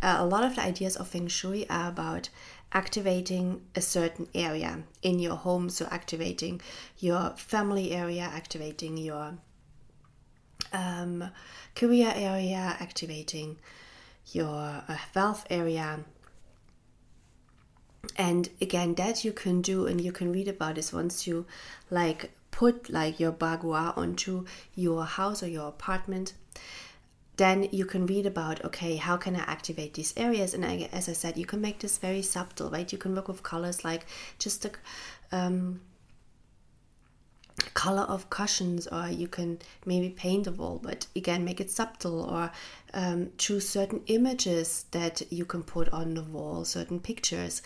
uh, 0.02 0.18
a 0.20 0.26
lot 0.26 0.44
of 0.44 0.56
the 0.56 0.62
ideas 0.62 0.96
of 0.98 1.08
feng 1.08 1.28
shui 1.28 1.68
are 1.70 1.90
about 1.90 2.30
activating 2.74 3.62
a 3.76 3.82
certain 3.82 4.28
area 4.34 4.84
in 5.02 5.20
your 5.20 5.36
home. 5.36 5.70
So, 5.70 5.88
activating 5.92 6.60
your 6.98 7.32
family 7.38 7.92
area, 7.92 8.24
activating 8.24 8.98
your 8.98 9.38
um, 10.74 11.30
career 11.76 12.12
area, 12.16 12.76
activating 12.80 13.58
your 14.32 14.84
uh, 14.88 14.98
wealth 15.16 15.46
area. 15.50 16.00
And 18.18 18.50
again, 18.60 18.96
that 18.96 19.24
you 19.24 19.32
can 19.32 19.62
do, 19.62 19.88
and 19.88 20.02
you 20.02 20.12
can 20.12 20.32
read 20.32 20.48
about 20.48 20.76
this 20.76 20.92
once 20.92 21.26
you 21.26 21.46
like 21.90 22.32
put 22.52 22.90
like 22.90 23.20
your 23.20 23.32
bagua 23.32 23.98
onto 23.98 24.46
your 24.76 25.06
house 25.06 25.42
or 25.42 25.48
your 25.48 25.68
apartment 25.70 26.34
then 27.38 27.68
you 27.72 27.84
can 27.84 28.06
read 28.06 28.26
about 28.26 28.64
okay 28.64 28.96
how 28.96 29.18
can 29.18 29.36
i 29.36 29.40
activate 29.40 29.96
these 29.96 30.14
areas 30.16 30.54
and 30.54 30.64
I, 30.64 30.88
as 30.92 31.10
i 31.10 31.14
said 31.14 31.36
you 31.36 31.48
can 31.48 31.62
make 31.62 31.80
this 31.80 31.98
very 31.98 32.22
subtle 32.22 32.70
right 32.70 32.92
you 32.92 33.00
can 33.00 33.16
work 33.16 33.28
with 33.28 33.42
colors 33.42 33.84
like 33.84 34.06
just 34.38 34.66
a 34.66 34.72
um, 35.32 35.82
color 37.74 38.04
of 38.04 38.30
cushions 38.30 38.88
or 38.88 39.08
you 39.08 39.28
can 39.28 39.60
maybe 39.86 40.10
paint 40.10 40.46
the 40.46 40.52
wall 40.52 40.80
but 40.82 41.06
again 41.16 41.46
make 41.46 41.60
it 41.62 41.70
subtle 41.70 42.22
or 42.24 42.52
um, 42.94 43.30
choose 43.38 43.68
certain 43.68 44.02
images 44.08 44.86
that 44.92 45.22
you 45.32 45.46
can 45.46 45.64
put 45.64 45.88
on 45.90 46.14
the 46.16 46.24
wall 46.24 46.66
certain 46.66 47.00
pictures 47.00 47.62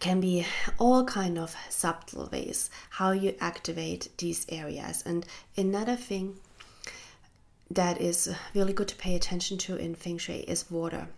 can 0.00 0.20
be 0.20 0.44
all 0.78 1.04
kind 1.04 1.38
of 1.38 1.54
subtle 1.68 2.28
ways 2.32 2.68
how 2.90 3.12
you 3.12 3.34
activate 3.40 4.08
these 4.18 4.44
areas 4.48 5.02
and 5.06 5.24
another 5.56 5.94
thing 5.94 6.36
that 7.70 8.00
is 8.00 8.34
really 8.54 8.72
good 8.72 8.88
to 8.88 8.96
pay 8.96 9.14
attention 9.14 9.58
to 9.58 9.76
in 9.76 9.94
feng 9.94 10.18
shui 10.18 10.40
is 10.40 10.70
water. 10.70 11.08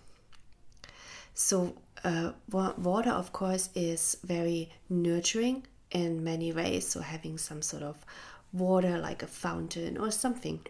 So, 1.35 1.75
uh, 2.05 2.33
water, 2.51 3.11
of 3.11 3.33
course, 3.33 3.69
is 3.75 4.17
very 4.25 4.71
nurturing 4.89 5.65
in 5.91 6.25
many 6.25 6.53
ways. 6.53 6.87
So, 6.87 7.01
having 7.01 7.39
some 7.39 7.63
sort 7.63 7.83
of 7.83 8.05
water 8.53 8.99
like 8.99 9.23
a 9.23 9.27
fountain 9.27 9.99
or 9.99 10.11
something 10.11 10.61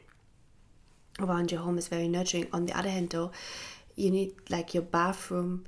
around 1.21 1.51
your 1.51 1.61
home 1.61 1.79
is 1.79 1.89
very 1.89 2.09
nurturing. 2.09 2.49
On 2.53 2.67
the 2.67 2.77
other 2.77 2.91
hand, 2.91 3.11
though, 3.11 3.33
you 3.95 4.11
need 4.11 4.35
like 4.51 4.75
your 4.75 4.83
bathroom. 4.83 5.65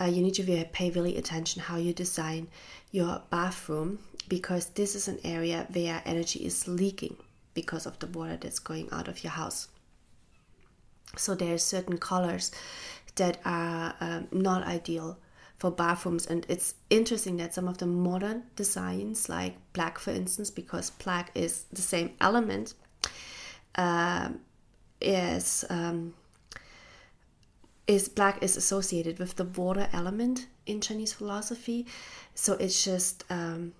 Uh, 0.00 0.06
you 0.06 0.22
need 0.22 0.34
to 0.34 0.64
pay 0.72 0.90
really 0.90 1.16
attention 1.16 1.62
how 1.62 1.76
you 1.76 1.92
design 1.92 2.48
your 2.90 3.22
bathroom 3.30 3.98
because 4.28 4.66
this 4.70 4.94
is 4.94 5.06
an 5.06 5.18
area 5.22 5.66
where 5.72 6.02
energy 6.04 6.40
is 6.44 6.66
leaking 6.66 7.16
because 7.54 7.86
of 7.86 7.98
the 7.98 8.06
water 8.06 8.36
that's 8.40 8.58
going 8.58 8.88
out 8.90 9.08
of 9.08 9.22
your 9.22 9.32
house. 9.32 9.68
So 11.16 11.34
there 11.34 11.54
are 11.54 11.58
certain 11.58 11.98
colors 11.98 12.50
that 13.16 13.38
are 13.44 13.94
um, 14.00 14.28
not 14.32 14.66
ideal 14.66 15.18
for 15.62 15.70
bathrooms, 15.70 16.26
and 16.26 16.44
it's 16.48 16.74
interesting 16.90 17.36
that 17.36 17.54
some 17.54 17.68
of 17.68 17.78
the 17.78 17.86
modern 17.86 18.42
designs, 18.56 19.28
like 19.28 19.54
black, 19.74 19.96
for 19.96 20.10
instance, 20.10 20.50
because 20.50 20.90
black 20.90 21.30
is 21.36 21.66
the 21.72 21.80
same 21.80 22.10
element, 22.20 22.74
uh, 23.76 24.30
is 25.00 25.64
um, 25.70 26.14
is 27.86 28.08
black 28.08 28.42
is 28.42 28.56
associated 28.56 29.20
with 29.20 29.36
the 29.36 29.44
water 29.44 29.86
element 29.92 30.48
in 30.66 30.80
Chinese 30.80 31.12
philosophy. 31.12 31.86
So 32.34 32.54
it's 32.54 32.82
just 32.82 33.22
um, 33.30 33.72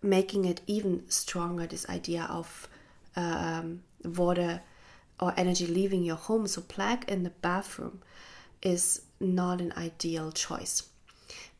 making 0.00 0.44
it 0.44 0.60
even 0.68 1.10
stronger 1.10 1.66
this 1.66 1.88
idea 1.88 2.22
of 2.30 2.68
um, 3.16 3.82
water 4.04 4.60
or 5.18 5.34
energy 5.36 5.66
leaving 5.66 6.04
your 6.04 6.20
home. 6.28 6.46
So, 6.46 6.62
black 6.62 7.10
in 7.10 7.24
the 7.24 7.30
bathroom 7.30 8.00
is 8.62 9.02
not 9.20 9.60
an 9.60 9.72
ideal 9.76 10.32
choice. 10.32 10.84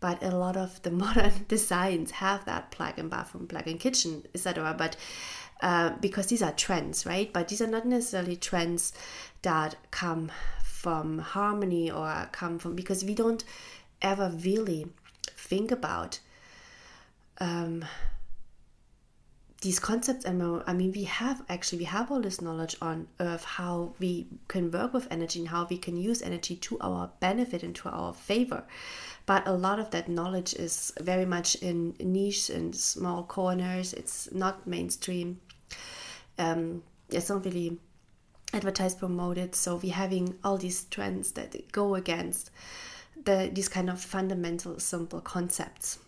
But 0.01 0.23
a 0.23 0.31
lot 0.31 0.57
of 0.57 0.81
the 0.83 0.91
modern 1.05 1.47
designs 1.49 2.13
have 2.13 2.45
that 2.45 2.71
plug-in 2.71 3.09
bathroom, 3.09 3.47
plug-in 3.47 3.79
kitchen, 3.79 4.25
etc. 4.35 4.75
But 4.77 4.97
uh, 5.61 5.91
because 6.01 6.29
these 6.29 6.43
are 6.43 6.53
trends, 6.53 7.05
right? 7.05 7.33
But 7.33 7.49
these 7.49 7.61
are 7.61 7.67
not 7.67 7.87
necessarily 7.87 8.37
trends 8.37 8.93
that 9.43 9.77
come 9.91 10.31
from 10.63 11.19
harmony 11.19 11.91
or 11.91 12.29
come 12.33 12.59
from 12.59 12.77
because 12.77 13.05
we 13.05 13.15
don't 13.15 13.43
ever 14.01 14.33
really 14.45 14.87
think 15.27 15.73
about 15.73 16.21
um, 17.41 17.85
these 19.61 19.81
concepts 19.81 20.25
and 20.25 20.63
i 20.69 20.73
mean 20.73 20.93
we 20.93 21.03
have 21.03 21.43
actually 21.49 21.79
we 21.79 21.85
have 21.85 22.13
all 22.13 22.21
this 22.21 22.41
knowledge 22.41 22.77
on 22.81 23.09
earth 23.19 23.45
how 23.45 23.93
we 23.99 24.27
can 24.47 24.71
work 24.71 24.93
with 24.93 25.09
energy 25.11 25.41
and 25.41 25.49
how 25.49 25.67
we 25.69 25.77
can 25.77 25.97
use 25.97 26.23
energy 26.23 26.55
to 26.55 26.79
our 26.81 27.11
benefit 27.21 27.63
and 27.63 27.75
to 27.75 27.89
our 27.89 28.13
favor. 28.13 28.65
But 29.27 29.47
a 29.47 29.53
lot 29.53 29.79
of 29.79 29.91
that 29.91 30.09
knowledge 30.09 30.55
is 30.55 30.93
very 31.01 31.27
much 31.27 31.57
in 31.57 31.95
niche 32.01 32.49
and 32.51 32.75
small 32.75 33.25
corners. 33.25 33.93
It's 33.93 34.33
not 34.33 34.67
mainstream. 34.67 35.41
Um, 36.39 36.83
it's 37.11 37.29
not 37.29 37.45
really 37.45 37.79
advertised 38.55 38.99
promoted. 38.99 39.55
So 39.55 39.77
we're 39.77 39.93
having 39.93 40.39
all 40.43 40.57
these 40.57 40.85
trends 40.85 41.33
that 41.33 41.73
go 41.73 41.95
against 41.95 42.51
the 43.25 43.51
these 43.53 43.69
kind 43.69 43.91
of 43.91 44.01
fundamental 44.01 44.79
simple 44.79 45.21
concepts 45.21 45.99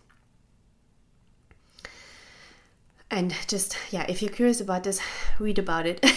and 3.11 3.35
just 3.47 3.77
yeah 3.91 4.05
if 4.09 4.21
you're 4.21 4.31
curious 4.31 4.61
about 4.61 4.83
this 4.83 4.99
read 5.39 5.59
about 5.59 5.85
it. 5.85 6.03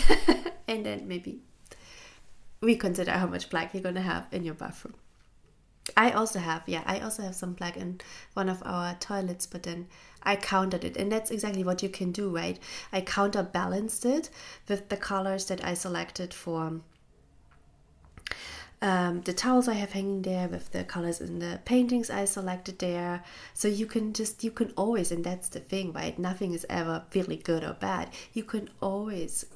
And 0.66 0.86
then 0.86 1.06
maybe 1.06 1.40
reconsider 2.62 3.12
how 3.12 3.26
much 3.26 3.50
black 3.50 3.74
you're 3.74 3.82
going 3.82 3.96
to 3.96 4.00
have 4.00 4.26
in 4.32 4.44
your 4.44 4.54
bathroom. 4.54 4.94
I 5.94 6.12
also 6.12 6.38
have 6.38 6.62
yeah 6.66 6.82
i 6.86 7.00
also 7.00 7.22
have 7.22 7.34
some 7.34 7.52
black 7.52 7.76
in 7.76 8.00
one 8.32 8.48
of 8.48 8.62
our 8.64 8.94
toilets 8.94 9.44
but 9.44 9.64
then 9.64 9.88
i 10.22 10.36
countered 10.36 10.82
it. 10.84 10.96
And 10.96 11.12
that's 11.12 11.30
exactly 11.30 11.62
what 11.64 11.82
you 11.82 11.90
can 11.90 12.12
do 12.12 12.30
right? 12.34 12.58
I 12.92 13.02
counterbalanced 13.02 14.06
it 14.06 14.30
with 14.68 14.88
the 14.88 14.96
colors 14.96 15.44
that 15.46 15.62
i 15.62 15.74
selected 15.74 16.32
for 16.32 16.80
um, 18.84 19.22
the 19.22 19.32
towels 19.32 19.66
I 19.66 19.72
have 19.72 19.92
hanging 19.92 20.20
there 20.20 20.46
with 20.46 20.70
the 20.72 20.84
colors 20.84 21.18
in 21.18 21.38
the 21.38 21.58
paintings 21.64 22.10
I 22.10 22.26
selected 22.26 22.80
there. 22.80 23.24
So 23.54 23.66
you 23.66 23.86
can 23.86 24.12
just, 24.12 24.44
you 24.44 24.50
can 24.50 24.74
always, 24.76 25.10
and 25.10 25.24
that's 25.24 25.48
the 25.48 25.60
thing, 25.60 25.94
right? 25.94 26.18
Nothing 26.18 26.52
is 26.52 26.66
ever 26.68 27.02
really 27.14 27.38
good 27.38 27.64
or 27.64 27.72
bad. 27.72 28.10
You 28.34 28.44
can 28.44 28.68
always 28.82 29.46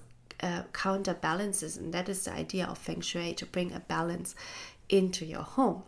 uh, 0.43 0.62
counterbalances, 0.72 1.76
and 1.76 1.93
that 1.93 2.09
is 2.09 2.24
the 2.24 2.33
idea 2.33 2.64
of 2.64 2.79
feng 2.79 3.03
shui 3.03 3.35
to 3.35 3.45
bring 3.45 3.70
a 3.70 3.81
balance 3.81 4.35
into 4.89 5.26
your 5.26 5.43
home. 5.43 5.83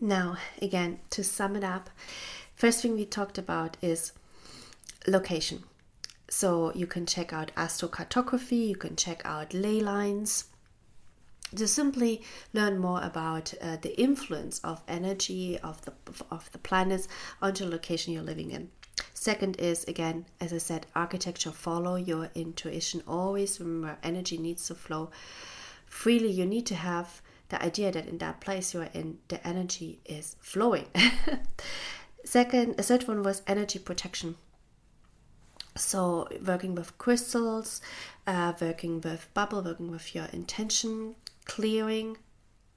Now, 0.00 0.36
again, 0.60 0.98
to 1.10 1.22
sum 1.22 1.54
it 1.54 1.62
up, 1.62 1.90
first 2.56 2.82
thing 2.82 2.94
we 2.94 3.04
talked 3.04 3.38
about 3.38 3.76
is 3.80 4.10
location. 5.06 5.62
So 6.28 6.72
you 6.74 6.86
can 6.86 7.06
check 7.06 7.32
out 7.32 7.52
astrocartography, 7.56 8.68
you 8.68 8.76
can 8.76 8.96
check 8.96 9.22
out 9.24 9.54
ley 9.54 9.80
lines 9.80 10.44
to 11.56 11.66
simply 11.66 12.22
learn 12.52 12.78
more 12.78 13.02
about 13.02 13.54
uh, 13.62 13.76
the 13.80 13.98
influence 13.98 14.58
of 14.60 14.82
energy 14.86 15.58
of 15.60 15.82
the 15.84 15.92
of 16.30 16.50
the 16.52 16.58
planets 16.58 17.08
onto 17.40 17.64
the 17.64 17.70
location 17.70 18.12
you're 18.12 18.22
living 18.22 18.50
in. 18.50 18.70
Second 19.14 19.56
is 19.58 19.84
again, 19.84 20.26
as 20.40 20.52
I 20.52 20.58
said, 20.58 20.86
architecture. 20.94 21.50
Follow 21.50 21.96
your 21.96 22.30
intuition. 22.34 23.02
Always 23.06 23.58
remember, 23.58 23.98
energy 24.02 24.36
needs 24.38 24.66
to 24.66 24.74
flow 24.74 25.10
freely. 25.86 26.30
You 26.30 26.46
need 26.46 26.66
to 26.66 26.74
have 26.74 27.22
the 27.48 27.62
idea 27.62 27.90
that 27.92 28.06
in 28.06 28.18
that 28.18 28.40
place 28.40 28.74
you 28.74 28.82
are 28.82 28.90
in, 28.92 29.18
the 29.28 29.44
energy 29.46 30.00
is 30.04 30.36
flowing. 30.40 30.86
Second, 32.24 32.78
a 32.78 32.82
third 32.82 33.08
one 33.08 33.22
was 33.22 33.42
energy 33.46 33.78
protection. 33.78 34.36
So, 35.78 36.28
working 36.44 36.74
with 36.74 36.98
crystals, 36.98 37.80
uh, 38.26 38.52
working 38.60 39.00
with 39.00 39.28
bubble, 39.34 39.62
working 39.62 39.90
with 39.90 40.14
your 40.14 40.26
intention, 40.32 41.14
clearing 41.44 42.18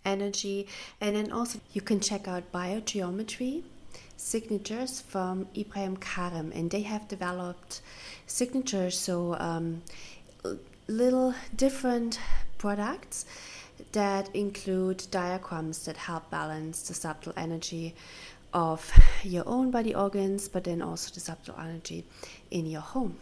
energy, 0.06 0.68
and 1.00 1.16
then 1.16 1.32
also 1.32 1.60
you 1.74 1.82
can 1.82 2.00
check 2.00 2.28
out 2.28 2.52
biogeometry 2.52 3.64
signatures 4.18 5.02
from 5.02 5.48
Ibrahim 5.58 5.98
Karim, 5.98 6.52
and 6.54 6.70
they 6.70 6.82
have 6.82 7.08
developed 7.08 7.82
signatures, 8.28 8.98
so 8.98 9.36
um, 9.40 9.82
little 10.88 11.34
different 11.56 12.20
products 12.58 13.26
that 13.94 14.34
include 14.36 15.06
diagrams 15.10 15.86
that 15.86 15.98
help 15.98 16.30
balance 16.30 16.88
the 16.88 16.94
subtle 16.94 17.34
energy 17.36 17.96
of 18.54 18.92
your 19.24 19.44
own 19.48 19.72
body 19.72 19.94
organs, 19.96 20.48
but 20.48 20.64
then 20.64 20.82
also 20.82 21.12
the 21.14 21.20
subtle 21.20 21.56
energy 21.60 22.06
in 22.50 22.66
your 22.66 22.82
home. 22.82 23.18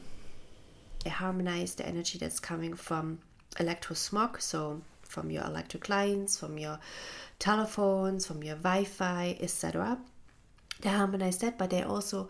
They 1.03 1.09
harmonize 1.09 1.75
the 1.75 1.87
energy 1.87 2.17
that's 2.17 2.39
coming 2.39 2.73
from 2.73 3.19
electrosmog, 3.55 4.41
so 4.41 4.81
from 5.01 5.31
your 5.31 5.43
electric 5.43 5.89
lines, 5.89 6.37
from 6.37 6.57
your 6.57 6.79
telephones, 7.39 8.25
from 8.25 8.43
your 8.43 8.55
Wi-Fi, 8.55 9.37
etc. 9.39 9.97
They 10.81 10.89
harmonize 10.89 11.37
that, 11.39 11.57
but 11.57 11.69
they 11.69 11.83
also 11.83 12.29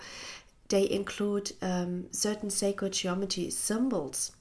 they 0.69 0.89
include 0.89 1.51
um, 1.61 2.05
certain 2.11 2.49
sacred 2.51 2.93
geometry 2.93 3.49
symbols 3.49 4.31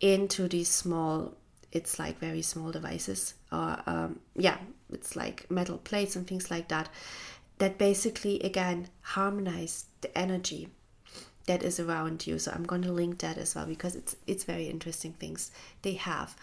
into 0.00 0.48
these 0.48 0.68
small 0.68 1.34
it's 1.72 2.00
like 2.00 2.18
very 2.18 2.42
small 2.42 2.72
devices, 2.72 3.34
or 3.52 3.78
um, 3.86 4.18
yeah, 4.34 4.58
it's 4.92 5.14
like 5.14 5.48
metal 5.50 5.78
plates 5.78 6.16
and 6.16 6.26
things 6.26 6.50
like 6.50 6.68
that, 6.68 6.88
that 7.60 7.78
basically 7.78 8.40
again 8.40 8.88
harmonize 9.02 9.84
the 10.00 10.18
energy 10.18 10.68
that 11.46 11.62
is 11.62 11.78
around 11.78 12.26
you. 12.26 12.38
So 12.38 12.52
I'm 12.52 12.64
going 12.64 12.82
to 12.82 12.92
link 12.92 13.18
that 13.18 13.38
as 13.38 13.54
well 13.54 13.66
because 13.66 13.94
it's 13.94 14.16
it's 14.26 14.44
very 14.44 14.66
interesting 14.66 15.12
things 15.12 15.50
they 15.82 15.94
have. 15.94 16.36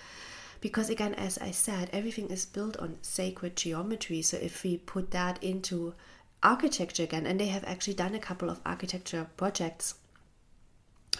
Because 0.59 0.89
again, 0.89 1.13
as 1.13 1.37
I 1.37 1.51
said, 1.51 1.89
everything 1.93 2.29
is 2.29 2.45
built 2.45 2.77
on 2.77 2.97
sacred 3.01 3.55
geometry. 3.55 4.21
So 4.21 4.37
if 4.37 4.63
we 4.63 4.77
put 4.77 5.11
that 5.11 5.43
into 5.43 5.93
architecture 6.41 7.03
again, 7.03 7.25
and 7.25 7.39
they 7.39 7.47
have 7.47 7.63
actually 7.65 7.93
done 7.93 8.15
a 8.15 8.19
couple 8.19 8.49
of 8.49 8.61
architecture 8.65 9.27
projects 9.37 9.95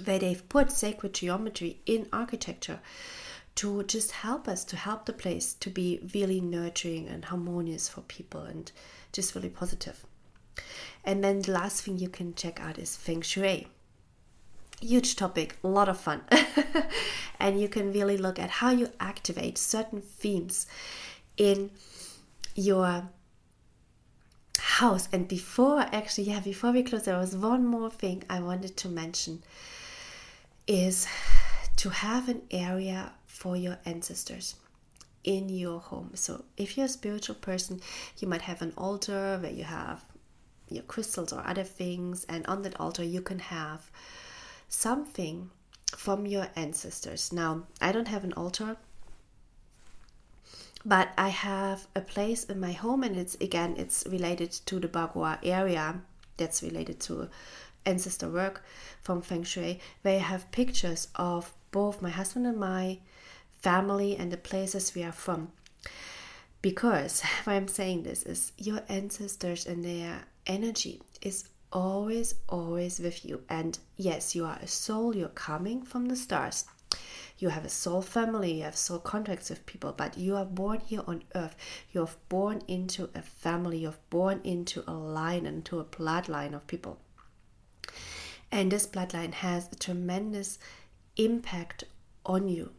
where 0.04 0.20
they've 0.20 0.48
put 0.50 0.72
sacred 0.72 1.14
geometry 1.14 1.80
in 1.86 2.08
architecture 2.14 2.80
to 3.58 3.84
just 3.84 4.12
help 4.12 4.47
us, 4.47 4.64
to 4.64 4.76
help 4.76 5.05
the 5.05 5.14
place 5.14 5.53
to 5.55 5.70
be 5.72 5.99
really 6.14 6.39
nurturing 6.39 7.08
and 7.08 7.26
harmonious 7.26 7.89
for 7.89 8.01
people 8.01 8.41
and 8.41 8.72
just 9.12 9.34
really 9.34 9.49
positive. 9.49 10.05
And 11.03 11.24
then 11.24 11.41
the 11.41 11.53
last 11.53 11.82
thing 11.82 11.97
you 11.97 12.08
can 12.08 12.36
check 12.36 12.62
out 12.62 12.78
is 12.78 12.95
Feng 12.95 13.22
Shui. 13.22 13.68
Huge 14.80 15.16
topic, 15.16 15.58
a 15.64 15.68
lot 15.68 15.89
of 15.89 15.99
fun. 15.99 16.22
and 17.39 17.60
you 17.60 17.68
can 17.68 17.91
really 17.91 18.16
look 18.16 18.38
at 18.38 18.51
how 18.51 18.70
you 18.70 18.89
activate 18.99 19.58
certain 19.58 20.01
themes 20.01 20.68
in 21.36 21.72
your 22.53 23.10
house. 24.60 25.10
And 25.12 25.28
before, 25.28 25.80
actually, 25.91 26.26
yeah, 26.26 26.41
before 26.41 26.72
we 26.72 26.84
close, 26.84 27.05
there 27.05 27.18
was 27.18 27.36
one 27.36 27.66
more 27.66 27.89
thing 27.89 28.24
I 28.30 28.39
wanted 28.39 28.78
to 28.78 28.88
mention 28.88 29.41
is 30.68 31.08
to 31.78 31.89
have 31.89 32.30
an 32.30 32.41
area 32.51 33.14
for 33.38 33.56
your 33.56 33.78
ancestors 33.86 34.56
in 35.24 35.50
your 35.50 35.80
home. 35.80 36.12
So, 36.16 36.46
if 36.56 36.78
you're 36.78 36.86
a 36.86 36.90
spiritual 36.90 37.36
person, 37.36 37.82
you 38.20 38.28
might 38.28 38.44
have 38.44 38.62
an 38.62 38.74
altar 38.78 39.38
where 39.42 39.52
you 39.52 39.64
have 39.66 40.04
your 40.70 40.84
crystals 40.84 41.34
or 41.34 41.46
other 41.46 41.64
things, 41.64 42.26
and 42.30 42.46
on 42.48 42.62
that 42.64 42.80
altar, 42.80 43.04
you 43.04 43.22
can 43.22 43.40
have 43.40 43.92
something 44.68 45.50
from 45.96 46.26
your 46.26 46.48
ancestors. 46.56 47.32
Now, 47.32 47.64
I 47.80 47.92
don't 47.92 48.08
have 48.08 48.24
an 48.24 48.34
altar, 48.34 48.78
but 50.86 51.10
I 51.18 51.30
have 51.30 51.88
a 51.96 52.02
place 52.02 52.44
in 52.46 52.60
my 52.60 52.72
home, 52.72 53.04
and 53.04 53.16
it's 53.18 53.36
again, 53.36 53.76
it's 53.78 54.06
related 54.10 54.52
to 54.66 54.80
the 54.80 54.88
Bagua 54.88 55.40
area 55.44 56.02
that's 56.38 56.64
related 56.64 57.00
to 57.02 57.30
ancestor 57.86 58.30
work 58.30 58.64
from 59.02 59.22
Feng 59.22 59.44
Shui, 59.44 59.80
where 60.02 60.16
I 60.16 60.24
have 60.24 60.52
pictures 60.52 61.08
of 61.16 61.54
both 61.72 62.02
my 62.02 62.10
husband 62.10 62.46
and 62.46 62.58
my 62.58 63.00
family 63.62 64.16
and 64.16 64.32
the 64.32 64.38
places 64.38 64.93
we 64.95 65.03
are 65.03 65.12
from. 65.12 65.51
Because 66.62 67.22
why 67.43 67.55
I'm 67.55 67.68
saying 67.68 68.03
this 68.03 68.24
is 68.24 68.51
your 68.58 68.82
ancestors 68.89 69.66
and 69.66 69.84
their 69.84 70.26
energy 70.45 71.01
is 71.22 71.49
always, 71.72 72.36
always 72.47 72.99
with 72.99 73.26
you. 73.26 73.43
And 73.49 73.78
yes, 73.95 74.36
you 74.36 74.45
are 74.45 74.60
a 74.62 74.68
soul, 74.68 75.16
you're 75.16 75.30
coming 75.30 75.82
from 75.84 76.08
the 76.08 76.16
stars. 76.16 76.66
You 77.39 77.49
have 77.49 77.66
a 77.66 77.70
soul 77.70 78.01
family, 78.01 78.53
you 78.53 78.64
have 78.64 78.76
soul 78.76 78.97
contracts 78.97 79.51
with 79.51 79.66
people, 79.68 79.93
but 79.95 80.18
you 80.18 80.36
are 80.36 80.45
born 80.45 80.80
here 80.80 81.03
on 81.05 81.24
earth. 81.36 81.55
You 81.91 82.01
are 82.03 82.10
born 82.30 82.64
into 82.68 83.10
a 83.14 83.22
family, 83.22 83.80
you're 83.80 83.93
born 84.10 84.41
into 84.43 84.84
a 84.88 84.93
line, 84.93 85.45
into 85.45 85.80
a 85.80 85.86
bloodline 85.86 86.55
of 86.55 86.66
people. 86.66 86.97
And 88.51 88.72
this 88.72 88.88
bloodline 88.88 89.34
has 89.34 89.70
a 89.72 89.76
tremendous 89.76 90.58
impact 91.16 91.84
on 92.26 92.47
you. 92.47 92.72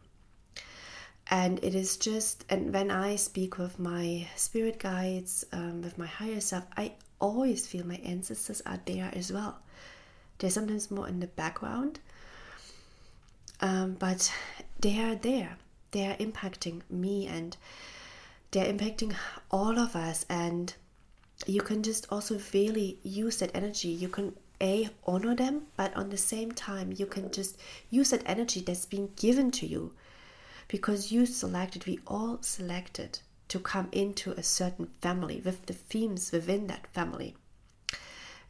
And 1.29 1.63
it 1.63 1.75
is 1.75 1.97
just, 1.97 2.43
and 2.49 2.73
when 2.73 2.89
I 2.89 3.15
speak 3.15 3.57
with 3.57 3.77
my 3.77 4.27
spirit 4.35 4.79
guides, 4.79 5.45
um, 5.51 5.81
with 5.81 5.97
my 5.97 6.07
higher 6.07 6.39
self, 6.39 6.65
I 6.75 6.93
always 7.19 7.67
feel 7.67 7.85
my 7.85 7.99
ancestors 8.03 8.61
are 8.65 8.79
there 8.85 9.11
as 9.13 9.31
well. 9.31 9.59
They're 10.39 10.49
sometimes 10.49 10.89
more 10.89 11.07
in 11.07 11.19
the 11.19 11.27
background, 11.27 11.99
um, 13.61 13.93
but 13.99 14.33
they 14.79 14.99
are 14.99 15.15
there. 15.15 15.57
They 15.91 16.07
are 16.07 16.15
impacting 16.15 16.81
me 16.89 17.27
and 17.27 17.55
they're 18.51 18.71
impacting 18.71 19.13
all 19.51 19.77
of 19.77 19.95
us. 19.95 20.25
And 20.29 20.73
you 21.45 21.61
can 21.61 21.83
just 21.83 22.07
also 22.09 22.39
really 22.53 22.97
use 23.03 23.37
that 23.37 23.51
energy. 23.53 23.89
You 23.89 24.09
can 24.09 24.33
a 24.61 24.89
honor 25.07 25.35
them 25.35 25.67
but 25.77 25.95
on 25.95 26.09
the 26.09 26.17
same 26.17 26.51
time 26.51 26.93
you 26.97 27.05
can 27.05 27.31
just 27.31 27.57
use 27.89 28.09
that 28.09 28.21
energy 28.25 28.59
that's 28.59 28.85
been 28.85 29.09
given 29.15 29.51
to 29.51 29.65
you 29.65 29.93
because 30.69 31.11
you 31.11 31.25
selected 31.25 31.85
we 31.85 31.99
all 32.07 32.37
selected 32.41 33.19
to 33.49 33.59
come 33.59 33.89
into 33.91 34.31
a 34.31 34.43
certain 34.43 34.87
family 35.01 35.41
with 35.43 35.65
the 35.65 35.73
themes 35.73 36.31
within 36.31 36.67
that 36.67 36.87
family 36.87 37.35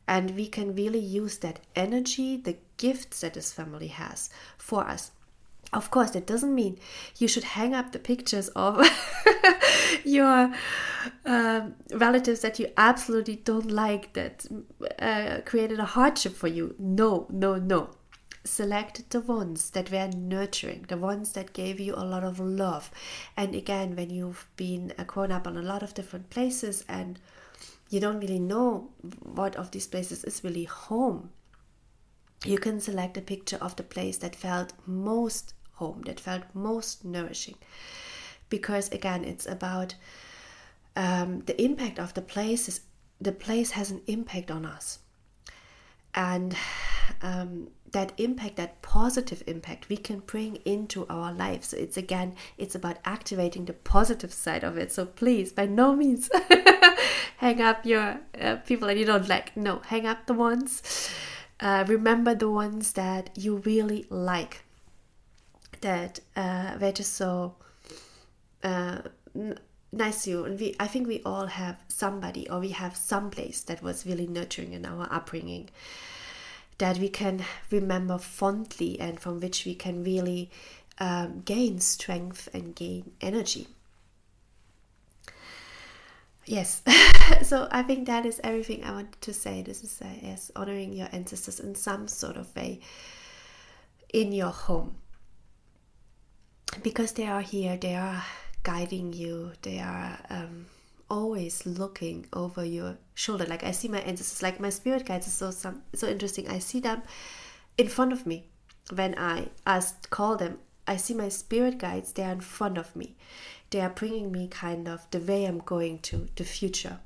and 0.08 0.36
we 0.36 0.48
can 0.48 0.76
really 0.76 1.00
use 1.00 1.40
that 1.40 1.60
energy 1.76 2.38
the 2.38 2.58
gifts 2.78 3.22
that 3.22 3.34
this 3.34 3.52
family 3.52 3.88
has 3.88 4.30
for 4.58 4.88
us 4.88 5.12
of 5.72 5.92
course, 5.92 6.12
that 6.12 6.26
doesn't 6.26 6.54
mean 6.54 6.80
you 7.18 7.28
should 7.28 7.44
hang 7.44 7.76
up 7.76 7.92
the 7.92 8.00
pictures 8.00 8.50
of 8.50 8.84
your 10.04 10.52
um, 11.26 11.76
relatives 11.92 12.40
that 12.42 12.58
you 12.58 12.72
absolutely 12.76 13.36
don't 13.36 13.70
like 13.70 14.14
that 14.14 14.46
uh, 14.98 15.42
created 15.46 15.80
a 15.80 15.86
hardship 15.86 16.34
for 16.34 16.48
you. 16.48 16.74
No, 16.80 17.28
no, 17.30 17.56
no. 17.58 17.92
Select 18.44 19.10
the 19.10 19.22
ones 19.22 19.70
that 19.72 19.92
were 19.92 20.08
nurturing, 20.08 20.86
the 20.88 20.98
ones 20.98 21.34
that 21.34 21.54
gave 21.54 21.80
you 21.80 21.94
a 21.96 22.06
lot 22.06 22.24
of 22.24 22.40
love. 22.40 22.90
And 23.36 23.54
again, 23.54 23.96
when 23.96 24.10
you've 24.10 24.48
been 24.56 24.94
grown 25.08 25.32
up 25.32 25.46
on 25.46 25.58
a 25.58 25.62
lot 25.62 25.84
of 25.84 25.94
different 25.94 26.30
places 26.30 26.86
and 26.88 27.20
you 27.90 28.00
don't 28.00 28.20
really 28.20 28.40
know 28.40 28.90
what 29.22 29.56
of 29.56 29.72
these 29.72 29.88
places 29.88 30.24
is 30.24 30.44
really 30.44 30.64
home, 30.64 31.32
you 32.46 32.58
can 32.58 32.80
select 32.80 33.18
a 33.18 33.22
picture 33.22 33.58
of 33.58 33.76
the 33.76 33.84
place 33.84 34.18
that 34.18 34.36
felt 34.36 34.74
most 34.86 35.54
home 35.80 36.02
that 36.06 36.20
felt 36.20 36.44
most 36.54 37.04
nourishing. 37.04 37.56
Because 38.50 38.90
again, 38.90 39.24
it's 39.24 39.46
about 39.46 39.96
um, 40.96 41.42
the 41.42 41.62
impact 41.62 42.00
of 42.00 42.14
the 42.14 42.22
place. 42.22 42.68
Is, 42.68 42.82
the 43.20 43.32
place 43.32 43.72
has 43.72 43.92
an 43.92 44.02
impact 44.08 44.52
on 44.52 44.66
us, 44.66 45.00
and 46.14 46.56
um, 47.22 47.70
that 47.92 48.14
impact, 48.18 48.56
that 48.58 48.82
positive 48.82 49.44
impact, 49.48 49.90
we 49.90 49.98
can 49.98 50.20
bring 50.20 50.58
into 50.58 51.06
our 51.10 51.34
life. 51.34 51.64
So 51.64 51.78
it's 51.78 51.98
again, 51.98 52.36
it's 52.58 52.76
about 52.76 52.98
activating 53.06 53.66
the 53.66 53.74
positive 53.74 54.34
side 54.34 54.64
of 54.64 54.78
it. 54.78 54.92
So 54.92 55.06
please, 55.06 55.52
by 55.52 55.66
no 55.66 55.96
means, 55.96 56.30
hang 57.38 57.62
up 57.62 57.86
your 57.86 58.20
uh, 58.40 58.58
people 58.58 58.88
that 58.88 58.98
you 58.98 59.06
don't 59.06 59.28
like. 59.28 59.56
No, 59.58 59.82
hang 59.86 60.06
up 60.06 60.28
the 60.28 60.34
ones. 60.34 61.10
Uh, 61.60 61.84
remember 61.88 62.36
the 62.36 62.50
ones 62.50 62.94
that 62.94 63.32
you 63.36 63.58
really 63.58 64.06
like 64.10 64.64
that 65.82 66.20
uh, 66.36 66.78
were 66.80 66.92
just 66.92 67.14
so 67.14 67.56
uh, 68.64 69.00
nice 69.92 70.24
to 70.24 70.30
you. 70.30 70.46
And 70.46 70.60
we, 70.60 70.76
I 70.80 70.88
think 70.88 71.08
we 71.08 71.22
all 71.24 71.48
have 71.48 71.78
somebody 71.88 72.50
or 72.50 72.60
we 72.60 72.70
have 72.70 72.96
some 72.96 73.30
place 73.30 73.62
that 73.64 73.82
was 73.82 74.06
really 74.06 74.28
nurturing 74.28 74.74
in 74.74 74.86
our 74.86 75.08
upbringing 75.12 75.70
that 76.80 76.98
we 76.98 77.10
can 77.10 77.46
remember 77.72 78.18
fondly 78.18 79.00
and 79.00 79.20
from 79.20 79.40
which 79.40 79.66
we 79.66 79.76
can 79.76 80.04
really 80.04 80.50
um, 80.98 81.42
gain 81.46 81.80
strength 81.80 82.50
and 82.54 82.76
gain 82.76 83.12
energy. 83.22 83.68
Yes, 86.46 86.82
so 87.44 87.68
I 87.72 87.84
think 87.84 88.08
that 88.08 88.26
is 88.26 88.42
everything 88.44 88.84
I 88.84 88.92
wanted 88.92 89.22
to 89.22 89.34
say. 89.34 89.62
This 89.62 89.84
is 89.84 90.02
uh, 90.02 90.08
yes, 90.22 90.52
honoring 90.56 90.94
your 90.94 91.08
ancestors 91.12 91.60
in 91.60 91.76
some 91.76 92.08
sort 92.08 92.38
of 92.38 92.54
way 92.56 92.80
in 94.12 94.32
your 94.32 94.50
home 94.50 94.96
because 96.82 97.12
they 97.12 97.28
are 97.28 97.42
here, 97.42 97.78
they 97.78 97.96
are 97.96 98.24
guiding 98.64 99.14
you, 99.14 99.52
they 99.62 99.80
are 99.80 100.18
um, 100.30 100.66
always 101.10 101.66
looking 101.66 102.26
over 102.34 102.64
your 102.64 102.98
shoulder. 103.14 103.46
Like 103.46 103.64
I 103.64 103.72
see 103.72 103.88
my 103.88 104.00
ancestors, 104.00 104.42
like 104.42 104.60
my 104.60 104.70
spirit 104.70 105.06
guides 105.06 105.28
is 105.28 105.34
so 105.34 105.52
some, 105.52 105.84
so 105.94 106.08
interesting. 106.08 106.50
I 106.50 106.60
see 106.60 106.80
them 106.80 107.04
in 107.78 107.88
front 107.88 108.14
of 108.14 108.26
me 108.26 108.48
when 108.94 109.18
I 109.18 109.50
ask 109.66 110.10
call 110.10 110.36
them. 110.38 110.60
I 110.88 110.98
see 110.98 111.14
my 111.14 111.30
spirit 111.30 111.78
guides. 111.78 112.14
They 112.14 112.24
are 112.24 112.32
in 112.32 112.42
front 112.42 112.78
of 112.78 112.96
me. 112.96 113.16
They 113.70 113.82
are 113.82 113.90
bringing 113.90 114.32
me 114.32 114.48
kind 114.48 114.88
of 114.88 115.06
the 115.12 115.20
way 115.20 115.46
I'm 115.46 115.60
going 115.60 116.00
to 116.00 116.28
the 116.36 116.44
future. 116.44 117.00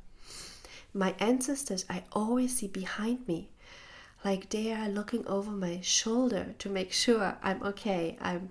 My 0.94 1.16
ancestors, 1.20 1.86
I 1.90 2.04
always 2.14 2.58
see 2.58 2.68
behind 2.68 3.28
me 3.28 3.50
like 4.24 4.50
they 4.50 4.72
are 4.72 4.88
looking 4.88 5.28
over 5.28 5.52
my 5.52 5.80
shoulder 5.82 6.56
to 6.60 6.70
make 6.70 6.94
sure 6.94 7.38
I'm 7.44 7.62
okay. 7.64 8.18
I'm 8.22 8.50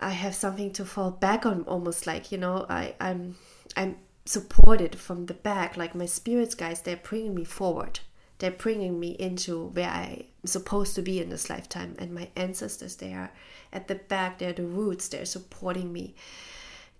I 0.00 0.10
have 0.10 0.34
something 0.34 0.72
to 0.74 0.84
fall 0.84 1.10
back 1.10 1.46
on 1.46 1.62
almost 1.62 2.06
like 2.06 2.30
you 2.30 2.38
know 2.38 2.66
I 2.68 2.94
I'm 3.00 3.36
I'm 3.76 3.96
supported 4.24 4.96
from 4.96 5.26
the 5.26 5.34
back 5.34 5.76
like 5.76 5.94
my 5.94 6.06
spirits 6.06 6.54
guys 6.54 6.80
they're 6.82 6.96
bringing 6.96 7.34
me 7.34 7.44
forward 7.44 8.00
they're 8.38 8.50
bringing 8.50 8.98
me 8.98 9.10
into 9.12 9.68
where 9.68 9.88
I'm 9.88 10.24
supposed 10.44 10.94
to 10.96 11.02
be 11.02 11.20
in 11.20 11.30
this 11.30 11.48
lifetime. 11.48 11.94
And 11.98 12.12
my 12.12 12.28
ancestors, 12.36 12.96
they 12.96 13.12
are 13.14 13.30
at 13.72 13.88
the 13.88 13.94
back, 13.94 14.38
they're 14.38 14.52
the 14.52 14.64
roots, 14.64 15.08
they're 15.08 15.24
supporting 15.24 15.92
me. 15.92 16.14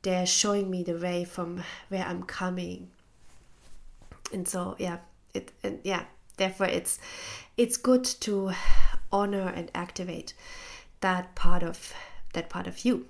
They're 0.03 0.27
showing 0.27 0.71
me 0.71 0.83
the 0.83 0.97
way 0.97 1.25
from 1.25 1.63
where 1.89 2.05
I'm 2.05 2.23
coming. 2.23 2.91
And 4.33 4.47
so, 4.47 4.77
yeah, 4.79 4.99
it, 5.33 5.51
and 5.63 5.81
yeah, 5.83 6.05
therefore 6.37 6.67
it's 6.67 6.99
it's 7.57 7.77
good 7.77 8.05
to 8.05 8.53
honor 9.13 9.53
and 9.55 9.71
activate 9.75 10.35
that 11.01 11.35
part 11.35 11.63
of 11.63 11.93
that 12.33 12.49
part 12.49 12.67
of 12.67 12.85
you 12.85 13.07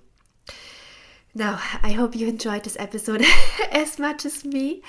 now 1.34 1.60
i 1.82 1.92
hope 1.92 2.14
you 2.14 2.26
enjoyed 2.28 2.64
this 2.64 2.76
episode 2.78 3.24
as 3.72 3.98
much 3.98 4.24
as 4.24 4.44
me 4.44 4.82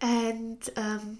and 0.00 0.68
um, 0.76 1.18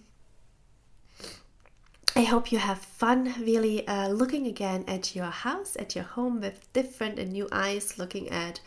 I 2.18 2.22
hope 2.22 2.50
you 2.50 2.58
have 2.58 2.80
fun 2.80 3.32
really 3.38 3.86
uh, 3.86 4.08
looking 4.08 4.48
again 4.48 4.84
at 4.88 5.14
your 5.14 5.26
house, 5.30 5.76
at 5.78 5.94
your 5.94 6.02
home 6.02 6.40
with 6.40 6.72
different 6.72 7.16
and 7.16 7.30
new 7.30 7.48
eyes, 7.52 7.96
looking 7.96 8.28
at 8.30 8.58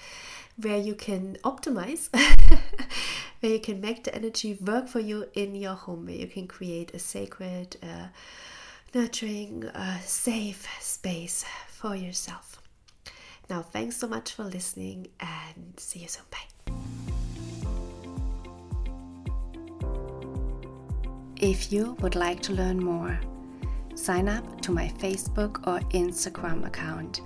where 0.56 0.78
you 0.78 0.96
can 0.96 1.38
optimize, 1.44 2.08
where 3.42 3.52
you 3.52 3.60
can 3.60 3.82
make 3.82 4.06
the 4.06 4.16
energy 4.16 4.58
work 4.62 4.88
for 4.88 5.02
you 5.02 5.26
in 5.34 5.56
your 5.56 5.74
home, 5.74 6.06
where 6.06 6.16
you 6.16 6.28
can 6.28 6.48
create 6.48 6.94
a 6.94 7.00
sacred, 7.00 7.76
uh, 7.84 8.08
nurturing, 8.94 9.66
uh, 9.68 10.00
safe 10.00 10.68
space 10.80 11.44
for 11.68 11.94
yourself. 11.94 12.51
Now, 13.52 13.62
thanks 13.62 13.98
so 13.98 14.08
much 14.08 14.32
for 14.32 14.46
listening 14.46 15.08
and 15.20 15.74
see 15.76 16.00
you 16.00 16.08
soon. 16.08 16.24
Bye. 16.32 16.38
If 21.36 21.74
you 21.74 21.98
would 22.00 22.16
like 22.16 22.40
to 22.44 22.54
learn 22.54 22.82
more, 22.82 23.20
sign 23.94 24.30
up 24.30 24.62
to 24.62 24.72
my 24.72 24.88
Facebook 24.88 25.68
or 25.68 25.82
Instagram 25.90 26.66
account 26.66 27.20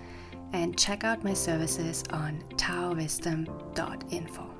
and 0.51 0.75
check 0.75 1.03
out 1.03 1.23
my 1.23 1.35
services 1.35 2.03
on 2.09 2.43
taowisdom.info. 2.55 4.54